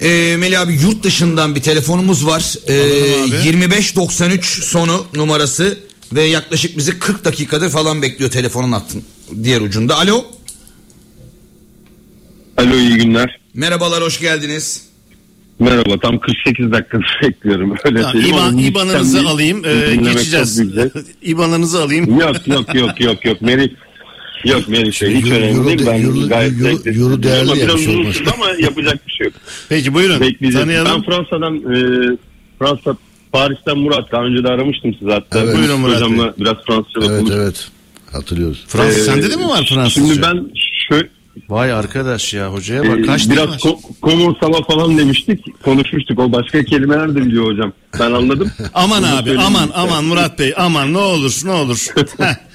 [0.00, 2.54] Ee, Melih abi yurt dışından bir telefonumuz var.
[2.66, 3.36] Ee, Alalım abi.
[3.36, 5.78] 2593 sonu numarası
[6.12, 9.02] ve yaklaşık bizi 40 dakikadır falan bekliyor telefonun hattın
[9.44, 9.96] diğer ucunda.
[9.98, 10.24] Alo.
[12.56, 13.40] Alo iyi günler.
[13.54, 14.82] Merhabalar hoş geldiniz.
[15.58, 18.36] Merhaba tam 48 dakika bekliyorum öyle Ha, söyleyeyim.
[18.36, 20.56] İban, İban'ınızı alayım e, dinlemek geçeceğiz.
[20.62, 20.90] güzel.
[21.22, 22.18] İban'ınızı alayım.
[22.20, 23.76] yok yok yok yok yok Meri
[24.44, 25.78] Yok Meri şey hiç Euro- önemli Euro değil.
[25.78, 27.22] de- Ben Euro- gayet Euro- Euro dinliyorum.
[27.22, 29.34] değerli Ama Biraz uzun ama yapacak bir şey yok.
[29.68, 30.54] Peki buyurun Bekleyeceğiz.
[30.54, 31.02] Ben tanıyalım.
[31.02, 32.16] Fransa'dan e,
[32.58, 32.96] Fransa
[33.32, 34.12] Paris'ten Murat.
[34.12, 35.40] Daha önce de aramıştım sizi hatta.
[35.40, 35.56] Evet.
[35.56, 37.38] Buyurun Murat Hocamla biraz Fransızca Evet konuştuk.
[37.42, 37.68] evet.
[38.12, 38.64] Hatırlıyoruz.
[38.68, 40.00] Fransız Ee, sende de mi var Fransızca?
[40.14, 40.50] Şimdi ben
[40.88, 41.08] şöyle
[41.48, 45.62] Vay arkadaş ya hocaya Ee, bak kaç dil biraz ko- sava falan demiştik.
[45.64, 46.18] Konuşmuştuk.
[46.18, 47.72] O başka kelimeler de biliyor hocam.
[48.00, 48.50] Ben anladım.
[48.74, 49.74] Aman Bunu abi aman işte.
[49.80, 51.86] aman Murat Bey aman ne olur ne olur.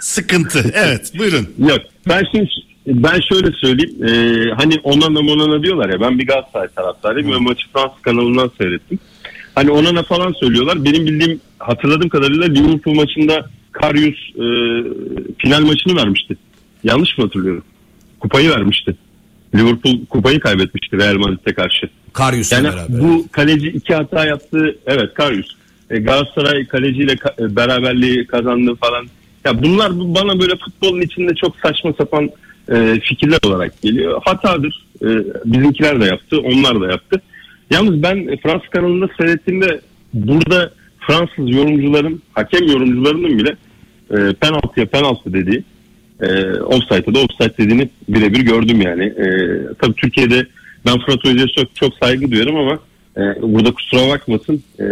[0.00, 1.48] Sıkıntı evet buyurun.
[1.58, 1.78] Yok.
[2.08, 2.48] Ben şimdi
[2.86, 3.94] ben şöyle söyleyeyim.
[4.04, 6.00] Ee, hani Onana Monana diyorlar ya.
[6.00, 8.98] Ben bir Galatasaray taraftarıyım ve maçı Fransız kanalından seyrettim.
[9.54, 10.84] Hani Onana falan söylüyorlar.
[10.84, 14.44] Benim bildiğim hatırladığım kadarıyla Liverpool maçında Karius e,
[15.38, 16.36] final maçını vermişti.
[16.84, 17.64] Yanlış mı hatırlıyorum?
[18.20, 18.96] Kupayı vermişti.
[19.54, 21.88] Liverpool kupayı kaybetmişti Real Madrid'e karşı.
[22.12, 23.00] Karyus'la Yani beraber.
[23.00, 24.76] bu kaleci iki hata yaptı.
[24.86, 25.46] Evet Karius.
[25.90, 29.06] e, Galatasaray kaleciyle ka- e, beraberliği kazandı falan.
[29.48, 32.30] Ya bunlar bu- bana böyle futbolun içinde çok saçma sapan
[32.72, 34.22] e, fikirler olarak geliyor.
[34.24, 34.84] Hatadır.
[35.02, 35.08] E,
[35.44, 37.22] bizimkiler de yaptı, onlar da yaptı.
[37.70, 39.80] Yalnız ben Fransız kanalında seyrettiğimde
[40.14, 40.70] burada
[41.00, 43.56] Fransız yorumcuların, hakem yorumcularının bile
[44.10, 45.64] e, penaltıya penaltı dediği,
[46.20, 46.26] e,
[46.60, 49.04] offside'a da offside dediğini birebir gördüm yani.
[49.04, 49.26] E,
[49.82, 50.46] tabii Türkiye'de
[50.86, 52.78] ben Fırat Hoca'ya çok, çok saygı duyuyorum ama
[53.42, 54.84] burada kusura bakmasın e,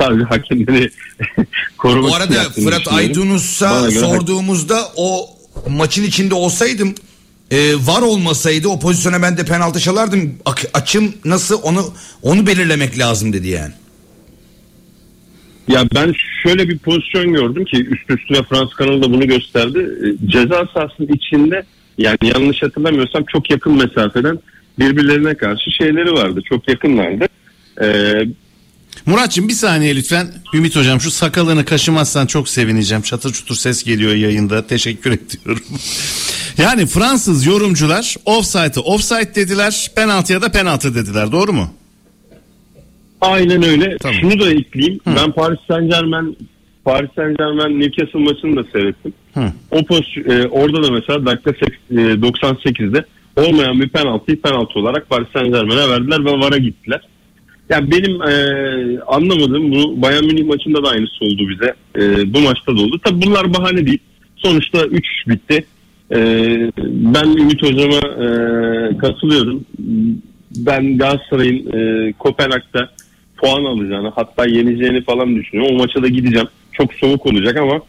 [0.00, 0.90] sadece hakemleri
[1.78, 2.88] korumak Bu arada Fırat.
[2.92, 5.28] Aydınus'a Bana göre sorduğumuzda o
[5.68, 6.94] maçın içinde olsaydım
[7.50, 10.34] e, var olmasaydı o pozisyona ben de penaltı çalardım.
[10.74, 11.84] Açım nasıl onu
[12.22, 13.72] onu belirlemek lazım dedi yani.
[15.68, 19.78] Ya ben şöyle bir pozisyon gördüm ki üst üstüne Fransız kanalı da bunu gösterdi.
[19.78, 21.64] E, Ceza sahasının içinde
[21.98, 24.38] yani yanlış hatırlamıyorsam çok yakın mesafeden
[24.78, 26.42] birbirlerine karşı şeyleri vardı.
[26.48, 27.26] Çok yakınlardı.
[27.82, 28.12] E,
[29.06, 30.26] Muratçım bir saniye lütfen.
[30.54, 33.02] Ümit hocam şu sakalını kaşımazsan çok sevineceğim.
[33.02, 34.66] Çatır çutur ses geliyor yayında.
[34.66, 35.62] Teşekkür ediyorum.
[36.58, 39.90] yani Fransız yorumcular offside'ı offside dediler.
[39.96, 41.32] Penaltıya da penaltı dediler.
[41.32, 41.74] Doğru mu?
[43.20, 43.96] aynen öyle.
[44.00, 44.16] Tamam.
[44.20, 45.00] Şunu da ekleyeyim.
[45.06, 46.38] Ben Paris Saint Germain
[46.84, 49.12] Paris Saint Germain Newcastle maçını da seyrettim.
[49.34, 49.52] Hı.
[49.70, 53.04] O pozisyon, e, orada da mesela dakika sek- e, 98'de
[53.36, 57.00] olmayan bir penaltıyı penaltı olarak Paris Saint Germain'e verdiler ve VAR'a gittiler.
[57.68, 61.74] Yani benim e, anlamadığım bu Bayern Münih maçında da aynısı oldu bize.
[61.96, 63.00] E, bu maçta da oldu.
[63.04, 63.98] Tabi bunlar bahane değil.
[64.36, 65.64] Sonuçta 3 bitti.
[66.10, 66.18] E,
[66.86, 68.28] ben Ümit Hocam'a e,
[68.98, 69.64] katılıyorum.
[70.56, 72.90] Ben Galatasaray'ın e, Kopenhag'da
[73.36, 75.76] puan alacağını hatta yeneceğini falan düşünüyorum.
[75.76, 76.48] O maça da gideceğim.
[76.72, 77.80] Çok soğuk olacak ama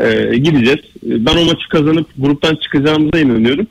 [0.00, 0.80] e, gideceğiz.
[1.02, 3.66] Ben o maçı kazanıp gruptan çıkacağımıza inanıyorum.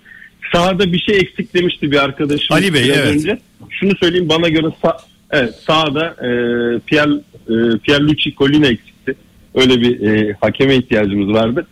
[0.54, 2.56] Sahada bir şey eksik demişti bir arkadaşım.
[2.56, 3.16] Ali Bey, evet.
[3.16, 3.38] Önce.
[3.70, 4.98] Şunu söyleyeyim bana göre sa-
[5.32, 6.30] evet, sahada e,
[6.80, 7.08] Pier,
[7.50, 9.16] e, Pierluigi Collina eksikti.
[9.56, 11.68] Öyle bir e, hakeme ihtiyacımız vardı.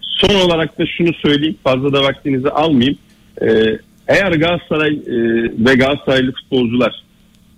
[0.00, 2.98] Son olarak da şunu söyleyeyim fazla da vaktinizi almayayım.
[3.42, 5.14] E, eğer Galatasaray e,
[5.58, 7.02] ve Galatasaraylı futbolcular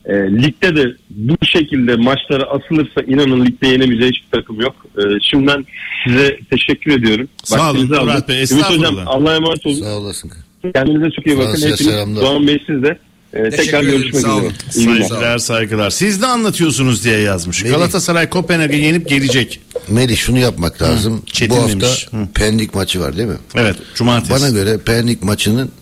[0.05, 4.86] e, ligde de bu şekilde maçlara asılırsa inanın ligde yenemeyeceği hiçbir takım yok.
[4.98, 5.66] E, şimdiden
[6.07, 7.28] size teşekkür ediyorum.
[7.44, 8.28] Sağ olun Vaktinizi Murat aldım.
[8.28, 8.70] Bey, Ümit.
[8.70, 9.74] Hocam Allah'a emanet olun.
[9.74, 10.30] Sağ olasın.
[10.74, 11.50] Kendinize çok iyi bakın.
[11.50, 12.22] Fransa'ya Hepiniz selamlar.
[12.22, 12.98] Doğan Bey siz de.
[13.33, 14.45] Tekrar görüşmek sağ olun.
[14.45, 14.55] üzere.
[14.74, 15.09] İyi günler.
[15.09, 15.91] Saygılar saygılar.
[15.91, 17.62] Siz de anlatıyorsunuz diye yazmış.
[17.62, 17.74] Melih.
[17.74, 19.61] Galatasaray Kopenhag'ı yenip gelecek.
[19.89, 21.22] Melih şunu yapmak lazım.
[21.26, 22.09] Çetin Bu hafta demiş.
[22.11, 22.26] Hı.
[22.35, 23.37] Pendik maçı var değil mi?
[23.55, 24.33] Evet cumartesi.
[24.33, 25.72] Bana göre Pendik maçının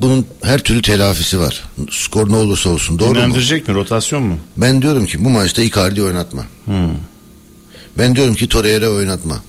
[0.00, 1.64] bunun her türlü telafisi var.
[1.90, 2.98] Skor ne olursa olsun.
[2.98, 3.36] Doğru mu?
[3.36, 3.74] Mi?
[3.74, 4.38] Rotasyon mu?
[4.56, 6.46] Ben diyorum ki bu maçta Icardi oynatma.
[7.98, 9.42] Ben diyorum ki Torreira oynatma.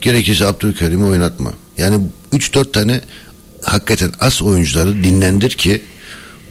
[0.00, 1.52] Gerekirse Abdülkerim'i oynatma.
[1.78, 3.00] Yani 3-4 tane
[3.62, 5.82] hakikaten as oyuncuları dinlendir ki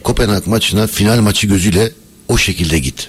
[0.04, 1.92] Kopenhag maçına final maçı gözüyle
[2.28, 3.08] o şekilde git.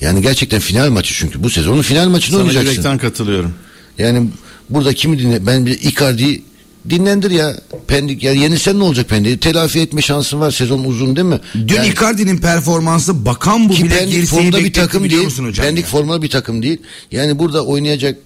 [0.00, 2.70] Yani gerçekten final maçı çünkü bu sezonun final maçını Sana oynayacaksın.
[2.70, 3.54] yürekten katılıyorum.
[3.98, 4.28] Yani
[4.70, 6.44] burada kimi dinle ben bir Icardi'yi
[6.90, 7.56] dinlendir ya.
[7.86, 9.40] Pendik ya yenilsen ne olacak Pendik'i?
[9.40, 10.50] Telafi etme şansın var.
[10.50, 11.40] Sezon uzun değil mi?
[11.54, 15.28] Dün Yani- Icardi'nin performansı bakan bu bile Pendik gerisi formda bir takım değil.
[15.56, 15.90] Pendik ya?
[15.90, 16.78] formda bir takım değil.
[17.12, 18.18] Yani burada oynayacak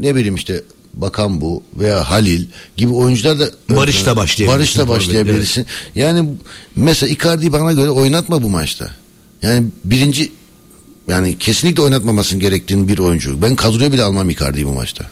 [0.00, 0.62] ne bileyim işte
[0.96, 4.58] Bakan bu veya Halil gibi oyuncular da Barış'la başlayabilirsin.
[4.58, 5.66] Barış'la başlayabilirsin.
[5.94, 6.28] Yani
[6.76, 8.90] mesela Icardi bana göre oynatma bu maçta.
[9.42, 10.32] Yani birinci
[11.08, 13.42] yani kesinlikle oynatmamasın gerektiğini bir oyuncu.
[13.42, 15.04] Ben kadroya bile almam Icardi'yi bu maçta.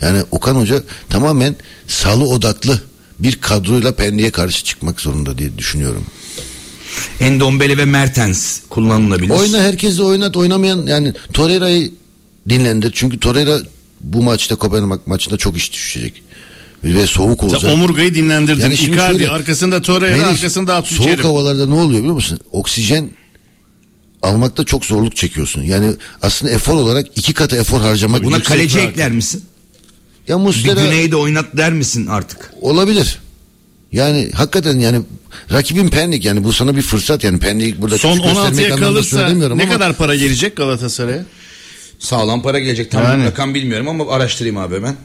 [0.00, 1.56] Yani Okan Hoca tamamen
[1.86, 2.80] salı odaklı
[3.18, 6.06] bir kadroyla Pendik'e karşı çıkmak zorunda diye düşünüyorum.
[7.20, 9.30] Endombele ve Mertens kullanılabilir.
[9.30, 11.92] Oyna herkesle oynat oynamayan yani Torreira'yı
[12.48, 12.92] dinlendir.
[12.94, 13.58] Çünkü Torreira
[14.00, 16.22] bu maçta Kopenhag maçında çok iş düşecek.
[16.84, 17.72] Ve soğuk olacak.
[17.74, 18.60] Omurgayı dinlendirdin.
[18.62, 21.24] Yani şimdi Icardi şöyle- arkasında Torreira arkasında Soğuk Abdülkerim.
[21.24, 22.38] havalarda ne oluyor biliyor musun?
[22.52, 23.10] Oksijen
[24.22, 25.62] almakta çok zorluk çekiyorsun.
[25.62, 25.92] Yani
[26.22, 28.24] aslında efor olarak iki katı efor harcamak.
[28.24, 29.44] Buna kaleci bir- ekler misin?
[30.28, 32.52] Ya Bir Muslera güneyde oynat der misin artık?
[32.60, 33.18] olabilir.
[33.92, 35.00] Yani hakikaten yani
[35.52, 38.86] rakibin Pendik yani bu sana bir fırsat yani Pendik burada Son küçük göstermek 16'ya anlamında
[38.86, 41.24] kalırsa ne ama kadar para gelecek Galatasaray'a?
[41.98, 43.24] Sağlam para gelecek tam Yani.
[43.24, 44.96] rakam bilmiyorum ama araştırayım abi ben.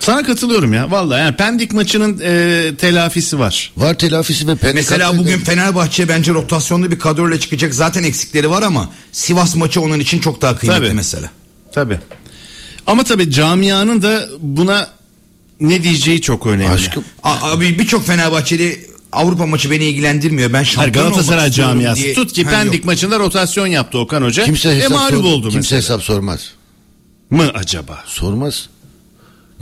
[0.00, 0.90] Sana katılıyorum ya.
[0.90, 3.72] Vallahi yani Pendik maçının e, telafisi var.
[3.76, 7.74] var telafisi ve Pendik Mesela bugün Fenerbahçe bence rotasyonlu bir kadroyla çıkacak.
[7.74, 10.94] Zaten eksikleri var ama Sivas maçı onun için çok daha kıymetli Tabii.
[10.94, 11.30] mesela.
[11.72, 11.98] Tabii.
[12.86, 14.88] Ama tabii camianın da buna
[15.60, 16.68] ne diyeceği çok önemli.
[16.68, 18.85] Aşkım A- Abi birçok Fenerbahçeli
[19.16, 20.48] Avrupa maçı beni ilgilendirmiyor.
[20.48, 22.02] Ben Hayır, şampiyon olmak Galatasaray camiası.
[22.02, 22.84] diye- Tut ki Ha, Pendik yok.
[22.84, 24.44] maçında rotasyon yaptı Okan Hoca.
[24.44, 25.78] kimse e hesap, mağlup sor- oldu kimse mesela.
[25.78, 26.40] hesap sormaz.
[27.30, 28.04] Mı acaba?
[28.06, 28.68] Sormaz.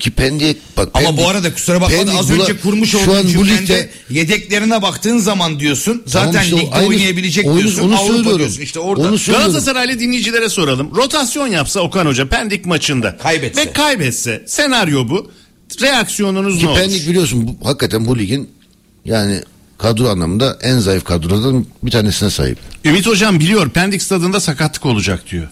[0.00, 2.98] Ki Pendik bak Ama Pendik- bu arada kusura bakma Pendik az bula- önce kurmuş şu
[2.98, 7.46] olduğun an bu cümlende ligde yedeklerine baktığın zaman diyorsun zaten Tamam işte ligde aynı- oynayabilecek
[7.46, 7.82] onu- diyorsun.
[7.82, 8.38] onu Avrupa söylüyorum.
[8.38, 9.08] diyorsun işte orada.
[9.08, 9.52] Onu söylüyorum.
[9.52, 10.90] Galatasaraylı dinleyicilere soralım.
[10.96, 13.16] Rotasyon yapsa Okan Hoca Pendik maçında.
[13.16, 13.60] Kaybetse.
[13.66, 14.42] Ve kaybetse.
[14.46, 15.30] Senaryo bu.
[15.82, 16.78] Reaksiyonunuz Ki ne olur?
[16.78, 18.50] Pendik biliyorsun bu, hakikaten bu ligin
[19.04, 19.42] yani
[19.78, 22.58] kadro anlamında en zayıf kadrolardan bir tanesine sahip.
[22.84, 25.48] Ümit Hocam biliyor Pendik stadında sakatlık olacak diyor.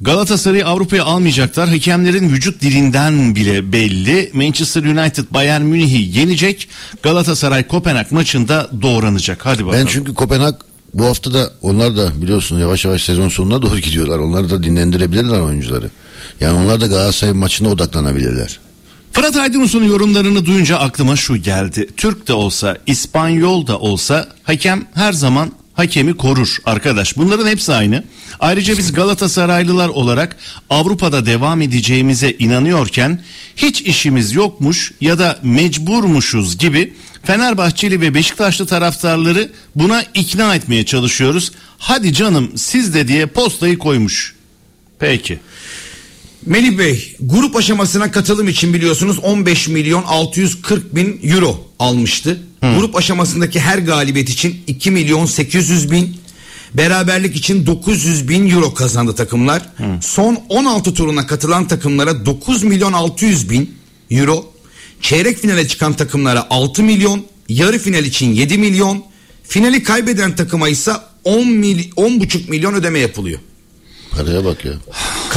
[0.00, 1.68] Galatasaray'ı Avrupa'ya almayacaklar.
[1.68, 4.30] Hakemlerin vücut dilinden bile belli.
[4.34, 6.68] Manchester United Bayern Münih'i yenecek.
[7.02, 9.46] Galatasaray Kopenhag maçında doğranacak.
[9.46, 9.86] Hadi bakalım.
[9.86, 10.54] Ben çünkü Kopenhag
[10.94, 14.18] bu hafta da onlar da biliyorsun yavaş yavaş sezon sonuna doğru gidiyorlar.
[14.18, 15.90] Onlar da dinlendirebilirler oyuncuları.
[16.40, 18.60] Yani onlar da Galatasaray maçına odaklanabilirler.
[19.12, 21.88] Fırat Aydınus'un yorumlarını duyunca aklıma şu geldi.
[21.96, 27.16] Türk de olsa, İspanyol da olsa hakem her zaman hakemi korur arkadaş.
[27.16, 28.04] Bunların hepsi aynı.
[28.40, 30.36] Ayrıca biz Galatasaraylılar olarak
[30.70, 33.22] Avrupa'da devam edeceğimize inanıyorken
[33.56, 41.52] hiç işimiz yokmuş ya da mecburmuşuz gibi Fenerbahçeli ve Beşiktaşlı taraftarları buna ikna etmeye çalışıyoruz.
[41.78, 44.34] Hadi canım siz de diye postayı koymuş.
[44.98, 45.38] Peki.
[46.48, 52.40] Melih Bey grup aşamasına katılım için biliyorsunuz 15 milyon 640 bin euro almıştı.
[52.78, 56.16] Grup aşamasındaki her galibiyet için 2 milyon 800 bin
[56.74, 59.62] beraberlik için 900 bin euro kazandı takımlar.
[60.00, 63.74] Son 16 turuna katılan takımlara 9 milyon 600 bin
[64.10, 64.52] euro
[65.00, 69.04] çeyrek finale çıkan takımlara 6 milyon yarı final için 7 milyon
[69.42, 70.92] finali kaybeden takıma ise
[71.24, 73.40] 10 mil, 10,5 milyon ödeme yapılıyor.
[74.10, 74.72] Paraya bak ya.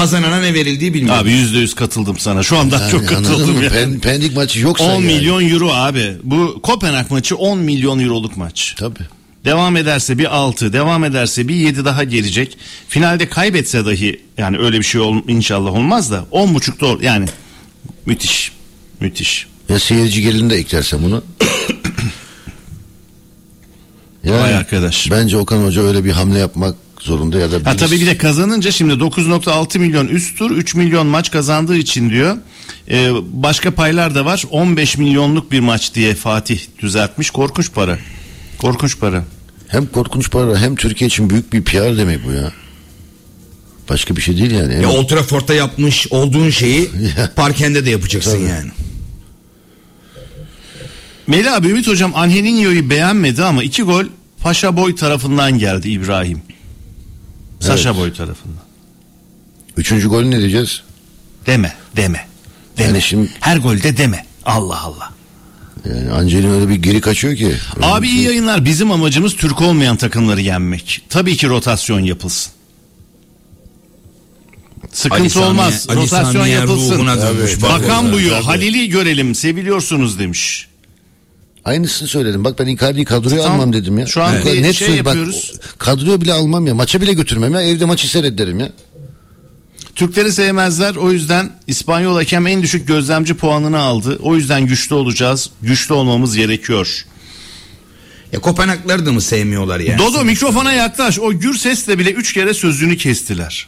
[0.01, 1.21] Kazanana ne verildiği bilmiyorum.
[1.21, 2.43] Abi yüzde yüz katıldım sana.
[2.43, 3.63] Şu anda Yani çok katıldım mı?
[3.63, 3.69] ya.
[3.69, 5.05] Pen- Pendik maçı yoksa 10 yani.
[5.05, 6.17] milyon euro abi.
[6.23, 8.75] Bu Kopenhag maçı 10 milyon euroluk maç.
[8.77, 8.99] Tabii.
[9.45, 12.57] Devam ederse bir 6, devam ederse bir 7 daha gelecek.
[12.89, 17.25] Finalde kaybetse dahi yani öyle bir şey ol, inşallah olmaz da 10.5 doğru yani
[18.05, 18.51] müthiş.
[18.99, 19.47] Müthiş.
[19.69, 21.23] Ya seyirci gelin de eklersen bunu.
[24.25, 25.11] Vay arkadaş.
[25.11, 28.17] Bence Okan Hoca öyle bir hamle yapmak zorunda ya da Ha birisi- tabii bir de
[28.17, 32.37] kazanınca şimdi 9.6 milyon üst tur 3 milyon maç kazandığı için diyor.
[32.89, 34.43] Ee, başka paylar da var.
[34.51, 37.29] 15 milyonluk bir maç diye Fatih düzeltmiş.
[37.29, 37.97] Korkunç para.
[38.57, 39.23] Korkunç para.
[39.67, 42.51] hem korkunç para hem Türkiye için büyük bir PR demek bu ya.
[43.89, 44.81] Başka bir şey değil yani.
[44.83, 44.89] Ya.
[44.89, 46.89] Old Trafford'da yapmış olduğun şeyi
[47.35, 48.43] parkende de yapacaksın Tabii.
[48.43, 48.71] yani.
[51.27, 54.05] Melih abi Ümit hocam Angelinho'yu beğenmedi ama iki gol
[54.39, 56.41] Paşa Boy tarafından geldi İbrahim.
[57.61, 57.99] Saşa Evet.
[57.99, 58.63] Boy tarafından.
[59.77, 60.81] Üçüncü gol ne diyeceğiz?
[61.45, 62.27] Deme, deme.
[62.77, 62.87] Deme.
[62.87, 64.25] Yani şimdi- Her golde deme.
[64.45, 65.11] Allah Allah.
[65.85, 67.45] Yani Angelino öyle bir geri kaçıyor ki.
[67.75, 68.65] Öyle Abi iyi yayınlar.
[68.65, 71.01] Bizim amacımız Türk olmayan takımları yenmek.
[71.09, 72.53] Tabii ki rotasyon yapılsın.
[74.91, 75.85] Sıkıntı Ali olmaz.
[75.89, 77.07] Ali rotasyon Samiye yapılsın.
[77.61, 78.41] Bakan Tabii, buyuyor.
[78.41, 79.35] Halil'i görelim.
[79.35, 80.67] Seviliyorsunuz demiş.
[81.65, 82.43] Aynısını söyledim.
[82.43, 83.51] Bak ben Icardi'yi kadroya Tamam.
[83.59, 84.05] almam dedim ya.
[84.05, 85.53] Şu an Bak, bir net şey söyle- bak, yapıyoruz.
[85.77, 86.75] kadroya bile almam ya.
[86.75, 87.61] Maça bile götürmem ya.
[87.61, 88.69] Evde maçı seyrederim ya.
[89.95, 90.95] Türkleri sevmezler.
[90.95, 94.19] O yüzden İspanyol hakem en düşük gözlemci puanını aldı.
[94.21, 95.49] O yüzden güçlü olacağız.
[95.61, 97.05] Güçlü olmamız gerekiyor.
[98.33, 99.99] Ya Kopenhagları da mı sevmiyorlar yani?
[99.99, 101.19] Dodo mikrofona yaklaş.
[101.19, 103.67] O gür sesle bile üç kere sözünü kestiler.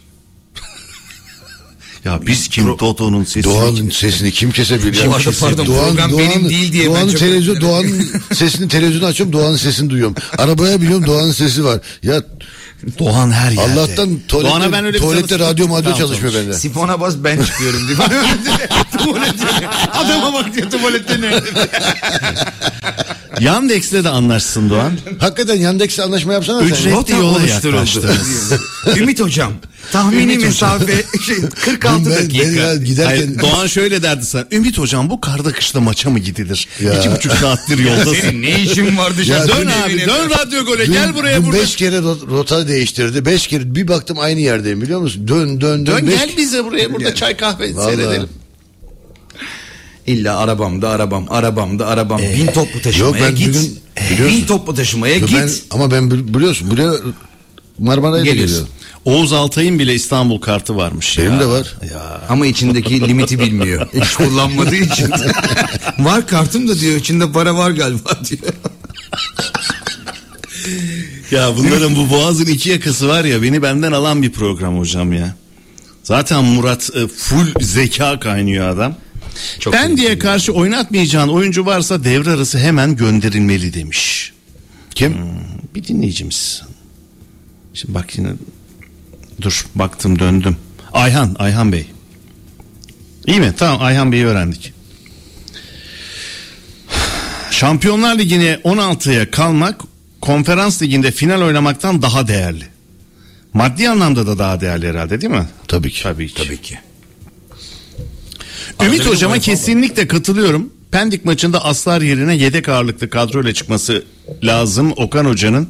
[2.06, 4.94] Ya biz kim Dodo'nun sesini Doğan'ın sesini kim kesebilir?
[4.94, 9.58] Kim pardon, program benim değil diye ben Doğan'ın çok- televizyon, Doğan'ın sesini televizyonu açıyorum Doğan'ın
[9.58, 10.16] sesini duyuyorum.
[10.38, 11.80] Arabaya biliyorum Doğan'ın sesi var.
[12.04, 12.22] Ya
[13.00, 13.62] Doğan her yerde.
[13.74, 16.54] Allah'tan tuvalette, Doğan'a ben öyle bir tuvalette radyo madyo Tamam, çalışmıyor bende.
[16.54, 18.00] Sifona bas ben çıkıyorum diyor.
[18.98, 19.68] Tuvalete.
[19.94, 21.34] Adama bak diyor tuvalette ne?
[23.40, 24.92] Yandex'le de anlaşsın Doğan.
[25.20, 26.68] Hakikaten Yandex'le anlaşma yapsana sen.
[26.68, 28.54] Ücretli yola yaklaştınız.
[28.98, 29.54] Ümit hocam
[29.92, 31.36] tahmini mesafe şey,
[31.66, 32.44] 46 Ben, dakika.
[32.44, 34.46] ben giderken Hayır, Doğan şöyle derdi sen.
[34.52, 36.68] Ümit hocam bu karda kışta maça mı gidilir?
[36.82, 36.94] Ya.
[36.94, 38.14] İki buçuk saattir yoldasın.
[38.22, 39.52] Senin ne işin var dışarıda?
[39.52, 41.60] Ya dön abi dön radyo gole dün, gel buraya dün burada.
[41.62, 43.26] beş kere rot- rota değiştirdi.
[43.26, 45.28] Beş kere bir baktım aynı yerdeyim biliyor musun?
[45.28, 45.96] Dön dön dön.
[45.98, 47.96] Dön beş- gel bize buraya burada çay kahve Vallahi.
[47.96, 48.30] seyredelim.
[50.08, 53.48] İlla arabamda arabam arabamda arabam bin toplu taşımaya Yok, ben git.
[53.48, 54.38] bugün- Ee, biliyorsun.
[54.42, 55.64] bin toplu taşımaya Ben- git.
[55.72, 56.92] ama ben bil- biliyorsun buraya
[57.80, 58.56] Marmara'ya da Geliyorsun.
[58.58, 58.68] geliyor.
[59.06, 61.40] Oğuz Altay'ın bile İstanbul kartı varmış Benim ya.
[61.40, 61.76] de var.
[62.30, 63.88] Ama içindeki limiti bilmiyor.
[64.02, 65.12] Hiç kullanmadığı için.
[66.00, 68.54] var kartım da diyor içinde para var galiba diyor.
[71.32, 75.36] Ya bunların bu boğazın iki yakası var ya beni benden alan bir program hocam ya.
[76.04, 78.96] Zaten Murat e, full zeka kaynıyor adam.
[79.60, 84.34] Çok ben diye karşı oynatmayacağın oyuncu varsa devre arası hemen gönderilmeli demiş.
[84.96, 85.18] Kim?
[85.76, 86.62] Bir dinleyicimiz.
[87.74, 88.30] Şimdi bak yine
[89.42, 90.58] dur baktım döndüm.
[90.94, 91.86] Ayhan, Ayhan Bey.
[93.28, 93.54] İyi mi?
[93.58, 94.74] Tamam Ayhan Bey'i öğrendik.
[97.52, 99.82] Şampiyonlar Ligi'ne 16'ya kalmak
[100.22, 102.66] konferans liginde final oynamaktan daha değerli.
[103.54, 105.48] Maddi anlamda da daha değerli herhalde değil mi?
[105.68, 106.04] Tabii ki.
[106.04, 106.44] Tabii ki.
[106.44, 106.80] Tabii ki.
[108.86, 110.70] Ümit hocama kesinlikle katılıyorum.
[110.92, 114.04] Pendik maçında aslar yerine yedek ağırlıklı kadroyla çıkması
[114.44, 115.68] lazım Okan hocanın.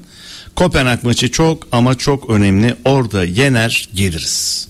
[0.56, 2.76] Kopenhag maçı çok ama çok önemli.
[2.86, 4.68] Orada yener geliriz.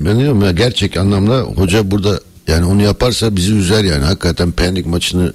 [0.00, 4.04] Ben diyorum ya gerçek anlamda hoca burada yani onu yaparsa bizi üzer yani.
[4.04, 5.32] Hakikaten Pendik maçını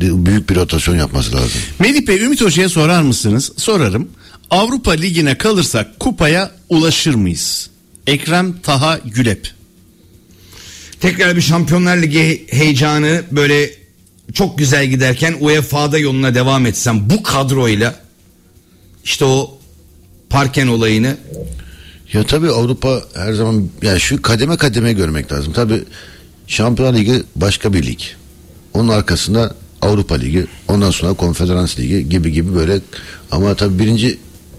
[0.00, 1.60] büyük bir rotasyon yapması lazım.
[1.78, 3.52] Melih Bey Ümit Hoca'ya sorar mısınız?
[3.56, 4.08] Sorarım.
[4.50, 7.70] Avrupa Ligi'ne kalırsak kupaya ulaşır mıyız?
[8.06, 9.57] Ekrem Taha Gülep.
[11.00, 13.70] Tekrar bir Şampiyonlar Ligi heyecanı böyle
[14.34, 17.94] çok güzel giderken UEFA'da yoluna devam etsem bu kadroyla
[19.04, 19.58] işte o
[20.30, 21.16] Parken olayını
[22.12, 25.52] Ya tabii Avrupa her zaman yani şu kademe kademe görmek lazım.
[25.52, 25.84] Tabii
[26.46, 28.00] Şampiyonlar Ligi başka bir lig.
[28.74, 32.80] Onun arkasında Avrupa Ligi, ondan sonra Konferans Ligi gibi gibi böyle
[33.30, 34.18] ama tabii birinci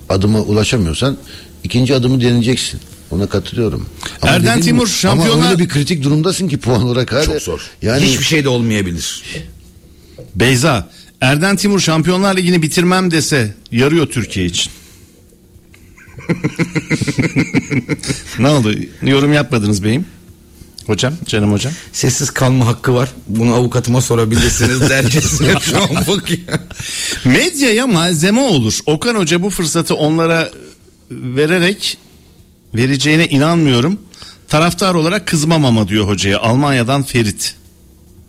[0.10, 1.18] adıma ulaşamıyorsan
[1.64, 2.80] ikinci adımı deneyeceksin.
[3.12, 3.86] Ona katılıyorum.
[4.22, 7.26] Ama Erden Timur, şampiyonlar- Ama öyle bir kritik durumdasın ki puan olarak hadi.
[7.26, 7.62] çok zor.
[7.82, 9.24] Yani Hiçbir şey de olmayabilir.
[10.36, 10.90] Beyza.
[11.22, 14.72] Erden Timur Şampiyonlar Ligi'ni bitirmem dese yarıyor Türkiye için.
[18.40, 18.74] ne oldu?
[19.04, 20.06] Yorum yapmadınız beyim.
[20.86, 21.74] Hocam, canım hocam.
[21.94, 23.10] Sessiz kalma hakkı var.
[23.28, 26.42] Bunu avukatıma sorabilirsiniz dercesine şu an bakıyor.
[27.26, 28.80] Medyaya malzeme olur.
[28.86, 30.52] Okan Hoca bu fırsatı onlara
[31.12, 31.98] vererek
[32.76, 34.00] vereceğine inanmıyorum.
[34.48, 36.40] Taraftar olarak kızmam ama diyor hocaya.
[36.40, 37.56] Almanya'dan Ferit.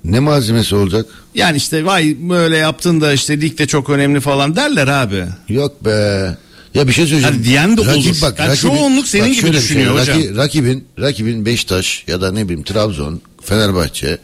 [0.04, 1.06] ne malzemesi olacak?
[1.34, 5.24] Yani işte vay böyle yaptın da işte ligde çok önemli falan derler abi.
[5.48, 6.36] Yok be.
[6.74, 7.34] Ya bir şey söyleyeceğim.
[7.36, 8.34] Yani diyen de olur.
[8.38, 10.18] Yani çoğunluk senin gibi şöyle bir düşünüyor hocam.
[10.18, 14.18] Raki- rakibin rakibin Beşiktaş ya da ne bileyim Trabzon, Fenerbahçe,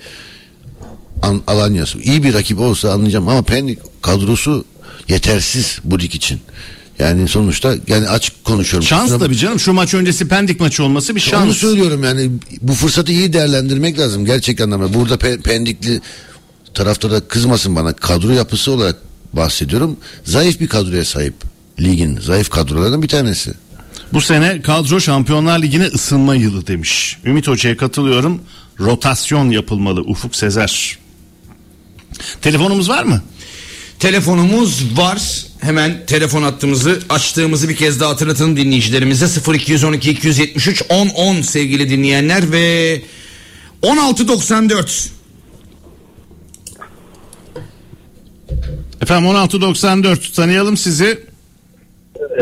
[1.23, 4.65] An- Alanya'sı iyi bir rakip olsa anlayacağım ama Pendik kadrosu
[5.09, 6.41] yetersiz bu lig için.
[6.99, 8.89] Yani sonuçta yani açık konuşuyorum.
[8.89, 9.61] Şans Kusura- tabii canım.
[9.61, 11.57] Şu maç öncesi Pendik maçı olması bir Onu şans.
[11.57, 14.95] söylüyorum yani bu fırsatı iyi değerlendirmek lazım gerçek anlamda.
[14.95, 16.01] Burada Pe- Pendikli
[16.75, 18.97] tarafta da kızmasın bana kadro yapısı olarak
[19.33, 19.97] bahsediyorum.
[20.25, 21.35] Zayıf bir kadroya sahip
[21.81, 23.53] ligin zayıf kadrolarından bir tanesi.
[24.13, 27.19] Bu sene kadro Şampiyonlar Ligi'ne ısınma yılı demiş.
[27.25, 28.41] Ümit Hoca'ya katılıyorum.
[28.81, 30.01] Rotasyon yapılmalı.
[30.01, 30.99] Ufuk Sezer.
[32.43, 33.23] Telefonumuz var mı?
[34.01, 35.47] Telefonumuz var.
[35.61, 39.53] Hemen telefon hattımızı açtığımızı bir kez daha hatırlatalım dinleyicilerimize.
[39.55, 43.03] 0212 273 10 10 sevgili dinleyenler ve
[43.83, 45.11] 1694
[49.03, 51.27] Efendim 1694 tanıyalım sizi.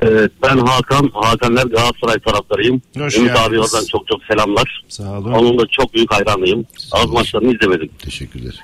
[0.03, 1.11] Evet, ben Hakan.
[1.15, 2.83] Hakanlar Galatasaray taraftarıyım.
[2.99, 4.85] Hoş Ümit abi oradan çok çok selamlar.
[4.89, 5.33] Sağ olun.
[5.33, 6.67] Onun da çok büyük hayranıyım.
[6.93, 7.91] Az maçlarını izlemedim.
[7.99, 8.61] Teşekkürler.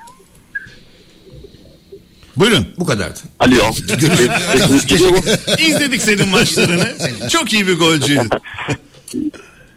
[2.37, 2.65] Buyurun.
[2.79, 3.19] bu kadardı.
[3.39, 3.55] Alo.
[5.59, 6.87] İzledik senin maçlarını.
[7.29, 8.29] Çok iyi bir golcüydün.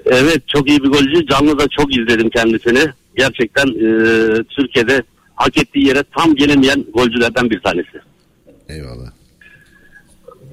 [0.06, 1.26] evet çok iyi bir golcü.
[1.26, 2.84] Canlı da çok izledim kendisini.
[3.16, 3.88] Gerçekten e,
[4.44, 5.02] Türkiye'de
[5.34, 8.00] hak ettiği yere tam gelemeyen golcülerden bir tanesi.
[8.68, 9.06] Eyvallah.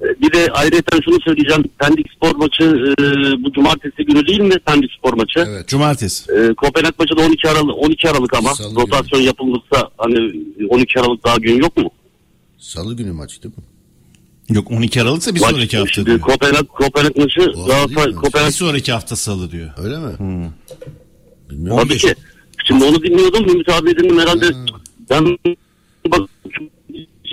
[0.02, 1.64] E, Bir de ayrıca şunu söyleyeceğim.
[1.78, 3.04] Pendik spor maçı e,
[3.44, 5.46] bu cumartesi günü değil mi Pendik spor maçı?
[5.48, 5.68] Evet.
[5.68, 6.32] Cumartesi.
[6.32, 10.32] E, Kopenhag maçı da 12 Aralık, 12 Aralık ama Salı rotasyon yapılırsa hani
[10.68, 11.90] 12 Aralık daha gün yok mu?
[12.62, 13.62] Salı günü maç değil mi?
[14.56, 16.20] Yok 12 Aralık'sa bir Maç- sonraki hafta diyor.
[16.20, 18.12] Kopenhag, Kopenhag maçı Galatasaray mi?
[18.12, 19.70] Bir Kopenhag sonraki hafta salı diyor.
[19.76, 20.18] Öyle mi?
[20.18, 20.50] Hmm.
[21.50, 21.82] Bilmiyorum.
[21.88, 22.14] tabii ki.
[22.64, 24.46] Şimdi onu dinliyordum Ümit abi dedim herhalde
[25.10, 25.38] ben
[26.08, 26.20] bak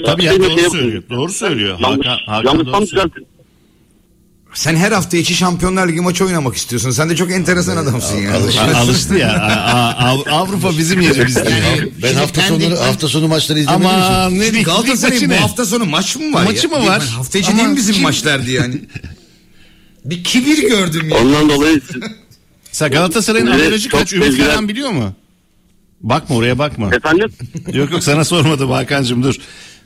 [0.06, 0.72] Tabii ya Şey doğru yapayım.
[0.72, 1.04] söylüyor.
[1.10, 1.80] Doğru söylüyor.
[1.80, 3.28] Yanlış, Hakan, Hakan yanlış doğru söylüyor.
[4.54, 6.92] Sen her hafta içi Şampiyonlar Ligi maçı oynamak istiyorsun.
[6.92, 8.34] Sen de çok enteresan adamsın ya.
[8.34, 9.50] Ha, Alıştı ya.
[10.00, 11.46] Av- Avrupa bizim yerimiz diyor.
[12.04, 14.00] Ben hafta sonu hafta sonu maçları izlemediğim için.
[14.14, 16.78] Ama ne lig, Galatasaray'ın bu hafta sonu maç mı var Maçı ya?
[16.78, 17.02] mı var?
[17.02, 18.82] Ben hafta içi Ama değil mi bizim kim- maçlardı yani?
[20.06, 21.18] bir kibir gördüm ya.
[21.18, 21.82] Ondan dolayı
[22.72, 24.14] Sen Galatasaray'ın Evet, kaç?
[24.14, 25.14] Ümit falan biliyor mu?
[26.02, 26.96] Bakma oraya bakma.
[26.96, 27.30] efendim
[27.74, 29.36] yok yok sana sormadım Hakan'cığım dur.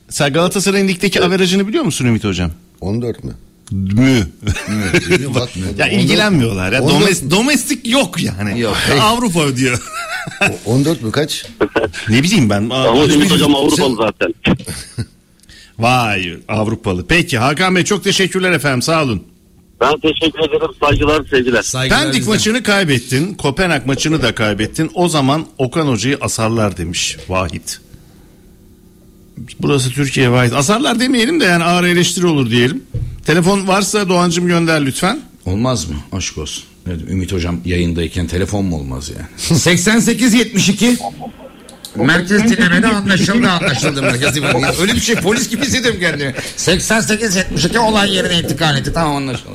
[0.10, 2.52] Sen Galatasaray'ın ligdeki averajını biliyor musun Ümit hocam?
[2.81, 3.34] 14 mü?
[3.72, 4.27] Mü.
[5.35, 5.76] Bakmıyorum.
[5.77, 6.72] ya ilgilenmiyorlar.
[6.72, 6.81] Ya.
[6.81, 8.60] 14 Domest- domestik yok yani.
[8.60, 8.77] Yok.
[9.02, 9.84] Avrupa ödüyor.
[10.65, 11.45] 14 mü kaç?
[12.10, 12.69] ne bileyim ben.
[12.69, 14.34] ama Ümit hocam Avrupalı zaten.
[15.80, 17.06] Vay Avrupalı.
[17.07, 19.23] Peki Hakan Bey çok teşekkürler efendim sağ olun.
[19.81, 21.61] Ben teşekkür ederim saygılar sevgiler.
[21.61, 22.34] Saygılar Pendik bizden.
[22.34, 23.34] maçını kaybettin.
[23.34, 24.91] Kopenhag maçını da kaybettin.
[24.94, 27.80] O zaman Okan Hoca'yı asarlar demiş Vahit.
[29.60, 30.53] Burası Türkiye Vahit.
[30.53, 32.84] Asarlar demeyelim de yani ağır eleştiri olur diyelim.
[33.26, 35.19] Telefon varsa Doğancım gönder lütfen.
[35.45, 35.95] Olmaz mı?
[36.11, 36.64] Aşk olsun.
[36.88, 39.27] Evet, Ümit hocam yayındayken telefon mu olmaz yani?
[39.60, 40.97] 88 72
[41.95, 44.81] Merkez dinlemede anlaşıldı anlaşıldı merkez dinlemede.
[44.81, 46.34] Öyle bir şey polis gibi hissediyorum kendimi.
[46.57, 49.49] 88 72 olay yerine intikal etti tamam anlaşıldı.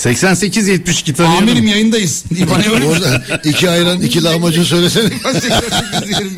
[0.00, 1.48] 88 72 tanıyorum.
[1.48, 2.24] Amirim yayındayız.
[2.86, 5.08] Orada iki ayran iki lahmacun söylesene.
[5.40, 6.36] 88 diyelim.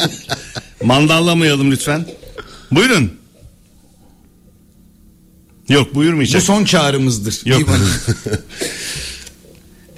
[0.84, 2.06] Mandallamayalım lütfen.
[2.70, 3.12] Buyurun.
[5.68, 6.42] Yok Bu buyurmayacak.
[6.42, 7.40] son çağrımızdır.
[7.44, 7.68] Yok.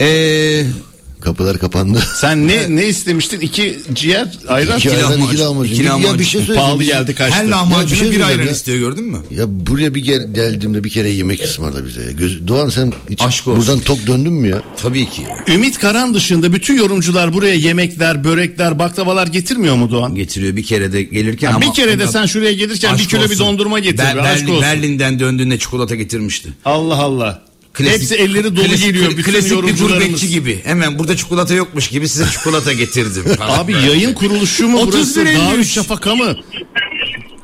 [0.01, 0.67] Eee
[1.25, 2.03] Kapılar kapandı.
[2.21, 3.41] Sen ne ne istemiştin?
[3.41, 4.79] İki ciğer ayran.
[4.79, 5.75] İki ayran iki lahmacun.
[5.75, 6.19] İki Ya lahmacun.
[6.19, 6.61] bir şey söyleyeyim.
[6.61, 7.35] Pahalı geldi kaçtı.
[7.37, 8.51] her Ya bir lahmacuna şey bir ayran ya.
[8.51, 9.19] istiyor gördün mü?
[9.31, 12.03] Ya buraya bir gel, geldiğimde bir kere yemek ısmarla bize.
[12.03, 12.11] ya.
[12.11, 13.61] Göz, Doğan sen hiç Aşk olsun.
[13.61, 14.63] buradan tok döndün mü ya?
[14.83, 15.23] Tabii ki.
[15.49, 20.15] Ümit Karan dışında bütün yorumcular buraya yemekler, börekler, baklavalar getirmiyor mu Doğan?
[20.15, 23.21] Getiriyor bir kere de gelirken Ya ama bir kere de sen şuraya gelirken bir kilo
[23.21, 23.39] bir olsun.
[23.39, 23.99] dondurma getir.
[24.05, 24.63] Ber- Berlin- olsun.
[24.63, 26.49] Berlin'den döndüğünde çikolata getirmişti.
[26.65, 27.43] Allah Allah.
[27.75, 30.61] Klasik- Hepsi elleri dolu klasik- geliyor bütün klasik bir gurbetçi gibi.
[30.65, 33.25] Hemen burada çikolata yokmuş gibi size çikolata getirdim.
[33.41, 35.21] Abi yayın kuruluşu mu 31 burası?
[35.21, 35.39] 53.
[35.39, 36.37] Darüşşafaka mı?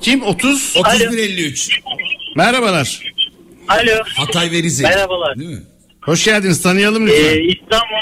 [0.01, 0.23] Kim?
[0.23, 0.77] 30?
[0.77, 1.71] 31.53.
[2.37, 3.03] Merhabalar.
[3.69, 3.93] Alo.
[4.17, 4.83] Hatay ve Rize.
[4.83, 5.39] Merhabalar.
[5.39, 5.63] Değil mi?
[6.03, 6.63] Hoş geldiniz.
[6.63, 7.25] Tanıyalım lütfen.
[7.25, 8.01] Ee, İstanbul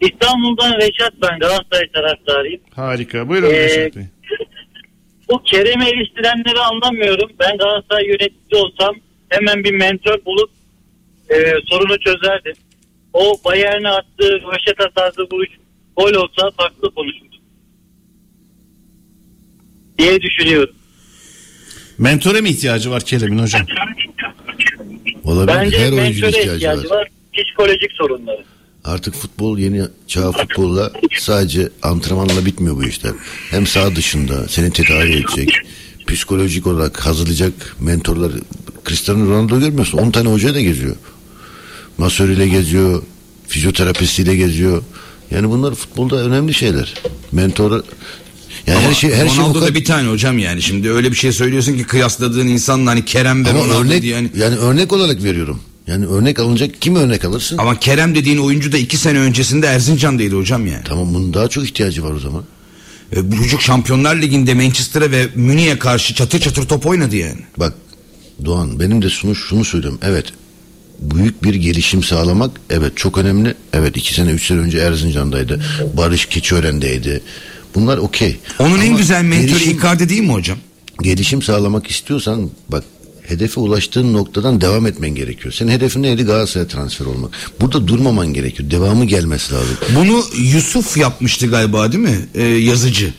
[0.00, 2.60] İstanbul'dan Reşat ben Galatasaray taraftarıyım.
[2.76, 3.28] Harika.
[3.28, 4.04] Buyurun Ee, Reşat Bey.
[5.30, 7.30] Bu Kerem'i eleştirenleri anlamıyorum.
[7.40, 8.94] Ben Galatasaray yöneticisi olsam
[9.28, 10.50] hemen bir mentor bulup
[11.30, 11.36] e,
[11.70, 12.52] sorunu çözerdim.
[13.12, 15.48] O Bayern'e attığı röveşata tarzı vuruş
[15.96, 17.36] gol olsa farklı konuşurdu.
[19.98, 20.74] Diye düşünüyorum.
[21.98, 23.66] Mentore mi ihtiyacı var Kerem'in hocam?
[25.24, 25.56] Olabilir.
[25.58, 26.96] Bence Her oyuncunun mentöre ihtiyacı ihtiyacı var.
[26.96, 27.08] var.
[27.32, 28.44] Psikolojik sorunları.
[28.84, 33.12] Artık futbol yeni çağ futbolla sadece antrenmanla bitmiyor bu işler.
[33.50, 35.48] Hem saha dışında seni tedavi edecek,
[36.06, 38.32] psikolojik olarak hazırlayacak mentorlar.
[38.88, 40.96] Cristiano Ronaldo görmüyorsun 10 tane hoca da geziyor.
[42.00, 43.02] Masörüyle geziyor,
[43.48, 44.82] fizyoterapistiyle geziyor.
[45.30, 46.94] Yani bunlar futbolda önemli şeyler.
[47.32, 47.70] Mentor
[48.66, 50.62] yani Ama her şey her şey o Ronaldo kadar da bir tane hocam yani.
[50.62, 54.30] Şimdi öyle bir şey söylüyorsun ki kıyasladığın insanla hani Kerem ve Ronaldo örnek diye hani.
[54.36, 55.60] yani örnek olarak veriyorum.
[55.86, 57.58] Yani örnek alınacak kim örnek alırsın?
[57.58, 60.84] Ama Kerem dediğin oyuncu da iki sene öncesinde Erzincan'daydı hocam yani.
[60.84, 62.44] Tamam bunun daha çok ihtiyacı var o zaman.
[63.16, 67.40] E, bu çocuk Şampiyonlar Ligi'nde Manchester'a ve Münih'e karşı çatır çatır top oynadı yani.
[67.56, 67.74] Bak
[68.44, 69.98] Doğan benim de şunu, şunu söylüyorum.
[70.02, 70.32] Evet
[71.00, 73.54] büyük bir gelişim sağlamak evet çok önemli.
[73.72, 75.60] Evet iki sene üç sene önce Erzincan'daydı.
[75.96, 77.22] Barış Keçiören'deydi.
[77.74, 78.36] Bunlar okey.
[78.58, 80.58] Onun en Ama güzel mentörü gelişim- Icardi değil mi hocam?
[81.02, 82.84] Gelişim sağlamak istiyorsan bak
[83.22, 85.54] hedefe ulaştığın noktadan devam etmen gerekiyor.
[85.54, 86.22] Senin hedefin neydi?
[86.22, 87.30] Galatasaray'a transfer olmak.
[87.60, 88.70] Burada durmaman gerekiyor.
[88.70, 89.76] Devamı gelmesi lazım.
[89.96, 92.18] Bunu Yusuf yapmıştı galiba değil mi?
[92.34, 93.14] E, yazıcı.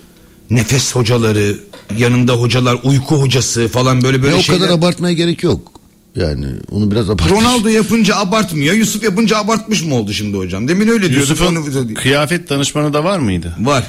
[0.49, 1.57] Nefes hocaları,
[1.97, 4.61] yanında hocalar, uyku hocası falan böyle böyle Ve o şeyler.
[4.61, 5.71] kadar abartmaya gerek yok.
[6.15, 7.29] Yani onu biraz abart.
[7.31, 8.73] Ronaldo yapınca abartmıyor.
[8.75, 10.67] Yusuf yapınca abartmış mı oldu şimdi hocam?
[10.67, 11.19] Demin öyle diyordu.
[11.19, 13.55] Yusuf'un Onu- kıyafet danışmanı da var mıydı?
[13.59, 13.83] Var.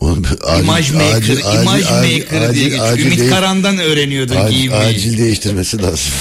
[0.00, 2.92] Oğlum, acil- imaj maker, acil- imaj acil- maker acil- diye geçiyor.
[2.92, 4.82] acil Ümit değil- Karan'dan öğreniyordun Acil, giyinmeyi.
[4.82, 6.12] acil değiştirmesi lazım.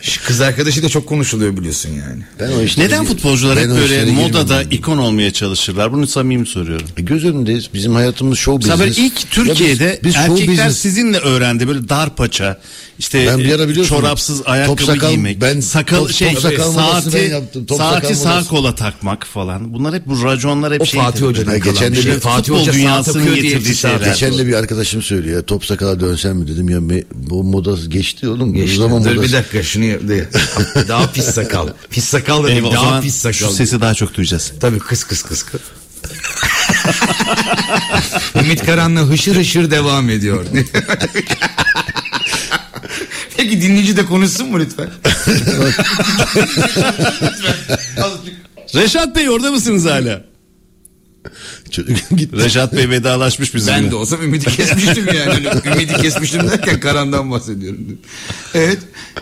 [0.00, 2.22] Şu Kız arkadaşı da çok konuşuluyor biliyorsun yani.
[2.40, 4.78] Ben o işleri- Neden futbolcular hep böyle modada girmem.
[4.78, 5.92] ikon olmaya çalışırlar?
[5.92, 6.86] Bunu samimi soruyorum.
[6.96, 7.68] E, Göz önündeyiz.
[7.74, 8.96] Bizim hayatımız show Mesela business.
[8.98, 10.78] böyle ilk Türkiye'de Ya biz- biz show erkekler business.
[10.78, 12.60] sizinle öğrendi böyle dar paça
[13.00, 16.32] işte Ben bir ara e, biliyorsun, çorapsız ayakkabı top sakal- giymek ben sakal top- şey
[16.34, 20.24] top sakal saati ben yaptım, top saati sakal sağ kola takmak falan bunlar hep bu
[20.24, 22.12] raconlar hep O şey Fatih Hoca'dan geçen bir de şey.
[22.12, 24.06] bir Fatih futbol Hoca dünyasının getirdiği iftisat şeyler.
[24.12, 28.28] Geçen de bir arkadaşım söylüyor ya top sakala dönsem mi dedim ya bu moda geçti
[28.28, 28.54] oğlum.
[28.54, 28.76] Geçti.
[28.76, 29.84] Zaman Dur modası- bir dakika şunu
[30.88, 31.68] daha pis sakal.
[31.90, 33.32] Pis sakal Eyvah, o daha pis sakal.
[33.38, 34.52] şu sesi daha çok duyacağız.
[34.60, 35.60] Tabii kıs kıs kıs kıs.
[38.44, 40.44] Ümit Karan'la hışır hışır devam ediyor.
[43.40, 44.88] Peki dinleyici de konuşsun mu lütfen?
[48.74, 50.24] Reşat Bey orada mısınız hala?
[51.70, 52.36] Çocuk gitti.
[52.36, 53.76] Reşat Bey vedalaşmış bizimle.
[53.76, 55.30] Ben de olsam ümidi kesmiştim yani.
[55.30, 57.98] Öyle Ümidi kesmiştim derken Karan'dan bahsediyorum.
[58.54, 58.78] Evet.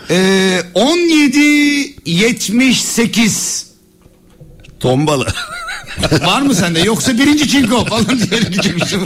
[0.09, 1.39] Ee, 17
[2.05, 3.67] 78
[4.79, 5.27] Tombala.
[6.21, 6.79] Var mı sende?
[6.79, 9.03] Yoksa birinci çinko falan diye geçmiştim.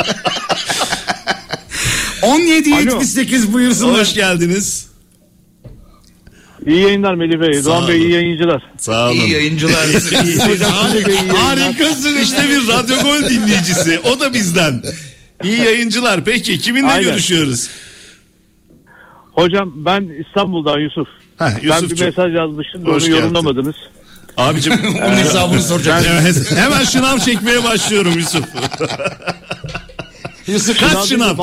[2.22, 4.02] 17 78 buyursunlar.
[4.02, 4.93] Hoş geldiniz.
[6.68, 7.54] İyi yayınlar Melih Bey.
[7.54, 8.64] Sağ Doğan Bey iyi yayıncılar.
[8.78, 9.16] Sağ olun.
[9.16, 9.86] İyi yayıncılar.
[10.72, 14.00] Harika, harikasın işte bir radyo gol dinleyicisi.
[14.00, 14.84] O da bizden.
[15.44, 16.26] İyi yayıncılar.
[16.26, 17.04] Peki kiminle Aynen.
[17.04, 17.70] görüşüyoruz?
[19.32, 21.08] Hocam ben İstanbul'dan Yusuf.
[21.40, 23.22] Heh, ben bir mesaj yazmıştım da Hoş onu geldin.
[23.22, 23.76] yorumlamadınız.
[24.38, 24.74] Abicim
[25.06, 26.06] Onun hesabını soracak.
[26.06, 28.46] hemen, hemen şınav çekmeye başlıyorum Yusuf.
[30.48, 31.38] Yusuf kaç şınav?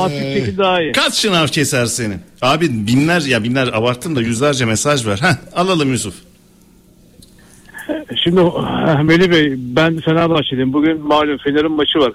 [0.57, 0.91] Daha iyi.
[0.91, 2.13] Kaç şınav keser seni?
[2.41, 5.21] Abi binler ya binler abarttım da yüzlerce mesaj var.
[5.21, 6.13] Heh, alalım Yusuf.
[8.23, 10.73] Şimdi eh, Melih Bey ben Fenerbahçeliyim.
[10.73, 12.13] Bugün malum Fener'in maçı var.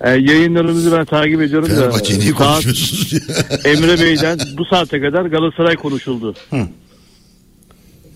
[0.00, 1.72] Ee, yayınlarımızı ben takip ediyorum da
[2.08, 3.12] niye saat- konuşuyorsunuz?
[3.64, 6.34] Emre Bey'den bu saate kadar Galatasaray konuşuldu.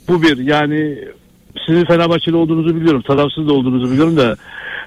[0.09, 0.99] Bu bir yani
[1.67, 3.03] sizin Fenerbahçeli olduğunuzu biliyorum.
[3.03, 4.37] Tarafsız da olduğunuzu biliyorum da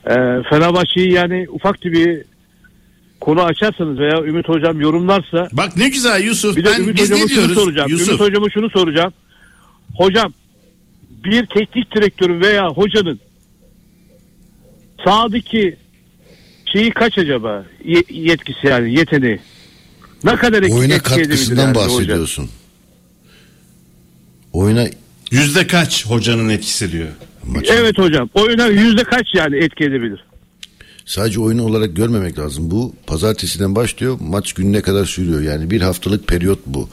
[0.07, 0.13] e,
[0.49, 2.21] Fenerbahçe'yi yani ufak bir
[3.25, 6.55] konu açarsanız veya Ümit Hocam yorumlarsa Bak ne güzel Yusuf.
[6.57, 7.55] bir de ben, Ümit biz Hocam'a ne şunu diyoruz?
[7.63, 7.89] soracağım.
[7.91, 8.07] Yusuf.
[8.09, 9.13] Ümit Hocam'a şunu soracağım.
[9.97, 10.33] Hocam
[11.25, 13.19] bir teknik direktörün veya hocanın
[15.05, 15.75] sahadaki
[16.73, 17.65] şeyi kaç acaba?
[17.85, 19.39] Ye- yetkisi yani yeteneği.
[20.23, 21.87] Ne kadar etki, Oyuna etki edebilir katkısından yani hocam?
[21.89, 22.49] bahsediyorsun.
[24.53, 24.85] Oyuna
[25.31, 27.07] Yüzde kaç hocanın etkisi diyor.
[27.71, 28.29] Evet hocam.
[28.33, 30.23] Oyuna yüzde kaç yani etki edebilir?
[31.05, 32.71] Sadece oyun olarak görmemek lazım.
[32.71, 35.41] Bu pazartesiden başlıyor maç gününe kadar sürüyor.
[35.41, 36.89] Yani bir haftalık periyot bu.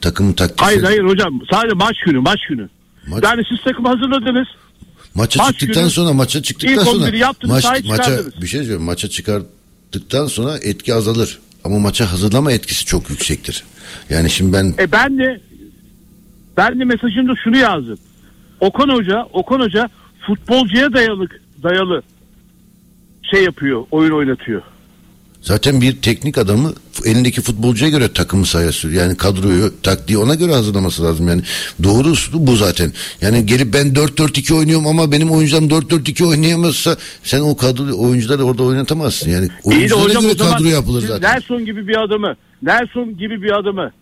[0.00, 0.64] Takımın taktiği.
[0.64, 1.40] Hayır hayır hocam.
[1.52, 2.68] Sadece maç günü maç günü.
[3.06, 4.48] Maç- Yani siz takım hazırladınız.
[5.14, 8.82] Maça Maç çıktıktan günü sonra maça çıktıktan sonra 11'i yaptınız, maç, maça bir şey söyleyeyim
[8.82, 11.38] maça çıkarttıktan sonra etki azalır.
[11.64, 13.64] Ama maça hazırlama etkisi çok yüksektir.
[14.10, 15.40] Yani şimdi ben E ben de
[16.56, 17.98] ben de mesajımda şunu yazdım.
[18.60, 19.90] Okan Hoca, Okan Hoca
[20.26, 21.26] futbolcuya dayalı
[21.62, 22.02] dayalı
[23.30, 24.62] şey yapıyor, oyun oynatıyor.
[25.44, 26.72] zaten bir teknik adamı
[27.04, 29.02] elindeki futbolcuya göre takımı sürüyor.
[29.02, 31.28] Yani kadroyu, taktiği ona göre hazırlaması lazım.
[31.28, 31.42] Yani
[31.82, 32.92] doğrusu bu zaten.
[33.20, 38.62] Yani gelip ben 4-4-2 oynuyorum ama benim oyuncularım 4-4-2 oynayamazsa sen o kadro oyuncuları orada
[38.62, 39.30] oynatamazsın.
[39.30, 41.34] Yani oyunculara hocam göre zaman kadro yapılır siz zaten.
[41.34, 43.92] Nelson gibi bir adamı, Nelson gibi bir adamı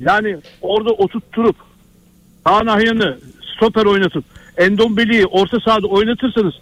[0.00, 1.56] yani orada oturtturup
[2.44, 3.18] Kaan Ahyan'ı
[3.56, 4.24] stoper oynatıp
[4.56, 6.54] Endombele'yi orta sahada oynatırsanız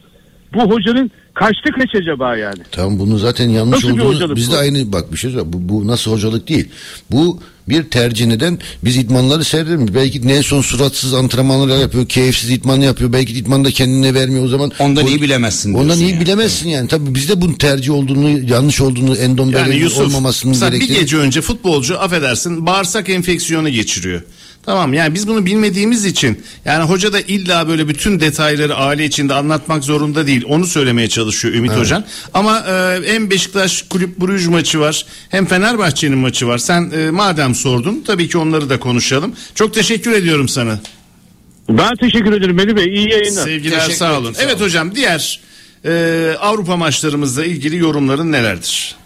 [0.54, 2.62] bu hocanın kaçta kaç acaba yani?
[2.72, 4.58] Tamam bunu zaten yanlış Nasıl olduğunu biz de bu?
[4.58, 5.52] aynı bak bir şey söyleyeyim.
[5.52, 6.68] Bu, bu nasıl hocalık değil.
[7.10, 9.86] Bu bir tercih neden biz idmanları seyredelim.
[9.94, 12.06] Belki Nelson suratsız antrenmanlar yapıyor.
[12.08, 13.12] Keyifsiz idman yapıyor.
[13.12, 14.72] Belki idman da kendine vermiyor o zaman.
[14.78, 16.20] Ondan o- iyi bilemezsin Ondan iyi yani.
[16.20, 16.88] bilemezsin yani.
[16.88, 21.00] Tabii bizde bunun tercih olduğunu yanlış olduğunu Yani endombelenin Yusuf olmamasının mesela bir gerektiğini.
[21.00, 24.22] gece önce futbolcu affedersin bağırsak enfeksiyonu geçiriyor.
[24.68, 29.34] Tamam yani biz bunu bilmediğimiz için yani hoca da illa böyle bütün detayları aile içinde
[29.34, 30.44] anlatmak zorunda değil.
[30.48, 32.04] Onu söylemeye çalışıyor Ümit Hocan.
[32.34, 36.58] Ama e, hem Beşiktaş Kulüp Bruj maçı var hem Fenerbahçe'nin maçı var.
[36.58, 39.32] Sen e, madem sordun tabii ki onları da konuşalım.
[39.54, 40.80] Çok teşekkür ediyorum sana.
[41.68, 42.84] Ben teşekkür ederim Melih Bey.
[42.84, 43.44] İyi yayınlar.
[43.44, 44.32] Sevgiler Teşekkür sağ olun.
[44.32, 44.64] sağ evet olun.
[44.64, 45.40] hocam diğer
[45.84, 48.96] e, Avrupa maçlarımızla ilgili yorumların nelerdir?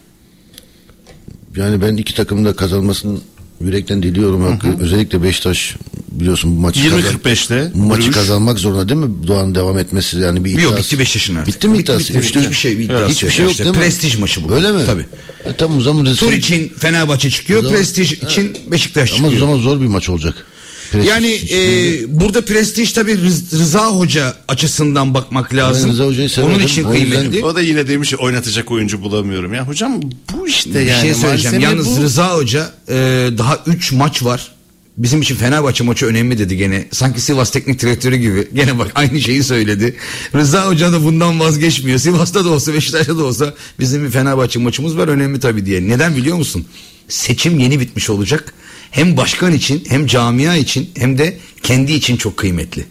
[1.56, 3.18] Yani ben iki takımın da kazanmasını
[3.64, 4.42] yürekten diliyorum.
[4.42, 4.66] Hakkı.
[4.80, 5.76] Özellikle Beşiktaş
[6.10, 8.14] biliyorsun bu maçı kazan- 20.45'te bu maçı Bruges.
[8.14, 9.10] kazanmak zorunda değil mi?
[9.26, 10.78] Doğan devam etmesi yani bir Yok iddiası.
[10.78, 11.54] bitti Beşiktaş'ın artık.
[11.54, 12.08] Bitti mi iddiası?
[12.14, 13.34] Bitti, Üçte- hiçbir şey, bir iddiası Hiçbir yok.
[13.34, 13.82] şey yok İşte değil mi?
[13.82, 14.52] prestij maçı bu.
[14.54, 14.82] Öyle mi?
[14.86, 15.06] Tabii.
[15.44, 19.40] E, tamam o zaman Tur için Fenerbahçe çıkıyor, zaman- prestij için Beşiktaş Ama o çıkıyor.
[19.48, 20.46] zaman zor bir maç olacak.
[20.92, 25.90] Prestij Yani e, burada prestij tabii Rız- Rıza Hoca açısından bakmak lazım.
[25.90, 26.54] Rıza Hoca'yı severim.
[26.54, 27.44] Onun için O yüzden- kıymetli.
[27.44, 29.54] O da yine demiş oynatacak oyuncu bulamıyorum.
[29.54, 30.00] Ya hocam
[30.32, 31.02] bu işte Bir yani.
[31.02, 31.56] şey söyleyeceğim.
[31.56, 32.02] malzeme Yalnız bu.
[32.02, 32.94] Rıza Hoca e,
[33.38, 34.52] daha 3 maç var.
[34.96, 36.88] Bizim için Fenerbahçe maçı önemli dedi gene.
[36.90, 38.48] Sanki Sivas teknik direktörü gibi.
[38.54, 39.96] Gene bak aynı şeyi söyledi.
[40.34, 41.98] Rıza Hoca da bundan vazgeçmiyor.
[41.98, 45.88] Sivas'ta da olsa Beşiktaş'ta da olsa bizim bir Fenerbahçe maçımız var önemli tabii diye.
[45.88, 46.66] Neden biliyor musun?
[47.08, 48.54] Seçim yeni bitmiş olacak.
[48.92, 52.84] Hem başkan için hem camia için hem de kendi için çok kıymetli.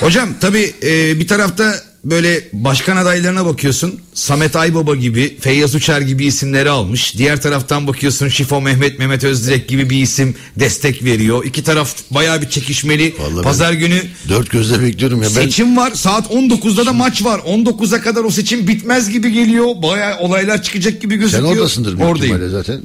[0.00, 1.74] Hocam tabii e, bir tarafta
[2.04, 4.00] böyle başkan adaylarına bakıyorsun.
[4.14, 7.18] Samet Aybaba gibi, Feyyaz Uçar gibi isimleri almış.
[7.18, 11.44] Diğer taraftan bakıyorsun Şifo Mehmet, Mehmet Özdirek gibi bir isim destek veriyor.
[11.44, 13.14] İki taraf bayağı bir çekişmeli.
[13.18, 15.28] Vallahi Pazar günü Dört gözle bekliyorum ya.
[15.28, 15.90] Ben seçim var.
[15.94, 17.38] Saat 19'da da maç var.
[17.38, 19.66] 19'a kadar o seçim bitmez gibi geliyor.
[19.82, 21.52] Bayağı olaylar çıkacak gibi sen gözüküyor.
[21.52, 22.50] oradasındır büyük Oradayım.
[22.50, 22.80] zaten.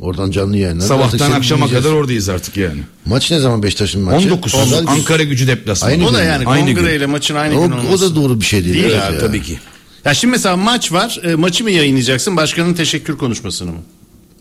[0.00, 0.86] Oradan canlı yayınlar.
[0.86, 2.80] Sabahtan seni akşama kadar oradayız artık yani.
[3.06, 4.26] Maç ne zaman Beşiktaş'ın maçı?
[4.26, 4.90] 19 Pazar günü.
[4.90, 5.92] Ankara gücü deplasmanı.
[5.92, 6.98] Aynı O da yani Aynı kongre gün.
[6.98, 8.10] ile maçın aynı O, gün o olması.
[8.10, 8.74] da doğru bir şey değil.
[8.74, 9.20] Değil evet abi, ya.
[9.20, 9.58] Tabii ki.
[10.04, 11.20] Ya şimdi mesela maç var.
[11.24, 12.36] E, maçı mı yayınlayacaksın?
[12.36, 13.78] Başkanın teşekkür konuşmasını mı?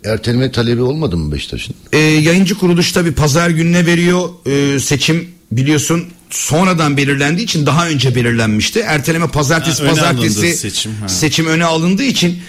[0.06, 1.76] Erteleme talebi olmadı mı Beşiktaş'ın?
[1.94, 8.16] E, yayıncı kuruluş tabi pazar gününe veriyor e, seçim biliyorsun sonradan belirlendiği için daha önce
[8.16, 8.80] belirlenmişti.
[8.80, 11.52] Erteleme pazartesi Ha, pazartesi alındı seçim, seçim, ha.
[11.52, 12.40] öne alındığı için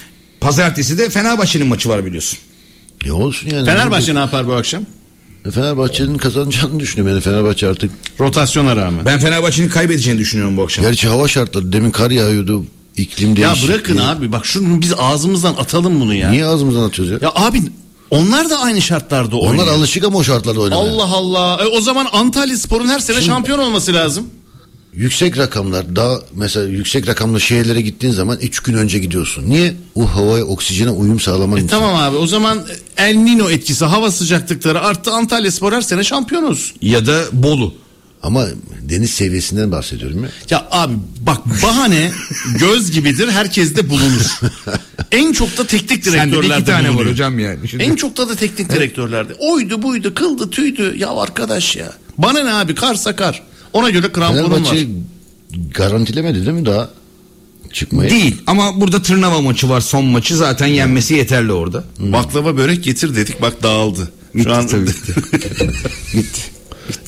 [0.40, 2.38] pazartesi de Fenerbahçe'nin maçı var biliyorsun.
[3.04, 3.64] Ya olsun yani.
[3.66, 4.82] Fenerbahçe ne yapar bu akşam?
[5.54, 7.14] Fenerbahçe'nin kazanacağını düşünüyorum.
[7.14, 7.90] Yani Fenerbahçe artık
[8.20, 9.04] Rotasyona rağmen.
[9.04, 10.84] Ben Fenerbahçe'nin kaybedeceğini düşünüyorum bu akşam.
[10.84, 12.64] gerçi hava şartları demin kar yağıyordu.
[12.96, 13.68] iklim Ya değişikliği.
[13.74, 16.30] bırakın abi bak şunu biz ağzımızdan atalım bunu ya.
[16.30, 17.18] Niye ağzımızdan atıyoruz ya?
[17.22, 17.62] Ya abi
[18.10, 19.64] onlar da aynı şartlarda oynuyor.
[19.64, 20.90] Onlar alışık ama o şartlarda oynamaya.
[20.92, 21.64] Allah Allah.
[21.64, 24.26] E, o zaman Antalya Spor'un her sene şampiyon olması lazım.
[24.94, 29.50] Yüksek rakamlar daha mesela yüksek rakamlı şehirlere gittiğin zaman 3 gün önce gidiyorsun.
[29.50, 29.74] Niye?
[29.94, 31.68] O havaya oksijene uyum sağlaman E için.
[31.68, 32.58] tamam abi o zaman
[32.96, 36.76] El Nino etkisi hava sıcaklıkları arttı Antalya Spor her sene şampiyon olsun.
[36.82, 37.74] Ya da Bolu.
[38.22, 38.46] Ama
[38.82, 40.30] deniz seviyesinden bahsediyorum ya.
[40.50, 42.12] Ya abi bak bahane
[42.58, 44.40] göz gibidir herkeste bulunur.
[45.12, 47.68] en çok da teknik Sende de iki direktörlerde tane var hocam yani.
[47.68, 49.34] Şimdi- En çok da da teknik direktörlerde.
[49.38, 51.92] Oydu buydu kıldı tüydü ya arkadaş ya.
[52.18, 52.74] Bana ne abi
[53.16, 53.42] kar.
[53.72, 54.56] Ona göre kramponum var.
[54.58, 54.86] Fenerbahçe
[55.74, 56.90] garantilemedi değil mi daha
[57.72, 58.10] çıkmayı?
[58.10, 61.84] Değil ama burada tırnava maçı var son maçı zaten yenmesi yeterli orada.
[61.98, 64.12] Baklava börek getir dedik bak dağıldı.
[64.34, 64.90] Gitti Şu an tabii.
[66.12, 66.40] Gitti.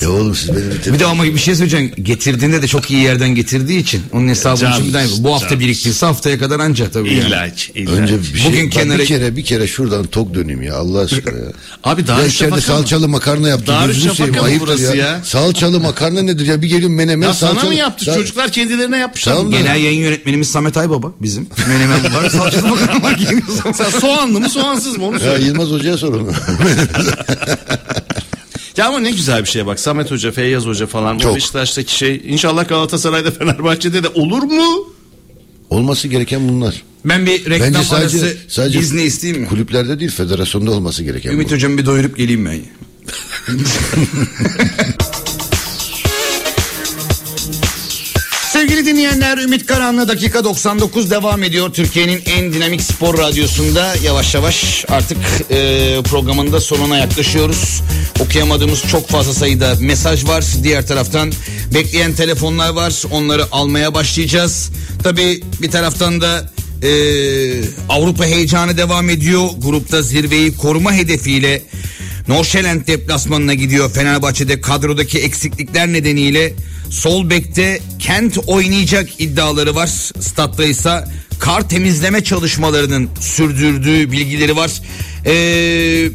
[0.02, 1.92] Ya oğlum siz benim Bir de ama bir şey söyleyeceğim.
[2.02, 6.06] Getirdiğinde de çok iyi yerden getirdiği için onun hesabını Can- şimdiden bu hafta can- biriktirse
[6.06, 7.26] haftaya kadar ancak tabii yani.
[7.28, 8.34] İlla ki, illa Önce ki.
[8.34, 11.44] bir şey, Bugün kenara- bir kere bir kere şuradan tok döneyim ya Allah aşkına ya.
[11.84, 13.64] Abi ya Darüşşafaka içeride salçalı makarna yaptı.
[13.66, 15.06] Gözünü Darüşşafaka seveyim mı ayıptır burası ya.
[15.06, 15.20] ya?
[15.24, 17.68] Salçalı makarna nedir ya bir geliyorum menemen Ya sana salçalı.
[17.70, 18.04] mı yaptı?
[18.04, 19.34] Sa- Çocuklar kendilerine yapmışlar.
[19.34, 21.46] Tamam da- Genel yayın yönetmenimiz Samet Aybaba bizim.
[21.68, 22.30] Menemen var.
[22.30, 23.18] Salçalı makarna var.
[23.74, 25.44] Sen soğanlı mı soğansız mı onu Ya söyle.
[25.44, 26.28] Yılmaz Hoca'ya sor onu.
[28.77, 31.19] Ya ama ne güzel bir şey bak Samet Hoca, Feyyaz Hoca falan.
[31.19, 31.32] Çok.
[31.32, 34.93] O Beşiktaş'taki şey inşallah Galatasaray'da Fenerbahçe'de de olur mu?
[35.70, 36.82] Olması gereken bunlar.
[37.05, 39.49] Ben bir reklam Bence sadece, arası sadece izni isteyeyim mi?
[39.49, 41.55] kulüplerde değil federasyonda olması gereken Ümit bu.
[41.55, 42.61] hocam bir doyurup geleyim ben.
[48.73, 51.73] Sevgili dinleyenler Ümit Karan'la dakika 99 devam ediyor.
[51.73, 55.19] Türkiye'nin en dinamik spor radyosunda yavaş yavaş artık
[55.51, 57.82] e, programın sonuna yaklaşıyoruz.
[58.20, 60.44] Okuyamadığımız çok fazla sayıda mesaj var.
[60.62, 61.32] Diğer taraftan
[61.74, 63.03] bekleyen telefonlar var.
[63.11, 64.70] Onları almaya başlayacağız.
[65.03, 66.51] Tabii bir taraftan da
[66.82, 66.90] e,
[67.89, 69.49] Avrupa heyecanı devam ediyor.
[69.59, 71.62] Grupta zirveyi koruma hedefiyle
[72.28, 73.90] Norşelend deplasmanına gidiyor.
[73.90, 76.53] Fenerbahçe'de kadrodaki eksiklikler nedeniyle
[76.90, 79.86] sol bekte Kent oynayacak iddiaları var.
[80.20, 81.05] Statta ise
[81.39, 84.70] kar temizleme çalışmalarının sürdürdüğü bilgileri var.
[85.27, 86.11] Ee,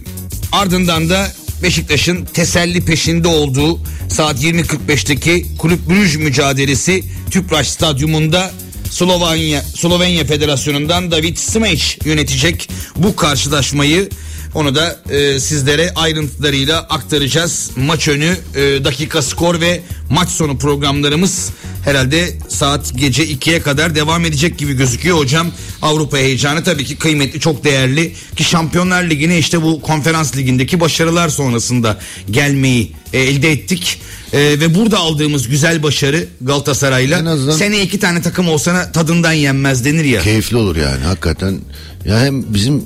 [0.52, 1.28] ardından da
[1.64, 3.80] Beşiktaş'ın teselli peşinde olduğu
[4.10, 8.52] saat 20.45'teki Kulüp Brüj mücadelesi Tüpraş Stadyumunda
[8.92, 14.10] Slovenya Slovenya Federasyonu'ndan David Smaç yönetecek bu karşılaşmayı.
[14.56, 17.72] Onu da e, sizlere ayrıntılarıyla aktaracağız.
[17.76, 21.50] Maç önü, e, dakika skor ve maç sonu programlarımız
[21.86, 25.48] herhalde saat gece 2'ye kadar devam edecek gibi gözüküyor hocam.
[25.82, 31.30] Avrupa heyecanı tabii ki kıymetli, çok değerli ki Şampiyonlar Ligi'ne işte bu konferans ligindeki başarılar
[31.30, 32.00] sonrasında
[32.32, 34.02] gelmeyi e, elde ettik.
[34.34, 39.32] E, ve burada aldığımız güzel başarı Galatasaray'la En azından- seneye iki tane takım olsana tadından
[39.34, 40.22] yenmez denir ya.
[40.22, 41.60] Keyifli olur yani hakikaten.
[42.06, 42.84] Ya hem bizim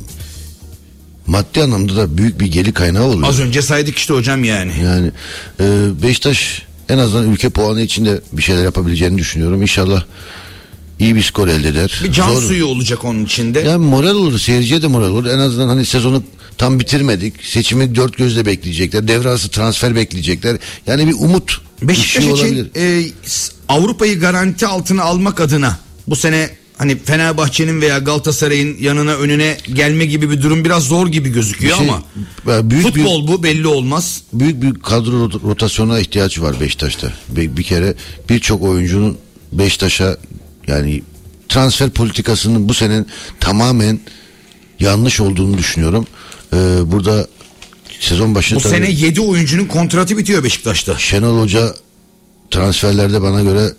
[1.27, 3.29] maddi anlamda da büyük bir gelir kaynağı oluyor.
[3.29, 4.71] Az önce saydık işte hocam yani.
[4.83, 5.11] Yani
[5.59, 5.63] e,
[6.03, 9.61] Beşiktaş en azından ülke puanı için de bir şeyler yapabileceğini düşünüyorum.
[9.61, 10.03] İnşallah
[10.99, 12.01] iyi bir skor elde eder.
[12.03, 12.41] Bir can Zor.
[12.41, 13.59] suyu olacak onun içinde.
[13.59, 15.25] Yani moral olur, seyirciye de moral olur.
[15.25, 16.23] En azından hani sezonu
[16.57, 17.33] tam bitirmedik.
[17.43, 19.07] Seçimi dört gözle bekleyecekler.
[19.07, 20.57] Devre arası transfer bekleyecekler.
[20.87, 22.67] Yani bir umut Beşiktaş ışığı için olabilir.
[22.75, 23.11] e,
[23.69, 30.29] Avrupa'yı garanti altına almak adına bu sene hani Fenerbahçe'nin veya Galatasaray'ın yanına önüne gelme gibi
[30.31, 32.03] bir durum biraz zor gibi gözüküyor Bir şey- ama
[32.53, 34.21] Ya büyük futbol bu belli olmaz.
[34.33, 37.13] büyük bir kadro rot- rotasyona ihtiyaç var Beşiktaş'ta.
[37.29, 37.95] Bir, bir kere
[38.29, 39.17] birçok oyuncunun
[39.51, 40.17] Beşiktaş'a
[40.67, 41.03] yani
[41.49, 43.07] transfer politikasının bu senin
[43.39, 43.99] tamamen
[44.79, 46.07] yanlış olduğunu düşünüyorum.
[46.53, 46.57] Ee,
[46.91, 47.27] burada
[47.99, 50.97] sezon başı Bu tabii sene 7 oyuncunun kontratı bitiyor Beşiktaş'ta.
[50.97, 51.75] Şenol Hoca
[52.51, 53.73] transferlerde bana göre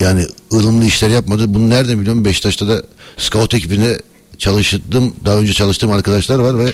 [0.00, 1.54] yani ılımlı işler yapmadı.
[1.54, 2.24] Bunu nereden biliyorum?
[2.24, 2.82] Beşiktaş'ta da
[3.16, 4.00] scout ekibinde
[4.38, 5.14] çalıştım.
[5.24, 6.72] Daha önce çalıştığım arkadaşlar var ve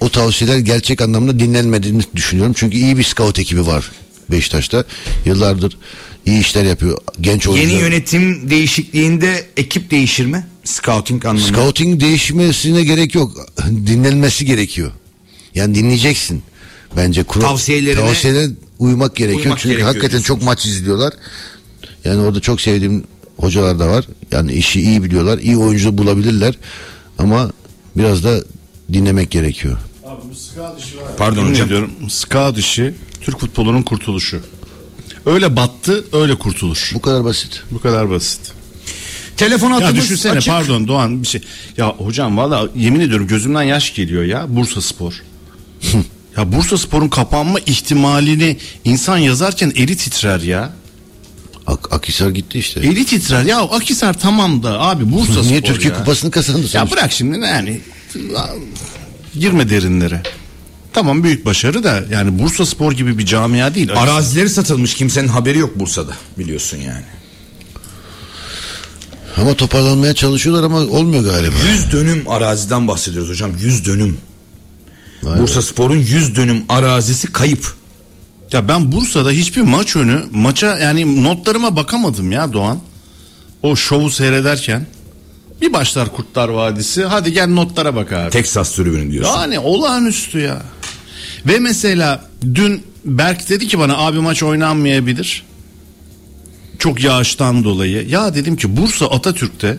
[0.00, 2.52] o tavsiyeler gerçek anlamda dinlenmediğini düşünüyorum.
[2.56, 3.90] Çünkü iyi bir scout ekibi var
[4.30, 4.84] Beşiktaş'ta.
[5.24, 5.76] Yıllardır
[6.26, 6.98] iyi işler yapıyor.
[7.20, 7.72] Genç oyuncular.
[7.72, 10.46] Yeni yönetim değişikliğinde ekip değişir mi?
[10.64, 11.48] Scouting anlamında.
[11.52, 13.46] Scouting değişmesine gerek yok.
[13.70, 14.92] Dinlenmesi gerekiyor.
[15.54, 16.42] Yani dinleyeceksin.
[16.96, 19.44] Bence kuru, Tavsiyelerine tavsiyelerine uymak gerekiyor.
[19.44, 20.26] uymak Çünkü gerekiyor hakikaten diyorsunuz.
[20.40, 21.12] çok maç izliyorlar.
[22.04, 23.04] Yani orada çok sevdiğim
[23.36, 24.04] hocalar da var.
[24.32, 25.38] Yani işi iyi biliyorlar.
[25.38, 26.54] iyi oyuncu bulabilirler.
[27.18, 27.50] Ama
[27.96, 28.44] biraz da
[28.92, 29.78] dinlemek gerekiyor.
[31.18, 31.68] Pardon hocam.
[31.68, 34.40] Diyorum, ska dışı Türk futbolunun kurtuluşu.
[35.26, 36.90] Öyle battı öyle kurtulur.
[36.94, 37.62] Bu kadar basit.
[37.70, 38.52] Bu kadar basit.
[39.40, 40.52] Telefon Ya hattımız düşünsene açık.
[40.52, 41.40] pardon Doğan bir şey.
[41.76, 45.12] Ya hocam valla yemin ediyorum gözümden yaş geliyor ya Bursa Spor.
[46.36, 50.72] ya Bursa Spor'un kapanma ihtimalini insan yazarken eli titrer ya.
[51.66, 52.80] Ak Akhisar gitti işte.
[52.80, 55.98] Eli titrer ya Akisar tamam da abi Bursa Niye Spor Türkiye ya.
[55.98, 56.96] kupasını kazandı Ya sonuçta?
[56.96, 57.80] bırak şimdi yani
[59.38, 60.22] girme derinlere.
[60.92, 63.90] Tamam büyük başarı da yani Bursa Spor gibi bir camia değil.
[63.96, 67.04] Arazileri satılmış kimsenin haberi yok Bursa'da biliyorsun yani.
[69.36, 71.54] Ama toparlanmaya çalışıyorlar ama olmuyor galiba.
[71.72, 74.18] 100 dönüm araziden bahsediyoruz hocam 100 dönüm.
[75.22, 75.42] Vay be.
[75.42, 77.74] Bursa Spor'un 100 dönüm arazisi kayıp.
[78.52, 82.80] Ya ben Bursa'da hiçbir maç önü maça yani notlarıma bakamadım ya Doğan.
[83.62, 84.86] O şovu seyrederken
[85.60, 88.30] bir başlar Kurtlar Vadisi hadi gel notlara bak abi.
[88.30, 89.40] Texas tribünü diyorsun.
[89.40, 90.62] Yani olağanüstü ya.
[91.46, 92.24] Ve mesela
[92.54, 95.42] dün Berk dedi ki bana abi maç oynanmayabilir.
[96.80, 98.08] Çok yağıştan dolayı.
[98.08, 99.78] Ya dedim ki Bursa Atatürk'te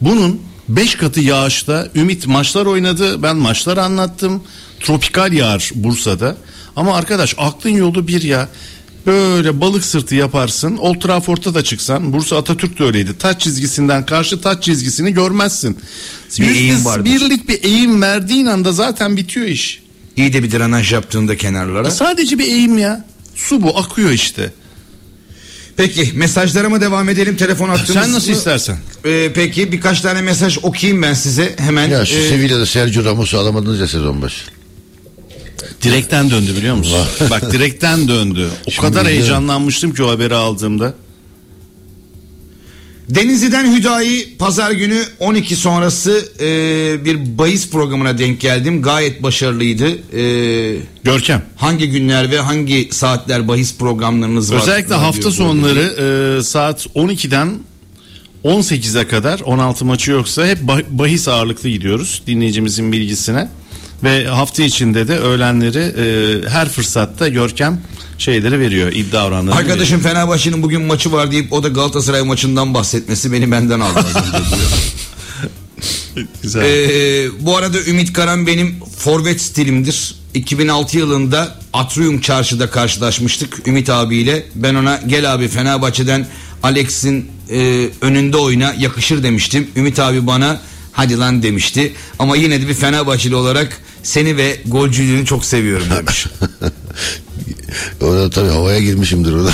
[0.00, 3.22] bunun 5 katı yağışta Ümit maçlar oynadı.
[3.22, 4.42] Ben maçlar anlattım.
[4.80, 6.36] Tropikal yağar Bursa'da.
[6.76, 8.48] Ama arkadaş aklın yolu bir ya.
[9.06, 10.76] Böyle balık sırtı yaparsın.
[10.76, 12.12] Old Trafford'da da çıksan.
[12.12, 13.18] Bursa Atatürk de öyleydi.
[13.18, 15.78] Taç çizgisinden karşı taç çizgisini görmezsin.
[16.38, 17.04] Bir eğim vardır.
[17.04, 19.82] birlik bir eğim verdiğin anda zaten bitiyor iş.
[20.16, 21.90] İyi de bir drenaj yaptığında kenarlara.
[21.90, 23.04] Sadece bir eğim ya.
[23.34, 24.52] Su bu akıyor işte.
[25.76, 28.36] Peki mesajlara mı devam edelim telefon attığımız Sen nasıl mı?
[28.36, 28.76] istersen.
[29.04, 31.88] Ee, peki birkaç tane mesaj okuyayım ben size hemen.
[31.88, 34.44] Ya şu Ee, Sevilla'da Sergio Ramos'u alamadınız ya sezon başı.
[35.82, 36.98] Direkten döndü biliyor musun?
[37.30, 38.48] Bak direkten döndü.
[38.66, 39.22] O Şimdi kadar biliyorum.
[39.22, 40.94] heyecanlanmıştım ki o haberi aldığımda.
[43.14, 48.82] Denizli'den Hüdayi pazar günü 12 sonrası e, bir bahis programına denk geldim.
[48.82, 49.88] Gayet başarılıydı.
[50.18, 51.42] E, Görkem.
[51.56, 54.60] hangi günler ve hangi saatler bahis programlarınız var?
[54.62, 57.58] Özellikle hafta sonları e, saat 12'den
[58.44, 63.48] 18'e kadar 16 maçı yoksa hep bah- bahis ağırlıklı gidiyoruz dinleyicimizin bilgisine.
[64.04, 67.80] Ve hafta içinde de öğlenleri e, her fırsatta Görkem
[68.18, 69.56] şeyleri veriyor iddia oranları.
[69.56, 74.06] Arkadaşım Fenerbahçe'nin bugün maçı var deyip o da Galatasaray maçından bahsetmesi beni benden aldı.
[76.42, 76.62] Güzel.
[76.62, 80.14] Ee, bu arada Ümit Karan benim forvet stilimdir.
[80.34, 84.46] 2006 yılında Atrium Çarşı'da karşılaşmıştık Ümit abiyle.
[84.54, 86.26] Ben ona gel abi Fenerbahçe'den
[86.62, 89.68] Alex'in e, önünde oyna yakışır demiştim.
[89.76, 90.60] Ümit abi bana
[90.92, 91.92] hadi lan demişti.
[92.18, 96.26] Ama yine de bir Fenerbahçeli olarak seni ve golcülüğünü çok seviyorum demiş.
[98.00, 99.50] Orada tabii havaya girmişimdir orada.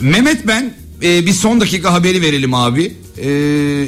[0.00, 2.96] Mehmet ben e, bir son dakika haberi verelim abi.
[3.22, 3.30] E,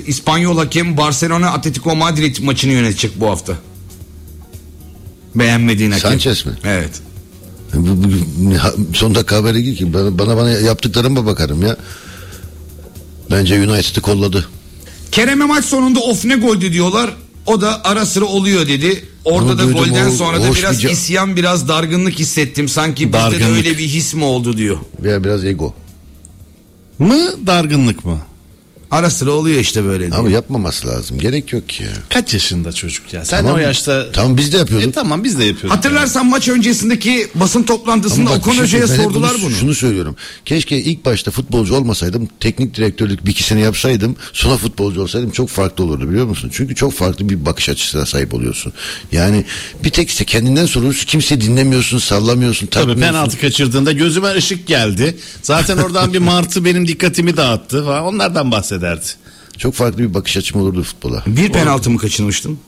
[0.06, 3.52] İspanyol hakem Barcelona Atletico Madrid maçını yönetecek bu hafta.
[5.34, 6.10] Beğenmediğin hakem.
[6.10, 6.52] Sanchez mi?
[6.64, 6.90] Evet.
[8.60, 9.94] Ha- Son dakika haberi değil ki.
[9.94, 11.76] Bana, bana bana yaptıklarıma bakarım ya.
[13.30, 14.48] Bence United'ı kolladı.
[15.12, 17.10] Kerem'e maç sonunda of ne goldü diyorlar.
[17.46, 19.04] O da ara sıra oluyor dedi.
[19.24, 22.18] Orada Onu da duydum, golden o- sonra da hoş biraz bir ca- isyan biraz dargınlık
[22.18, 22.68] hissettim.
[22.68, 23.56] Sanki bizde de Dargınlık.
[23.56, 24.76] öyle bir his mi oldu diyor.
[25.02, 25.74] Veya biraz ego.
[26.98, 28.18] Mı dargınlık mı?
[28.92, 30.18] Ara sıra oluyor işte böyle diyor.
[30.18, 31.18] Ama yapmaması lazım.
[31.18, 31.88] Gerek yok ki ya.
[32.08, 33.24] Kaç yaşında çocuk ya?
[33.24, 33.54] Sen Tamam.
[33.54, 34.12] o yaşta...
[34.12, 34.88] Tamam biz de yapıyorduk.
[34.88, 35.76] E, tamam biz de yapıyorduk.
[35.78, 39.10] Hatırlarsan maç öncesindeki basın toplantısında Ama bak bir Okan şey Hoca'ya söyleyeyim.
[39.14, 39.56] Ben hep sordular bunu.
[39.56, 40.16] Şunu söylüyorum.
[40.44, 45.84] Keşke ilk başta futbolcu olmasaydım, teknik direktörlük bir ikisini yapsaydım, sonra futbolcu olsaydım çok farklı
[45.84, 46.50] olurdu biliyor musun?
[46.54, 48.72] Çünkü çok farklı bir bakış açısına sahip oluyorsun.
[49.12, 49.44] Yani
[49.84, 53.14] bir tek işte kendinden soruyorsun, kimse dinlemiyorsun, sallamıyorsun, Tabii takmıyorsun.
[53.14, 55.16] penaltı kaçırdığında gözüme ışık geldi.
[55.42, 58.04] Zaten oradan bir martı benim dikkatimi dağıttı falan.
[58.04, 58.50] Onlardan
[58.82, 59.06] bahsederdi.
[59.58, 61.22] Çok farklı bir bakış açım olurdu futbola.
[61.26, 62.58] Bir penaltı mı kaçırmıştın?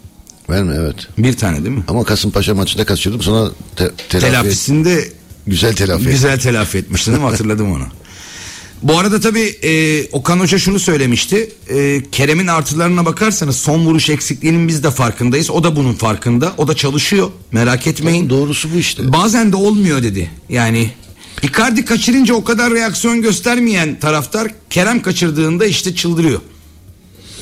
[0.50, 0.96] Verme evet.
[1.18, 1.84] Bir tane değil mi?
[1.88, 5.08] Ama Kasımpaşa maçında kaçırdım sonra te- telafi Telafisinde
[5.46, 6.04] güzel telafi.
[6.04, 7.30] Güzel telafi etmiştin değil mi?
[7.30, 7.84] Hatırladım onu.
[8.82, 11.52] Bu arada tabii e, Okan Hoca şunu söylemişti.
[11.68, 15.50] E, Kerem'in artılarına bakarsanız son vuruş eksikliğinin biz de farkındayız.
[15.50, 16.52] O da bunun farkında.
[16.58, 17.30] O da çalışıyor.
[17.52, 18.30] Merak etmeyin.
[18.30, 19.12] Doğrusu bu işte.
[19.12, 20.30] Bazen de olmuyor dedi.
[20.48, 20.90] Yani
[21.44, 26.40] Icardi kaçırınca o kadar reaksiyon göstermeyen taraftar Kerem kaçırdığında işte çıldırıyor.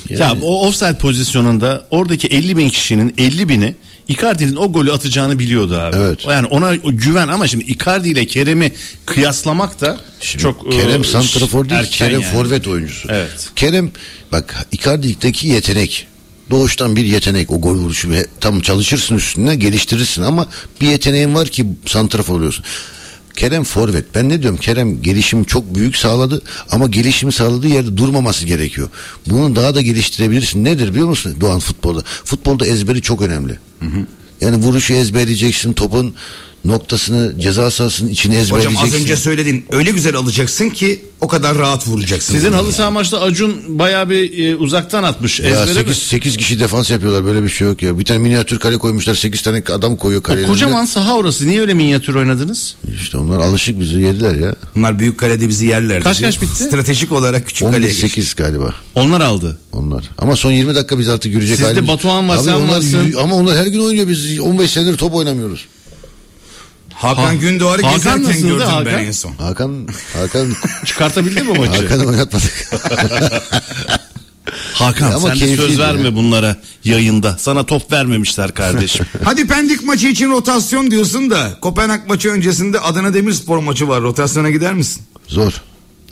[0.09, 3.75] Ya o offside pozisyonunda oradaki 50 bin kişinin 50 bini
[4.09, 5.97] Icardi'nin o golü atacağını biliyordu abi.
[5.97, 6.27] Evet.
[6.27, 8.73] Yani ona güven ama şimdi Icardi ile Kerem'i
[9.07, 12.33] kıyaslamak da Şimdi çok Kerem e, santrafor değil, Kerem yani.
[12.33, 13.09] forvet oyuncusu.
[13.11, 13.51] Evet.
[13.57, 13.91] Kerem
[14.33, 16.07] bak Icardi'deki yetenek.
[16.51, 20.49] Doğuştan bir yetenek o gol vuruşu ve tam çalışırsın üstüne geliştirirsin ama
[20.81, 22.65] bir yeteneğin var ki santrafor oluyorsun.
[23.37, 24.05] Kerem forvet.
[24.15, 24.59] Ben ne diyorum?
[24.59, 28.89] Kerem gelişimi çok büyük sağladı ama gelişimi sağladığı yerde durmaması gerekiyor.
[29.27, 30.65] Bunu daha da geliştirebilirsin.
[30.65, 32.03] Nedir biliyor musun Doğan futbolda?
[32.25, 33.59] Futbolda ezberi çok önemli.
[34.41, 36.15] Yani vuruşu ezberleyeceksin, topun
[36.65, 38.87] noktasını ceza sahasının içine Hocam ezberleyeceksin.
[38.97, 39.65] az önce söyledin.
[39.73, 42.35] Öyle güzel alacaksın ki o kadar rahat vuracaksın.
[42.35, 42.73] Sizin halı yani.
[42.75, 45.41] saha maçta Acun bayağı bir e, uzaktan atmış.
[45.41, 45.95] Ya Ezbere 8, mi?
[45.95, 47.99] 8 kişi defans yapıyorlar böyle bir şey yok ya.
[47.99, 50.47] Bir tane minyatür kale koymuşlar 8 tane adam koyuyor O kaleye.
[50.47, 51.49] kocaman saha orası.
[51.49, 52.77] Niye öyle minyatür oynadınız?
[53.03, 54.55] İşte onlar alışık bizi yediler ya.
[54.77, 56.03] Bunlar büyük kalede bizi yerler.
[56.03, 56.65] Kaç kaç bitti?
[56.65, 58.07] Stratejik olarak küçük kaleye geçti.
[58.21, 59.59] 11-8 galiba Onlar aldı.
[59.73, 60.05] onlar.
[60.19, 63.15] Ama son 20 dakika biz artık görecek Sizde halimiz- Batuhan var, Abi sen onlar- varsın.
[63.23, 65.65] Ama onlar her gün oynuyor biz 15 senedir top oynamıyoruz.
[67.03, 69.05] Hakan Ha- Gündoğar'ı Hakan gezerken gördüm ben Hakan?
[69.05, 69.33] en son.
[69.33, 70.53] Hakan Hakan
[70.85, 71.83] Çıkartabildi mi maçı?
[71.83, 72.69] Hakan'ı oynatmadık.
[74.75, 76.15] Hakan Ama sen de söz verme ya.
[76.17, 77.37] bunlara yayında.
[77.39, 79.07] Sana top vermemişler kardeşim.
[79.25, 84.03] Hadi Pendik maçı için rotasyon diyorsun da Kopenhag maçı öncesinde Adana Demirspor maçı var.
[84.03, 85.03] Rotasyona gider misin?
[85.29, 85.53] Zor.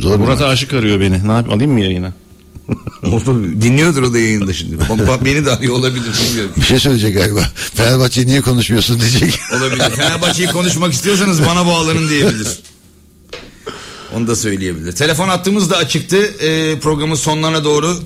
[0.01, 0.17] Zor.
[0.19, 0.43] Murat.
[0.43, 1.29] Aşık arıyor beni.
[1.29, 2.13] Ne yapayım alayım mı yayına?
[3.63, 4.79] Dinliyordur o da yayında şimdi.
[5.09, 6.53] Bak, beni de arıyor olabilir bilmiyorum.
[6.57, 7.41] Bir şey söyleyecek galiba.
[7.75, 9.39] Fenerbahçe'yi niye konuşmuyorsun diyecek.
[9.57, 9.91] Olabilir.
[9.97, 12.49] Fenerbahçe'yi konuşmak istiyorsanız bana bağlanın diyebilir.
[14.17, 14.93] Onu da söyleyebilir.
[14.93, 16.17] Telefon hattımız da açıktı.
[16.17, 17.99] Ee, programın sonlarına doğru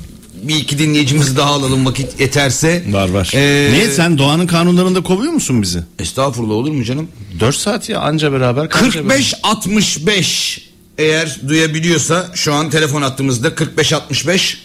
[0.43, 2.85] bir iki dinleyicimizi daha alalım vakit yeterse.
[2.91, 3.31] Var var.
[3.35, 5.83] Ee, Niye sen doğanın kanunlarında kovuyor musun bizi?
[5.99, 7.09] Estağfurullah olur mu canım?
[7.41, 8.69] 4 saat ya anca beraber.
[8.69, 14.65] kanca 45 65 eğer duyabiliyorsa şu an telefon hattımızda 45 65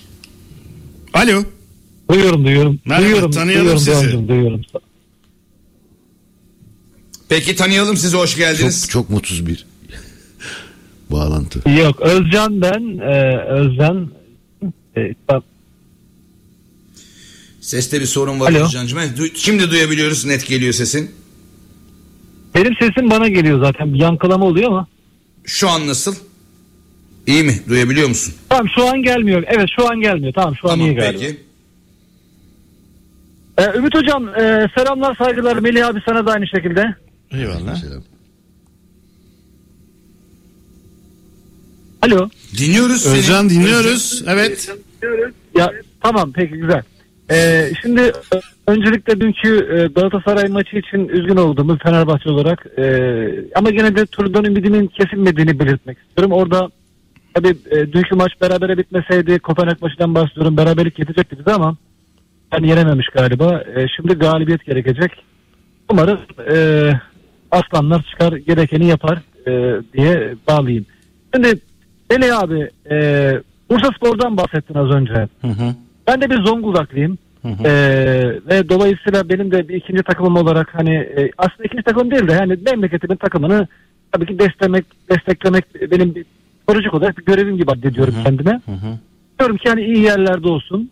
[1.14, 1.43] Alo.
[2.11, 2.80] Duyuyorum duyuyorum.
[2.85, 3.91] Merhaba, duyuyorum, tanıyalım duyuyorum, sizi.
[3.91, 4.61] Doğancığım, duyuyorum.
[7.30, 8.81] Peki tanıyalım sizi hoş geldiniz.
[8.81, 9.65] Çok, çok mutsuz bir
[11.11, 11.69] bağlantı.
[11.69, 12.97] Yok Özcan ben.
[12.97, 14.11] E, Özcan.
[14.97, 15.43] E, bak,
[17.61, 18.65] Seste bir sorun var Alo.
[18.65, 18.99] Özcan'cığım.
[18.99, 21.11] Du- Şimdi duyabiliyoruz net geliyor sesin.
[22.56, 23.93] benim sesim bana geliyor zaten.
[23.93, 24.88] Bir yankılama oluyor ama.
[25.49, 26.15] Şu an nasıl?
[27.27, 27.59] İyi mi?
[27.69, 28.34] Duyabiliyor musun?
[28.49, 29.43] Tamam şu an gelmiyor.
[29.47, 30.34] Evet şu an gelmiyor.
[30.34, 31.19] Tamam şu an Tamam iyi galiba.
[31.21, 31.39] peki.
[33.57, 35.57] E, Ümit Hocam e, selamlar saygılar.
[35.57, 36.95] Melih abi sana da aynı şekilde.
[37.31, 37.76] Eyvallah.
[37.76, 38.03] Selam.
[42.01, 42.30] Alo.
[42.57, 43.17] Dinliyoruz seni.
[43.17, 44.23] Özcan dinliyoruz.
[44.27, 44.71] Evet.
[45.57, 45.71] Ya
[46.01, 46.84] tamam peki güzel.
[47.31, 48.11] Ee, şimdi
[48.68, 52.85] öncelikle dünkü e, Galatasaray maçı için üzgün olduğumuz Fenerbahçe olarak e,
[53.56, 56.34] ama gene de turdan ümidimin kesilmediğini belirtmek istiyorum.
[56.34, 56.69] Orada
[57.34, 61.77] tabii e, dünkü maç berabere bitmeseydi Kopenhag maçından bahsediyorum beraberlik yetecekti bize ama
[62.53, 63.64] yani yenememiş galiba.
[63.76, 65.11] E, şimdi galibiyet gerekecek.
[65.91, 66.19] Umarım
[66.53, 66.91] e,
[67.51, 70.85] aslanlar çıkar gerekeni yapar e, diye bağlayayım.
[71.35, 71.60] Şimdi
[72.10, 72.97] Eli abi e,
[73.69, 75.14] Bursa Spor'dan bahsettin az önce.
[75.14, 75.76] Hı hı.
[76.10, 77.18] Ben de bir Zonguldaklıyım.
[77.45, 77.72] Ee,
[78.49, 82.34] ve dolayısıyla benim de bir ikinci takımım olarak hani e, aslında ikinci takım değil de
[82.34, 83.68] yani memleketimin takımını
[84.11, 86.26] tabii ki desteklemek desteklemek benim bir
[86.57, 88.61] psikolojik olarak bir görevim gibi addediyorum kendime.
[89.40, 90.91] Diyorum ki hani iyi yerlerde olsun.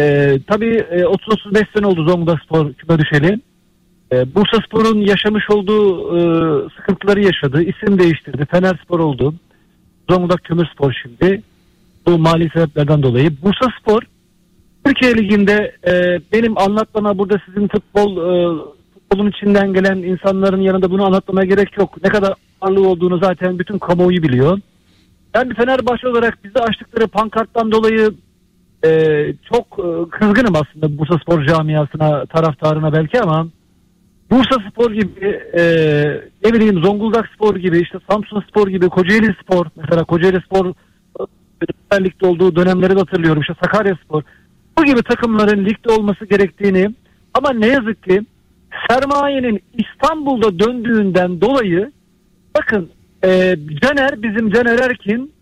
[0.00, 3.40] Ee, tabii e, 30-35 sene oldu Zonguldak Spor küme düşeli.
[4.12, 6.20] Ee, Bursa Spor'un yaşamış olduğu e,
[6.76, 7.62] sıkıntıları yaşadı.
[7.62, 8.46] İsim değiştirdi.
[8.50, 9.34] Fener Spor oldu.
[10.10, 11.42] Zonguldak Kömür Spor şimdi.
[12.06, 13.30] Bu mali sebeplerden dolayı.
[13.42, 14.02] Bursa Spor
[14.86, 18.62] Türkiye Ligi'nde e, benim anlatmama burada sizin futbol e,
[18.94, 22.04] futbolun içinden gelen insanların yanında bunu anlatmama gerek yok.
[22.04, 24.58] Ne kadar ağırlığı olduğunu zaten bütün kamuoyu biliyor.
[25.34, 28.10] Ben bir Fenerbahçe olarak bizi açtıkları pankarttan dolayı
[28.84, 28.90] e,
[29.52, 33.48] çok e, kızgınım aslında Bursa Spor camiasına, taraftarına belki ama
[34.30, 35.62] Bursa Spor gibi e,
[36.44, 40.72] ne bileyim Zonguldak Spor gibi işte Samsun Spor gibi Kocaeli Spor mesela Kocaeli Spor
[42.00, 44.22] Lig'de olduğu dönemleri de hatırlıyorum işte Sakarya Spor
[44.86, 46.88] gibi takımların ligde olması gerektiğini
[47.34, 48.20] ama ne yazık ki
[48.88, 51.92] sermayenin İstanbul'da döndüğünden dolayı
[52.58, 52.90] bakın
[53.24, 55.32] e, Caner bizim Caner Erkin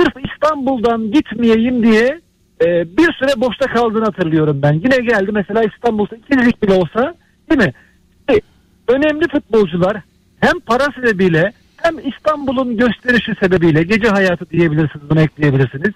[0.00, 2.20] sırf İstanbul'dan gitmeyeyim diye
[2.64, 4.72] e, bir süre boşta kaldığını hatırlıyorum ben.
[4.72, 7.14] Yine geldi mesela İstanbul'da ikincilik bile olsa
[7.50, 7.72] değil mi?
[8.30, 8.40] E,
[8.88, 9.96] önemli futbolcular
[10.40, 15.94] hem para sebebiyle hem İstanbul'un gösterişi sebebiyle gece hayatı diyebilirsiniz bunu ekleyebilirsiniz.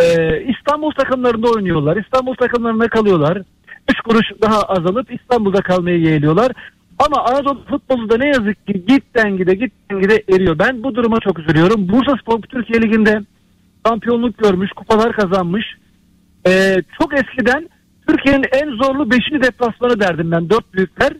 [0.00, 1.96] Ee, İstanbul takımlarında oynuyorlar.
[1.96, 3.42] İstanbul takımlarında kalıyorlar.
[3.90, 6.52] Üç kuruş daha azalıp İstanbul'da kalmayı yeğliyorlar.
[6.98, 10.58] Ama Anadolu futbolu da ne yazık ki gitten gide gitten gide eriyor.
[10.58, 11.88] Ben bu duruma çok üzülüyorum.
[11.88, 13.20] Bursa Spor Türkiye Ligi'nde
[13.86, 15.64] şampiyonluk görmüş, kupalar kazanmış.
[16.48, 17.68] Ee, çok eskiden
[18.08, 20.50] Türkiye'nin en zorlu beşini deplasmanı derdim ben.
[20.50, 21.12] Dört büyükler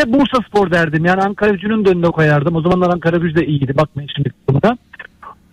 [0.00, 1.04] ve Bursa Spor derdim.
[1.04, 2.56] Yani Ankara gücünün de önüne koyardım.
[2.56, 3.76] O zamanlar Ankara gücü de iyiydi.
[3.76, 4.78] Bakmayın şimdi durumda.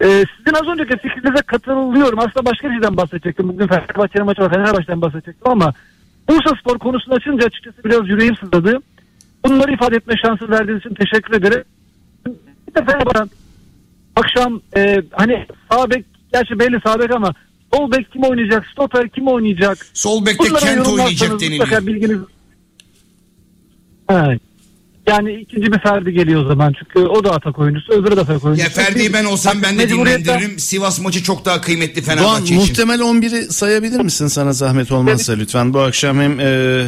[0.01, 2.19] Ee, sizin az önceki fikrinize katılıyorum.
[2.19, 3.49] Aslında başka bir şeyden bahsedecektim.
[3.49, 4.53] Bugün Fenerbahçe'nin maçı var.
[4.53, 5.73] Fenerbahçe'den bahsedecektim ama
[6.29, 8.79] Bursa Spor konusunu açınca açıkçası biraz yüreğim sızladı.
[9.45, 11.63] Bunları ifade etme şansı verdiğiniz için teşekkür ederim.
[12.67, 13.35] Bir de Fenerbahçe
[14.15, 17.33] akşam e, hani sağ bek gerçi belli sağ bek ama
[17.73, 19.77] sol bek kim oynayacak, stoper kim oynayacak?
[19.93, 21.87] Sol bekte Kent oynayacak deniliyor.
[21.87, 22.19] bilginiz...
[24.07, 24.31] Ha.
[25.07, 26.73] Yani ikinci bir Ferdi geliyor o zaman.
[26.79, 28.67] Çünkü o da atak oyuncusu, öbürü de atak oyuncusu.
[28.69, 30.59] Ya Ferdi'yi ben olsam ben de dinlendiririm.
[30.59, 32.57] Sivas maçı çok daha kıymetli Doğan Fenerbahçe için.
[32.57, 35.73] muhtemel 11'i sayabilir misin sana zahmet olmazsa lütfen.
[35.73, 36.85] Bu akşam hem e,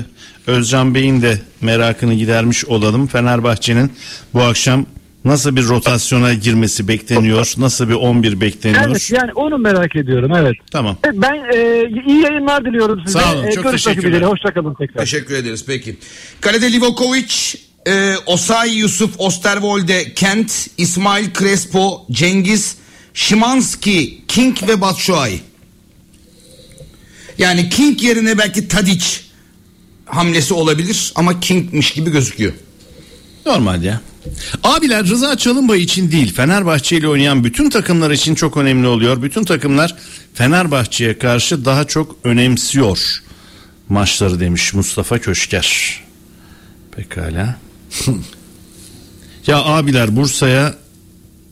[0.48, 3.08] Özcan Bey'in de merakını gidermiş olalım.
[3.08, 3.92] Fenerbahçe'nin
[4.34, 4.86] bu akşam
[5.26, 7.54] nasıl bir rotasyona girmesi bekleniyor?
[7.58, 8.84] Nasıl bir 11 bekleniyor?
[8.88, 10.56] Evet yani onu merak ediyorum evet.
[10.72, 10.98] Tamam.
[11.14, 13.20] Ben e, iyi yayınlar diliyorum size.
[13.20, 14.22] Sağ olun, E, çok görüşmek teşekkürler.
[14.22, 15.00] Hoşçakalın tekrar.
[15.02, 15.98] Teşekkür ederiz peki.
[16.42, 17.56] Kalede Livakovic,
[17.88, 22.76] e, Osay Yusuf, Osterwolde, Kent, İsmail Crespo, Cengiz,
[23.14, 25.42] Şimanski, King ve Batshuayi.
[27.38, 29.06] Yani King yerine belki Tadic
[30.06, 32.54] hamlesi olabilir ama King'miş gibi gözüküyor.
[33.46, 34.02] Normal ya.
[34.64, 39.22] Abiler Rıza Çalınbay için değil Fenerbahçe ile oynayan bütün takımlar için çok önemli oluyor.
[39.22, 39.96] Bütün takımlar
[40.34, 43.22] Fenerbahçe'ye karşı daha çok önemsiyor
[43.90, 46.00] maçları demiş Mustafa Köşker.
[46.96, 47.67] Pekala.
[49.48, 50.76] Ya abiler Bursa'ya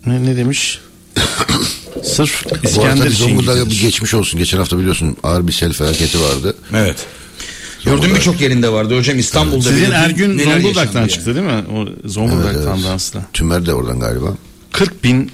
[0.05, 0.79] ne, ne demiş?
[2.03, 3.81] Sırf İskender bir için Zonguldak'a bir gidilir.
[3.81, 4.39] geçmiş olsun.
[4.39, 6.55] Geçen hafta biliyorsun ağır bir sel felaketi vardı.
[6.73, 6.97] Evet.
[7.85, 9.69] Gördüğüm birçok yerinde vardı hocam İstanbul'da.
[9.69, 11.11] Sizin Ergün Zonguldak'tan yani.
[11.11, 11.63] çıktı değil mi?
[11.75, 13.25] O Zonguldak'tan dansla.
[13.33, 14.27] Tümer de oradan galiba.
[14.71, 15.31] 40 bin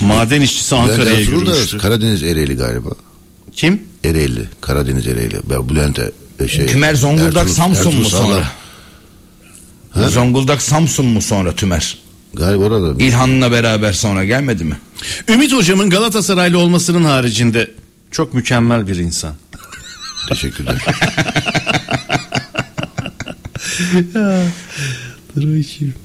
[0.00, 1.78] maden işçisi Ankara'ya yürümüştü.
[1.78, 2.90] Karadeniz Ereğli galiba.
[3.52, 3.82] Kim?
[4.04, 4.48] Ereğli.
[4.60, 5.40] Karadeniz Ereğli.
[5.68, 6.12] Bülent'e
[6.48, 6.66] şey.
[6.66, 8.42] Tümer Zonguldak Ertuğrul- Samsun Ertuğrul mu Sağlam.
[9.98, 10.08] Sonra?
[10.08, 11.98] Zonguldak Samsun mu sonra Tümer?
[12.34, 13.02] Galiba orada.
[13.04, 14.76] İlhan'la beraber sonra gelmedi mi?
[15.28, 17.70] Ümit hocamın Galatasaraylı olmasının haricinde
[18.10, 19.34] çok mükemmel bir insan.
[20.28, 20.76] Teşekkürler.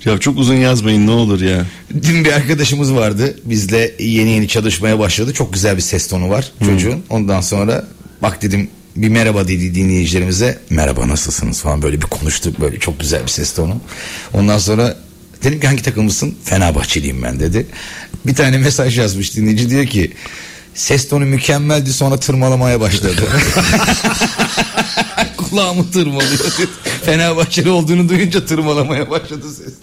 [0.06, 1.65] Ya çok uzun yazmayın ne olur ya.
[2.03, 3.36] Dün bir arkadaşımız vardı.
[3.45, 5.34] Bizle yeni yeni çalışmaya başladı.
[5.34, 7.03] Çok güzel bir ses tonu var çocuğun.
[7.10, 7.88] Ondan sonra
[8.22, 10.60] bak dedim bir merhaba dedi dinleyicilerimize.
[10.70, 12.61] Merhaba nasılsınız falan böyle bir konuştuk.
[12.61, 13.82] Böyle çok güzel bir ses tonu.
[14.34, 14.98] Ondan sonra
[15.44, 16.36] dedim ki hangi takımlısın?
[16.44, 17.68] Fenerbahçeliyim ben dedi.
[18.26, 20.14] Bir tane mesaj yazmış dinleyici diyor ki
[20.74, 23.28] ses tonu mükemmeldi sonra tırmalamaya başladı.
[25.38, 26.40] Kulağımı tırmalıyor.
[27.06, 29.74] Fenerbahçeli olduğunu duyunca tırmalamaya başladı ses.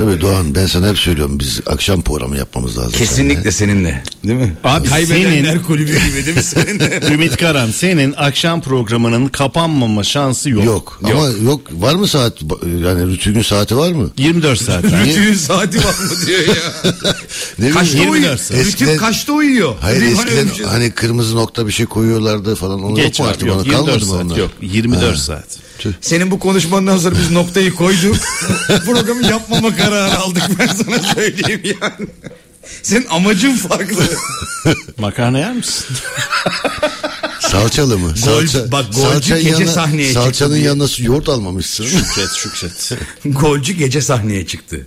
[0.00, 2.92] Tabii Doğan ben sana hep söylüyorum biz akşam programı yapmamız lazım.
[2.92, 4.02] Kesinlikle seninle.
[4.24, 4.56] Değil mi?
[4.64, 7.00] Abi Kaybedenler senin kulübü gibi değil mi seninle?
[7.14, 10.64] Ümit Karan senin akşam programının kapanmama şansı yok.
[10.64, 11.00] Yok.
[11.04, 12.42] Ama yok var mı saat
[12.84, 14.10] yani rütünün saati var mı?
[14.18, 14.84] 24 saat.
[14.84, 16.54] Rütü'nün saati var mı diyor ya.
[17.58, 18.24] Ne kaçta bileyim, uyuyor?
[18.30, 18.58] 24 saat.
[18.58, 19.74] Rütü Eskiden- kaçta uyuyor?
[19.80, 20.08] Hayır mi?
[20.10, 20.66] eskiden şey.
[20.66, 22.82] hani kırmızı nokta bir şey koyuyorlardı falan.
[22.82, 24.36] Onu Geç yok mu artık yok ona 24 kalmadı mı saat onlar?
[24.36, 25.16] yok 24 Ha.
[25.16, 25.69] saat.
[26.00, 28.16] Senin bu konuşmandan sonra biz noktayı koyduk.
[28.84, 32.08] Programı yapmama kararı aldık ben sana söyleyeyim yani.
[32.82, 34.02] Senin amacın farklı.
[34.98, 35.86] Makarna yer misin?
[37.40, 38.14] Salçalı mı?
[38.24, 40.64] Gol- bak golcü salçanın gece yanına- sahneye çıktı Salçanın diye.
[40.64, 41.84] yanına yoğurt almamışsın.
[41.86, 42.92] Şükret şükret.
[43.24, 44.86] Golcü gece sahneye çıktı.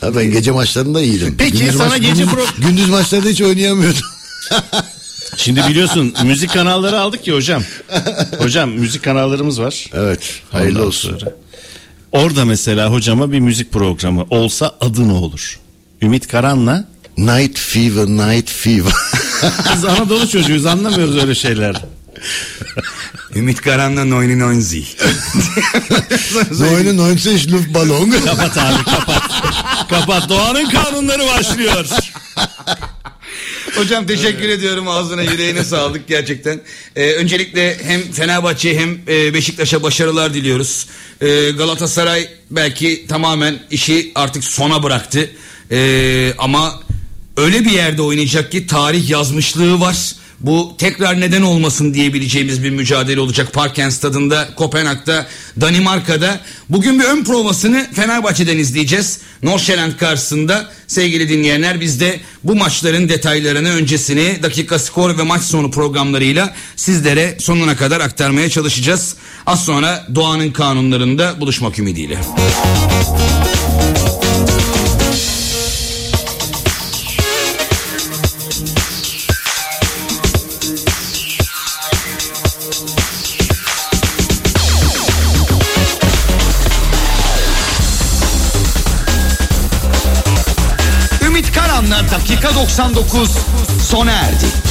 [0.00, 1.34] ha, ben gece maçlarında iyiydim.
[1.38, 4.02] Peki, sana gece gündüz, pro- gündüz maçlarda hiç oynayamıyordum.
[5.38, 7.62] Şimdi biliyorsun müzik kanalları aldık ya hocam.
[8.38, 9.86] Hocam müzik kanallarımız var.
[9.94, 10.40] evet.
[10.52, 11.18] Hayırlı Ondan olsun.
[11.18, 11.32] sonra.
[12.12, 15.58] Orada mesela hocama bir müzik programı olsa adı ne olur?
[16.02, 16.88] Ümit Karan'la
[17.18, 18.92] Night Fever, Night Fever.
[19.74, 21.76] biz Anadolu çocuğuyuz anlamıyoruz öyle şeyler.
[23.34, 24.84] Ümit Karan'la Noyni Noynzi.
[26.60, 28.10] Neune 90 Luftballon.
[28.10, 29.22] Kapat abi kapat.
[29.90, 31.86] kapat Doğan'ın kanunları başlıyor.
[33.78, 36.60] Hocam teşekkür ediyorum ağzına yüreğine sağlık gerçekten.
[36.96, 40.86] Ee, öncelikle hem Fenerbahçe'ye hem e, Beşiktaş'a başarılar diliyoruz.
[41.20, 45.30] Ee, Galatasaray belki tamamen işi artık sona bıraktı.
[45.70, 46.80] Ee, ama
[47.36, 50.12] öyle bir yerde oynayacak ki tarih yazmışlığı var.
[50.40, 55.26] Bu tekrar neden olmasın diyebileceğimiz bir mücadele olacak Parken stadında Kopenhag'da
[55.60, 56.40] Danimarka'da.
[56.68, 59.20] Bugün bir ön provasını Fenerbahçe'den izleyeceğiz.
[59.42, 65.70] Norşeland karşısında sevgili dinleyenler biz de bu maçların detaylarını öncesini dakika skor ve maç sonu
[65.70, 69.16] programlarıyla sizlere sonuna kadar aktarmaya çalışacağız.
[69.46, 72.14] Az sonra doğanın kanunlarında buluşmak ümidiyle.
[72.14, 74.07] Ümit
[92.78, 93.28] 99
[93.80, 94.67] sona erdi.